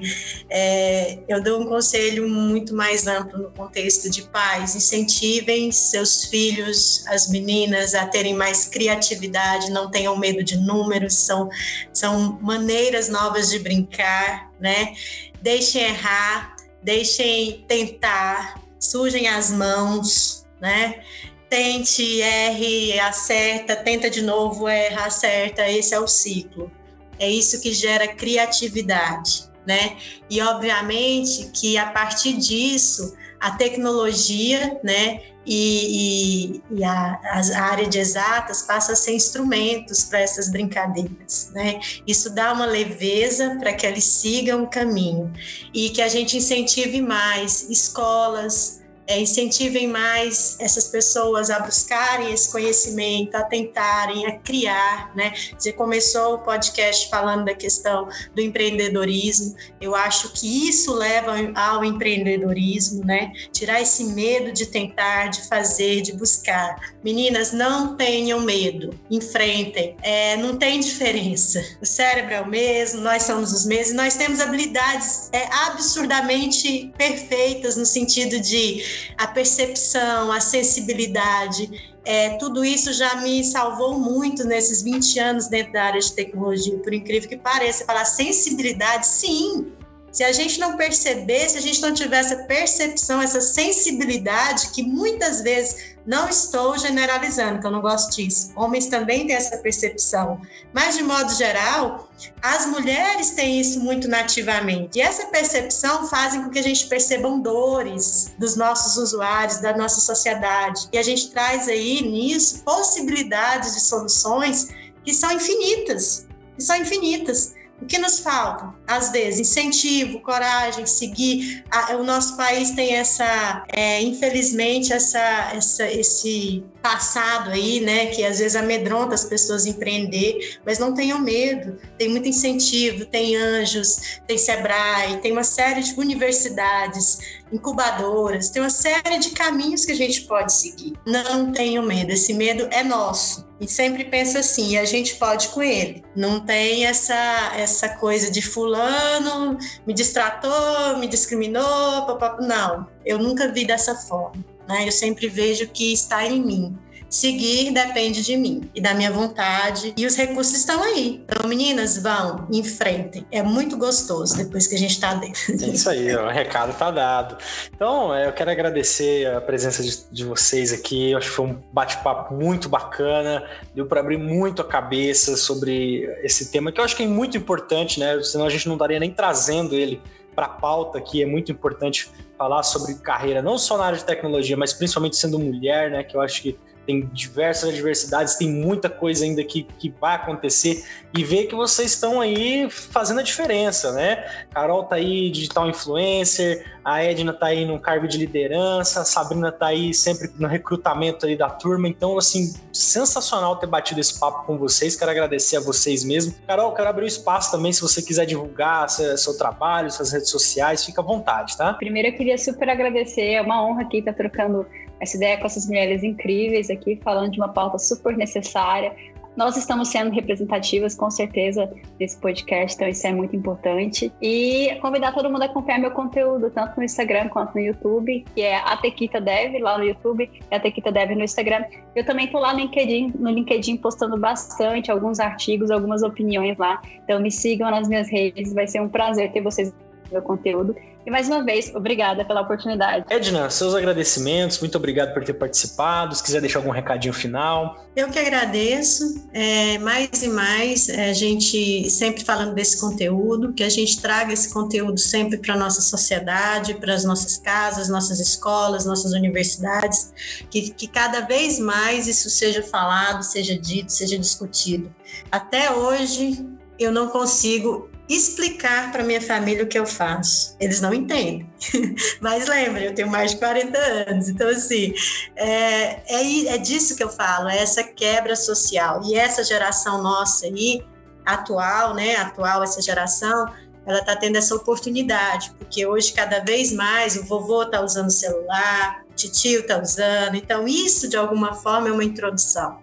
é, 0.50 1.20
eu 1.28 1.44
dou 1.44 1.60
um 1.60 1.65
conselho 1.65 2.26
muito 2.30 2.74
mais 2.74 3.06
amplo 3.06 3.38
no 3.38 3.52
contexto 3.52 4.10
de 4.10 4.22
pais, 4.24 4.76
incentivem 4.78 5.70
seus 5.70 6.24
filhos, 6.24 7.06
as 7.08 7.30
meninas, 7.30 7.94
a 7.94 8.06
terem 8.06 8.34
mais 8.34 8.65
criatividade, 8.65 9.72
não 9.72 9.91
tenham 9.91 10.17
medo 10.17 10.41
de 10.41 10.56
números, 10.56 11.15
são, 11.15 11.50
são 11.91 12.39
maneiras 12.41 13.10
novas 13.10 13.50
de 13.50 13.60
brincar, 13.60 14.50
né, 14.58 14.94
deixem 15.41 15.84
errar, 15.84 16.56
deixem 16.84 17.63
tentar, 17.67 18.62
sujem 18.80 19.28
as 19.28 19.52
mãos, 19.52 20.46
né? 20.60 21.04
Tente, 21.50 22.22
erre, 22.22 23.00
acerta, 23.00 23.76
tenta 23.76 24.10
de 24.10 24.22
novo, 24.22 24.67
erra, 24.67 25.06
acerta, 25.06 25.70
esse 25.70 25.94
é 25.94 26.00
o 26.00 26.08
ciclo. 26.08 26.72
É 27.20 27.30
isso 27.30 27.62
que 27.62 27.74
gera 27.74 28.08
criatividade. 28.08 29.50
né? 29.65 29.98
E 30.30 30.41
obviamente 30.41 31.52
que 31.54 31.78
a 31.78 31.88
partir 31.91 32.34
disso 32.34 33.15
a 33.41 33.51
tecnologia, 33.51 34.80
né, 34.84 35.21
e, 35.45 36.62
e, 36.69 36.77
e 36.77 36.84
a, 36.84 37.19
a, 37.23 37.62
área 37.63 37.88
de 37.88 37.97
exatas 37.97 38.62
passa 38.62 38.93
a 38.93 38.95
ser 38.95 39.13
instrumentos 39.15 40.04
para 40.04 40.19
essas 40.19 40.51
brincadeiras, 40.51 41.49
né? 41.54 41.80
Isso 42.06 42.30
dá 42.36 42.54
uma 42.54 42.65
leveza 42.65 43.58
para 43.60 43.73
que 43.73 43.86
eles 43.86 44.04
sigam 44.04 44.63
o 44.63 44.67
caminho 44.67 45.34
e 45.73 45.89
que 45.89 46.01
a 46.01 46.08
gente 46.08 46.38
incentive 46.38 47.01
mais 47.01 47.67
escolas, 47.69 48.81
é, 49.12 49.19
incentivem 49.19 49.88
mais 49.88 50.56
essas 50.60 50.88
pessoas 50.88 51.50
a 51.50 51.60
buscarem 51.60 52.32
esse 52.32 52.50
conhecimento, 52.50 53.36
a 53.36 53.43
tentarem, 53.43 54.26
a 54.26 54.38
criar, 54.39 55.13
né? 55.13 55.34
Você 55.58 55.74
começou 55.74 56.36
o 56.36 56.38
podcast 56.39 57.10
falando 57.10 57.43
da 57.43 57.54
questão 57.54 58.08
do 58.34 58.41
empreendedorismo, 58.41 59.56
eu 59.82 59.95
acho 59.95 60.32
que 60.32 60.69
isso 60.69 60.93
leva 60.93 61.34
ao 61.56 61.84
empreendedorismo, 61.84 63.04
né? 63.04 63.34
Tirar 63.52 63.82
esse 63.82 64.06
medo 64.06 64.54
de 64.54 64.65
tentar, 64.67 65.28
de 65.28 65.45
fazer, 65.47 66.02
de 66.02 66.13
buscar. 66.13 66.93
Meninas, 67.04 67.52
não 67.52 67.97
tenham 67.97 68.39
medo, 68.39 68.97
enfrentem, 69.10 69.97
é, 70.02 70.38
não 70.38 70.56
tem 70.56 70.80
diferença. 70.80 71.62
O 71.82 71.86
cérebro 71.86 72.34
é 72.34 72.41
o 72.41 72.47
mesmo, 72.47 73.02
nós 73.02 73.24
somos 73.24 73.52
os 73.52 73.65
mesmos, 73.65 73.95
nós 73.95 74.15
temos 74.15 74.39
habilidades 74.39 75.30
é, 75.34 75.47
absurdamente 75.65 76.93
perfeitas 76.97 77.76
no 77.76 77.86
sentido 77.86 78.39
de 78.39 79.00
a 79.17 79.27
percepção, 79.27 80.31
a 80.31 80.39
sensibilidade, 80.39 81.91
é, 82.03 82.37
tudo 82.37 82.65
isso 82.65 82.91
já 82.93 83.15
me 83.17 83.43
salvou 83.43 83.99
muito 83.99 84.43
nesses 84.43 84.81
20 84.81 85.19
anos 85.19 85.47
dentro 85.47 85.73
da 85.73 85.83
área 85.83 85.99
de 85.99 86.11
tecnologia, 86.13 86.77
por 86.79 86.93
incrível 86.93 87.29
que 87.29 87.37
pareça. 87.37 87.85
Falar 87.85 88.05
sensibilidade, 88.05 89.05
sim, 89.05 89.71
se 90.11 90.23
a 90.23 90.31
gente 90.31 90.59
não 90.59 90.75
perceber, 90.75 91.47
se 91.49 91.57
a 91.57 91.61
gente 91.61 91.79
não 91.79 91.93
tiver 91.93 92.19
essa 92.19 92.35
percepção, 92.43 93.21
essa 93.21 93.39
sensibilidade, 93.39 94.71
que 94.71 94.83
muitas 94.83 95.41
vezes 95.41 95.90
não 96.05 96.27
estou 96.27 96.77
generalizando, 96.77 97.59
que 97.59 97.67
eu 97.67 97.71
não 97.71 97.81
gosto 97.81 98.15
disso. 98.15 98.51
Homens 98.55 98.87
também 98.87 99.27
têm 99.27 99.35
essa 99.35 99.57
percepção. 99.57 100.41
Mas, 100.73 100.95
de 100.95 101.03
modo 101.03 101.31
geral, 101.33 102.09
as 102.41 102.65
mulheres 102.65 103.31
têm 103.31 103.59
isso 103.59 103.79
muito 103.79 104.07
nativamente. 104.07 104.97
E 104.97 105.01
essa 105.01 105.27
percepção 105.27 106.07
faz 106.07 106.35
com 106.35 106.49
que 106.49 106.59
a 106.59 106.63
gente 106.63 106.87
perceba 106.87 107.29
dores 107.39 108.33
dos 108.37 108.55
nossos 108.55 108.97
usuários, 108.97 109.59
da 109.59 109.75
nossa 109.77 110.01
sociedade. 110.01 110.89
E 110.91 110.97
a 110.97 111.03
gente 111.03 111.29
traz 111.29 111.67
aí 111.67 112.01
nisso 112.01 112.63
possibilidades 112.63 113.73
de 113.73 113.81
soluções 113.81 114.69
que 115.03 115.13
são 115.13 115.31
infinitas. 115.31 116.27
Que 116.55 116.63
são 116.63 116.77
infinitas. 116.77 117.53
O 117.82 117.86
que 117.86 117.98
nos 117.98 118.20
falta? 118.20 118.74
Às 118.88 119.12
vezes, 119.12 119.39
incentivo, 119.39 120.20
coragem, 120.22 120.86
seguir. 120.86 121.63
O 122.00 122.04
nosso 122.04 122.38
país 122.38 122.72
tem 122.72 122.94
essa, 122.94 123.63
é, 123.70 124.02
infelizmente, 124.02 124.94
essa, 124.94 125.52
essa, 125.54 125.91
esse 125.91 126.63
passado 126.82 127.50
aí, 127.50 127.80
né, 127.80 128.08
que 128.08 128.24
às 128.24 128.39
vezes 128.39 128.56
amedronta 128.56 129.15
as 129.15 129.26
pessoas 129.26 129.65
empreender, 129.65 130.60
mas 130.65 130.78
não 130.78 130.94
tenham 130.94 131.20
medo. 131.20 131.78
Tem 131.98 132.08
muito 132.08 132.28
incentivo, 132.28 133.06
tem 133.06 133.36
anjos, 133.36 134.22
tem 134.28 134.38
Sebrae, 134.38 135.17
tem 135.17 135.32
uma 135.32 135.44
série 135.44 135.82
de 135.82 135.94
universidades, 136.00 137.40
incubadoras, 137.51 138.49
tem 138.49 138.61
uma 138.61 138.69
série 138.69 139.17
de 139.19 139.31
caminhos 139.31 139.85
que 139.85 139.91
a 139.91 139.95
gente 139.95 140.21
pode 140.21 140.53
seguir. 140.53 140.93
Não 141.05 141.51
tenham 141.51 141.85
medo, 141.85 142.11
esse 142.11 142.33
medo 142.33 142.67
é 142.71 142.83
nosso. 142.83 143.49
E 143.59 143.67
sempre 143.67 144.05
pensa 144.05 144.39
assim, 144.39 144.77
a 144.77 144.85
gente 144.85 145.15
pode 145.15 145.49
com 145.49 145.61
ele. 145.61 146.03
Não 146.15 146.39
tem 146.39 146.85
essa 146.85 147.51
essa 147.55 147.89
coisa 147.89 148.31
de 148.31 148.41
fulano 148.41 149.57
me 149.85 149.93
distratou, 149.93 150.97
me 150.97 151.07
discriminou, 151.07 152.05
papá. 152.05 152.37
não. 152.41 152.87
Eu 153.05 153.19
nunca 153.19 153.51
vi 153.51 153.65
dessa 153.65 153.95
forma. 153.95 154.43
Né? 154.67 154.87
Eu 154.87 154.91
sempre 154.91 155.27
vejo 155.27 155.67
que 155.67 155.93
está 155.93 156.25
em 156.25 156.43
mim. 156.43 156.77
Seguir 157.12 157.74
depende 157.74 158.24
de 158.24 158.38
mim 158.38 158.71
e 158.74 158.80
da 158.80 158.93
minha 158.93 159.12
vontade. 159.12 159.93
E 159.97 160.06
os 160.06 160.15
recursos 160.15 160.56
estão 160.56 160.82
aí. 160.82 161.21
Então, 161.26 161.50
meninas, 161.50 162.02
vão, 162.02 162.47
enfrentem. 162.50 163.26
É 163.30 163.43
muito 163.43 163.78
gostoso 163.78 164.38
depois 164.38 164.65
que 164.65 164.76
a 164.76 164.78
gente 164.78 164.91
está 164.91 165.13
dentro. 165.15 165.41
É 165.62 165.67
isso 165.67 165.89
aí, 165.89 166.15
o 166.15 166.30
recado 166.30 166.71
está 166.71 166.89
dado. 166.89 167.38
Então, 167.76 168.15
é, 168.15 168.30
eu 168.30 168.32
quero 168.32 168.50
agradecer 168.50 169.28
a 169.28 169.41
presença 169.41 169.84
de, 169.84 170.06
de 170.10 170.24
vocês 170.24 170.71
aqui. 170.71 171.12
Eu 171.12 171.17
acho 171.17 171.30
que 171.30 171.36
foi 171.36 171.47
um 171.47 171.62
bate-papo 171.74 172.34
muito 172.34 172.69
bacana. 172.69 173.45
Deu 173.76 173.86
para 173.86 174.00
abrir 174.00 174.17
muito 174.17 174.62
a 174.62 174.65
cabeça 174.65 175.36
sobre 175.36 176.06
esse 176.24 176.50
tema, 176.50 176.71
que 176.71 176.80
eu 176.80 176.86
acho 176.86 176.95
que 176.95 177.04
é 177.04 177.08
muito 177.08 177.36
importante, 177.36 178.00
né? 178.00 178.24
Senão 178.24 178.45
a 178.45 178.50
gente 178.50 178.69
não 178.69 178.76
estaria 178.76 179.02
nem 179.02 179.12
trazendo 179.12 179.76
ele 179.76 180.02
para 180.34 180.45
a 180.45 180.50
pauta 180.50 180.97
aqui. 180.97 181.21
É 181.21 181.26
muito 181.26 181.52
importante 181.52 182.10
falar 182.38 182.63
sobre 182.63 182.95
carreira, 182.95 183.41
não 183.41 183.58
só 183.58 183.78
na 183.78 183.84
área 183.84 183.97
de 183.97 184.06
tecnologia, 184.06 184.56
mas 184.56 184.71
principalmente 184.71 185.17
sendo 185.17 185.38
mulher, 185.38 185.91
né? 185.91 186.04
Que 186.06 186.15
eu 186.15 186.21
acho 186.21 186.41
que 186.41 186.58
tem 186.91 187.10
diversas 187.13 187.69
adversidades, 187.69 188.36
tem 188.36 188.49
muita 188.49 188.89
coisa 188.89 189.23
ainda 189.23 189.43
que, 189.43 189.63
que 189.63 189.89
vai 189.99 190.15
acontecer 190.15 190.84
e 191.15 191.23
ver 191.23 191.45
que 191.45 191.56
vocês 191.56 191.93
estão 191.93 192.19
aí 192.19 192.69
fazendo 192.69 193.21
a 193.21 193.23
diferença, 193.23 193.93
né? 193.93 194.25
Carol 194.54 194.84
tá 194.84 194.95
aí, 194.97 195.30
digital 195.30 195.69
influencer, 195.69 196.65
a 196.84 197.04
Edna 197.04 197.32
tá 197.32 197.47
aí 197.47 197.65
no 197.65 197.80
cargo 197.80 198.08
de 198.08 198.17
liderança, 198.17 199.01
a 199.01 199.06
Sabrina 199.06 199.51
tá 199.51 199.67
aí 199.67 199.93
sempre 199.93 200.30
no 200.38 200.47
recrutamento 200.47 201.25
aí 201.25 201.38
da 201.38 201.49
turma, 201.49 201.88
então, 201.88 202.17
assim, 202.17 202.54
sensacional 202.73 203.56
ter 203.56 203.67
batido 203.67 203.99
esse 203.99 204.19
papo 204.19 204.45
com 204.45 204.58
vocês, 204.58 204.95
quero 204.95 205.12
agradecer 205.12 205.58
a 205.58 205.62
vocês 205.62 206.04
mesmo. 206.04 206.34
Carol, 206.45 206.73
quero 206.73 206.89
abrir 206.89 207.06
o 207.06 207.08
espaço 207.08 207.51
também, 207.51 207.71
se 207.71 207.82
você 207.82 208.01
quiser 208.01 208.25
divulgar 208.25 208.89
seu, 208.89 209.17
seu 209.17 209.38
trabalho, 209.38 209.89
suas 209.91 210.12
redes 210.12 210.30
sociais, 210.30 210.86
fica 210.86 211.01
à 211.01 211.04
vontade, 211.04 211.56
tá? 211.58 211.73
Primeiro 211.73 212.10
eu 212.10 212.13
queria 212.13 212.38
super 212.38 212.69
agradecer, 212.69 213.34
é 213.34 213.41
uma 213.41 213.63
honra 213.63 213.84
aqui 213.84 213.99
estar 213.99 214.13
trocando 214.13 214.65
essa 215.01 215.17
ideia 215.17 215.37
com 215.37 215.45
essas 215.45 215.65
mulheres 215.65 216.03
incríveis 216.03 216.69
aqui, 216.69 216.99
falando 217.03 217.31
de 217.31 217.39
uma 217.39 217.49
pauta 217.49 217.79
super 217.79 218.15
necessária. 218.15 218.95
Nós 219.35 219.55
estamos 219.55 219.87
sendo 219.87 220.11
representativas, 220.11 220.93
com 220.93 221.09
certeza, 221.09 221.71
nesse 221.97 222.17
podcast, 222.19 222.75
então 222.75 222.87
isso 222.87 223.07
é 223.07 223.13
muito 223.13 223.33
importante. 223.33 224.11
E 224.21 224.77
convidar 224.81 225.13
todo 225.13 225.29
mundo 225.29 225.41
a 225.43 225.45
acompanhar 225.45 225.79
meu 225.79 225.91
conteúdo, 225.91 226.49
tanto 226.51 226.77
no 226.77 226.83
Instagram 226.83 227.29
quanto 227.29 227.55
no 227.55 227.61
YouTube, 227.61 228.25
que 228.35 228.41
é 228.41 228.57
a 228.57 228.75
Tequita 228.75 229.21
Dev, 229.21 229.55
lá 229.61 229.77
no 229.77 229.85
YouTube, 229.85 230.29
e 230.51 230.53
a 230.53 230.59
Tequita 230.59 230.91
Dev 230.91 231.11
no 231.11 231.23
Instagram. 231.23 231.63
Eu 231.95 232.05
também 232.05 232.25
estou 232.25 232.41
lá 232.41 232.53
no 232.53 232.59
LinkedIn, 232.59 233.13
no 233.17 233.29
LinkedIn 233.31 233.77
postando 233.77 234.17
bastante, 234.17 234.91
alguns 234.91 235.19
artigos, 235.19 235.71
algumas 235.71 236.03
opiniões 236.03 236.57
lá. 236.57 236.81
Então 237.03 237.19
me 237.21 237.31
sigam 237.31 237.71
nas 237.71 237.87
minhas 237.87 238.09
redes, 238.09 238.53
vai 238.53 238.67
ser 238.67 238.81
um 238.81 238.89
prazer 238.89 239.31
ter 239.31 239.41
vocês 239.41 239.71
no 239.71 240.11
meu 240.11 240.21
conteúdo. 240.21 240.75
E 241.05 241.09
mais 241.09 241.27
uma 241.27 241.43
vez, 241.43 241.73
obrigada 241.73 242.23
pela 242.23 242.41
oportunidade. 242.41 243.05
Edna, 243.09 243.49
seus 243.49 243.73
agradecimentos, 243.73 244.59
muito 244.59 244.77
obrigado 244.77 245.13
por 245.13 245.23
ter 245.23 245.33
participado. 245.33 246.15
Se 246.15 246.23
quiser 246.23 246.41
deixar 246.41 246.59
algum 246.59 246.69
recadinho 246.69 247.13
final. 247.13 247.85
Eu 247.95 248.09
que 248.09 248.19
agradeço. 248.19 249.27
É, 249.33 249.77
mais 249.79 250.21
e 250.21 250.27
mais, 250.29 250.89
é, 250.89 251.09
a 251.09 251.13
gente 251.13 251.89
sempre 251.89 252.23
falando 252.23 252.53
desse 252.53 252.79
conteúdo, 252.79 253.53
que 253.53 253.63
a 253.63 253.69
gente 253.69 253.99
traga 254.01 254.31
esse 254.31 254.53
conteúdo 254.53 254.99
sempre 254.99 255.37
para 255.37 255.55
a 255.55 255.57
nossa 255.57 255.81
sociedade, 255.81 256.75
para 256.75 256.93
as 256.93 257.03
nossas 257.03 257.37
casas, 257.37 257.89
nossas 257.89 258.19
escolas, 258.19 258.85
nossas 258.85 259.13
universidades, 259.13 260.13
que, 260.49 260.69
que 260.71 260.87
cada 260.87 261.21
vez 261.21 261.59
mais 261.59 262.07
isso 262.07 262.29
seja 262.29 262.61
falado, 262.61 263.23
seja 263.23 263.57
dito, 263.57 263.91
seja 263.91 264.17
discutido. 264.17 264.93
Até 265.31 265.71
hoje, 265.71 266.45
eu 266.79 266.91
não 266.91 267.07
consigo 267.07 267.90
explicar 268.15 268.91
para 268.91 269.04
minha 269.04 269.21
família 269.21 269.63
o 269.63 269.67
que 269.67 269.78
eu 269.78 269.86
faço. 269.86 270.56
Eles 270.60 270.82
não 270.82 270.93
entendem. 270.93 271.50
Mas 272.19 272.47
lembre, 272.47 272.86
eu 272.86 272.93
tenho 272.93 273.10
mais 273.10 273.32
de 273.32 273.38
40 273.38 273.78
anos. 273.78 274.30
Então, 274.30 274.50
assim, 274.50 274.93
é, 275.36 276.02
é, 276.08 276.45
é 276.47 276.58
disso 276.58 276.95
que 276.95 277.04
eu 277.04 277.10
falo, 277.10 277.50
é 277.50 277.60
essa 277.60 277.84
quebra 277.84 278.36
social. 278.36 279.02
E 279.06 279.15
essa 279.15 279.43
geração 279.43 280.02
nossa 280.02 280.45
aí, 280.45 280.84
atual, 281.26 281.93
né? 281.93 282.15
Atual, 282.17 282.63
essa 282.63 282.82
geração, 282.82 283.52
ela 283.86 284.00
está 284.00 284.15
tendo 284.15 284.36
essa 284.36 284.56
oportunidade, 284.56 285.52
porque 285.58 285.86
hoje, 285.86 286.13
cada 286.13 286.39
vez 286.39 286.71
mais, 286.71 287.15
o 287.15 287.24
vovô 287.24 287.63
está 287.63 287.82
usando 287.82 288.12
celular, 288.12 289.04
o 289.10 289.13
tio 289.15 289.62
está 289.62 289.82
usando. 289.82 290.36
Então, 290.36 290.67
isso, 290.67 291.08
de 291.08 291.17
alguma 291.17 291.54
forma, 291.54 291.89
é 291.89 291.91
uma 291.91 292.04
introdução. 292.04 292.80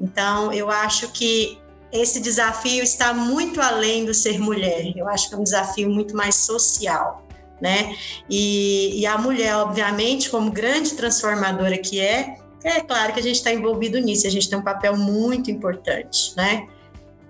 Então, 0.00 0.52
eu 0.52 0.70
acho 0.70 1.12
que 1.12 1.59
esse 1.92 2.20
desafio 2.20 2.82
está 2.82 3.12
muito 3.12 3.60
além 3.60 4.04
do 4.04 4.14
ser 4.14 4.38
mulher. 4.38 4.92
Eu 4.96 5.08
acho 5.08 5.28
que 5.28 5.34
é 5.34 5.38
um 5.38 5.42
desafio 5.42 5.90
muito 5.90 6.16
mais 6.16 6.36
social, 6.36 7.26
né? 7.60 7.96
E, 8.28 9.00
e 9.00 9.06
a 9.06 9.18
mulher, 9.18 9.56
obviamente, 9.56 10.30
como 10.30 10.50
grande 10.50 10.94
transformadora 10.94 11.76
que 11.78 12.00
é, 12.00 12.36
é 12.62 12.80
claro 12.80 13.12
que 13.12 13.20
a 13.20 13.22
gente 13.22 13.36
está 13.36 13.52
envolvido 13.52 13.98
nisso. 13.98 14.26
A 14.26 14.30
gente 14.30 14.48
tem 14.48 14.58
um 14.58 14.62
papel 14.62 14.96
muito 14.96 15.50
importante, 15.50 16.32
né? 16.36 16.68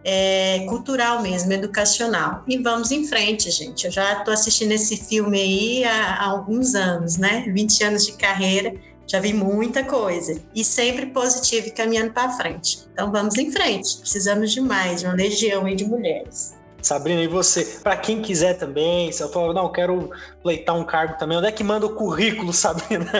É, 0.02 0.64
cultural 0.68 1.20
mesmo, 1.20 1.52
educacional. 1.52 2.42
E 2.48 2.56
vamos 2.58 2.90
em 2.90 3.06
frente, 3.06 3.50
gente. 3.50 3.84
Eu 3.86 3.92
já 3.92 4.18
estou 4.18 4.32
assistindo 4.32 4.72
esse 4.72 4.96
filme 4.96 5.40
aí 5.40 5.84
há, 5.84 6.14
há 6.16 6.26
alguns 6.26 6.74
anos, 6.74 7.16
né? 7.16 7.44
20 7.48 7.84
anos 7.84 8.06
de 8.06 8.12
carreira 8.12 8.74
já 9.10 9.18
vi 9.18 9.32
muita 9.32 9.82
coisa 9.82 10.40
e 10.54 10.64
sempre 10.64 11.06
positivo 11.06 11.66
e 11.66 11.72
caminhando 11.72 12.12
para 12.12 12.30
frente. 12.30 12.86
Então 12.92 13.10
vamos 13.10 13.36
em 13.36 13.50
frente. 13.50 13.98
Precisamos 13.98 14.52
de 14.52 14.60
mais, 14.60 15.00
de 15.00 15.06
uma 15.06 15.16
legião 15.16 15.64
de 15.74 15.84
mulheres. 15.84 16.54
Sabrina, 16.82 17.22
e 17.22 17.26
você? 17.26 17.64
Para 17.82 17.96
quem 17.96 18.22
quiser 18.22 18.54
também, 18.54 19.12
se 19.12 19.22
eu 19.22 19.28
falar, 19.28 19.52
não, 19.52 19.70
quero 19.70 20.10
pleitar 20.42 20.76
um 20.76 20.84
cargo 20.84 21.18
também, 21.18 21.38
onde 21.38 21.46
é 21.46 21.52
que 21.52 21.62
manda 21.62 21.86
o 21.86 21.94
currículo, 21.94 22.52
Sabrina? 22.54 23.10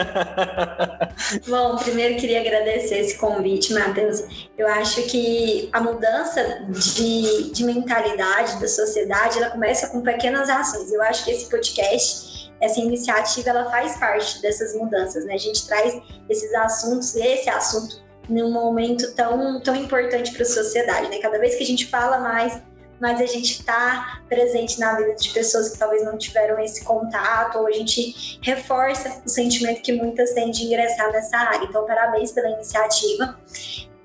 Bom, 1.47 1.77
primeiro 1.77 2.19
queria 2.19 2.41
agradecer 2.41 2.99
esse 2.99 3.17
convite, 3.17 3.73
Matheus. 3.73 4.23
Eu 4.57 4.67
acho 4.67 5.03
que 5.03 5.69
a 5.71 5.79
mudança 5.79 6.65
de, 6.69 7.51
de 7.51 7.63
mentalidade 7.63 8.59
da 8.59 8.67
sociedade, 8.67 9.37
ela 9.37 9.51
começa 9.51 9.87
com 9.87 10.01
pequenas 10.01 10.49
ações. 10.49 10.91
Eu 10.91 11.01
acho 11.03 11.25
que 11.25 11.31
esse 11.31 11.49
podcast, 11.49 12.51
essa 12.59 12.79
iniciativa, 12.79 13.49
ela 13.49 13.69
faz 13.69 13.97
parte 13.97 14.41
dessas 14.41 14.75
mudanças, 14.75 15.25
né? 15.25 15.33
A 15.33 15.37
gente 15.37 15.67
traz 15.67 16.01
esses 16.29 16.53
assuntos, 16.55 17.15
esse 17.15 17.49
assunto, 17.49 18.01
num 18.29 18.51
momento 18.51 19.13
tão, 19.13 19.61
tão 19.61 19.75
importante 19.75 20.31
para 20.31 20.43
a 20.43 20.45
sociedade, 20.45 21.09
né? 21.09 21.19
Cada 21.19 21.39
vez 21.39 21.55
que 21.55 21.63
a 21.63 21.67
gente 21.67 21.87
fala 21.87 22.19
mais 22.19 22.61
mas 23.01 23.19
a 23.19 23.25
gente 23.25 23.59
está 23.59 24.21
presente 24.29 24.79
na 24.79 24.95
vida 24.95 25.15
de 25.15 25.29
pessoas 25.31 25.69
que 25.69 25.79
talvez 25.79 26.05
não 26.05 26.17
tiveram 26.17 26.59
esse 26.59 26.85
contato, 26.85 27.57
ou 27.57 27.67
a 27.67 27.71
gente 27.71 28.39
reforça 28.43 29.23
o 29.25 29.29
sentimento 29.29 29.81
que 29.81 29.91
muitas 29.91 30.31
têm 30.33 30.51
de 30.51 30.65
ingressar 30.65 31.11
nessa 31.11 31.35
área. 31.35 31.65
Então, 31.65 31.83
parabéns 31.87 32.31
pela 32.31 32.51
iniciativa. 32.51 33.35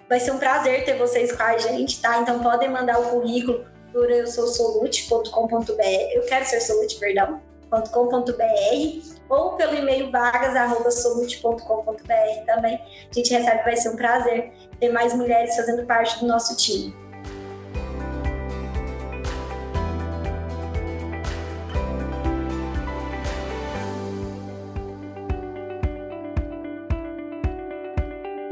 Vai 0.09 0.19
ser 0.19 0.31
um 0.31 0.39
prazer 0.39 0.87
ter 0.87 0.97
vocês 0.97 1.31
com 1.31 1.43
a 1.43 1.59
gente, 1.59 2.01
tá? 2.01 2.23
Então, 2.23 2.43
podem 2.43 2.71
mandar 2.71 2.99
o 2.99 3.11
currículo 3.11 3.67
por 3.93 4.11
eu 4.11 4.27
sou 4.27 4.47
solute.com.br, 4.47 5.83
eu 6.15 6.23
quero 6.23 6.47
ser 6.47 6.61
solute, 6.61 6.99
perdão, 6.99 7.43
.com.br 7.71 9.17
ou 9.29 9.57
pelo 9.57 9.75
e-mail 9.75 10.11
vagas@solute.com.br 10.11 12.47
também. 12.47 12.77
A 12.77 13.13
gente 13.13 13.35
recebe, 13.35 13.63
vai 13.63 13.77
ser 13.77 13.91
um 13.91 13.97
prazer 13.97 14.55
ter 14.79 14.89
mais 14.91 15.13
mulheres 15.15 15.55
fazendo 15.57 15.85
parte 15.85 16.19
do 16.21 16.27
nosso 16.27 16.57
time. 16.57 17.06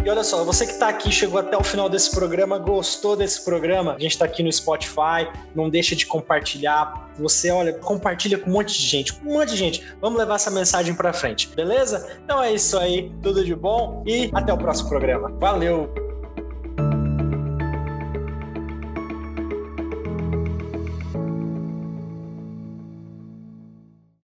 E 0.04 0.10
olha 0.10 0.22
só, 0.22 0.44
você 0.44 0.66
que 0.66 0.72
está 0.72 0.88
aqui, 0.88 1.10
chegou 1.10 1.40
até 1.40 1.56
o 1.56 1.64
final 1.64 1.88
desse 1.88 2.10
programa, 2.10 2.58
gostou 2.58 3.16
desse 3.16 3.42
programa, 3.42 3.94
a 3.94 3.98
gente 3.98 4.10
está 4.10 4.26
aqui 4.26 4.42
no 4.42 4.52
Spotify, 4.52 5.26
não 5.54 5.70
deixa 5.70 5.96
de 5.96 6.04
compartilhar. 6.04 7.10
Você, 7.18 7.50
olha, 7.50 7.72
compartilha 7.72 8.36
com 8.36 8.50
um 8.50 8.52
monte 8.52 8.78
de 8.78 8.86
gente, 8.86 9.14
com 9.14 9.30
um 9.30 9.32
monte 9.32 9.52
de 9.52 9.56
gente. 9.56 9.82
Vamos 10.02 10.18
levar 10.18 10.34
essa 10.34 10.50
mensagem 10.50 10.94
para 10.94 11.10
frente, 11.14 11.48
beleza? 11.48 12.18
Então 12.22 12.42
é 12.42 12.52
isso 12.52 12.78
aí, 12.78 13.10
tudo 13.22 13.42
de 13.42 13.54
bom 13.54 14.02
e 14.06 14.30
até 14.34 14.52
o 14.52 14.58
próximo 14.58 14.90
programa. 14.90 15.30
Valeu! 15.40 16.13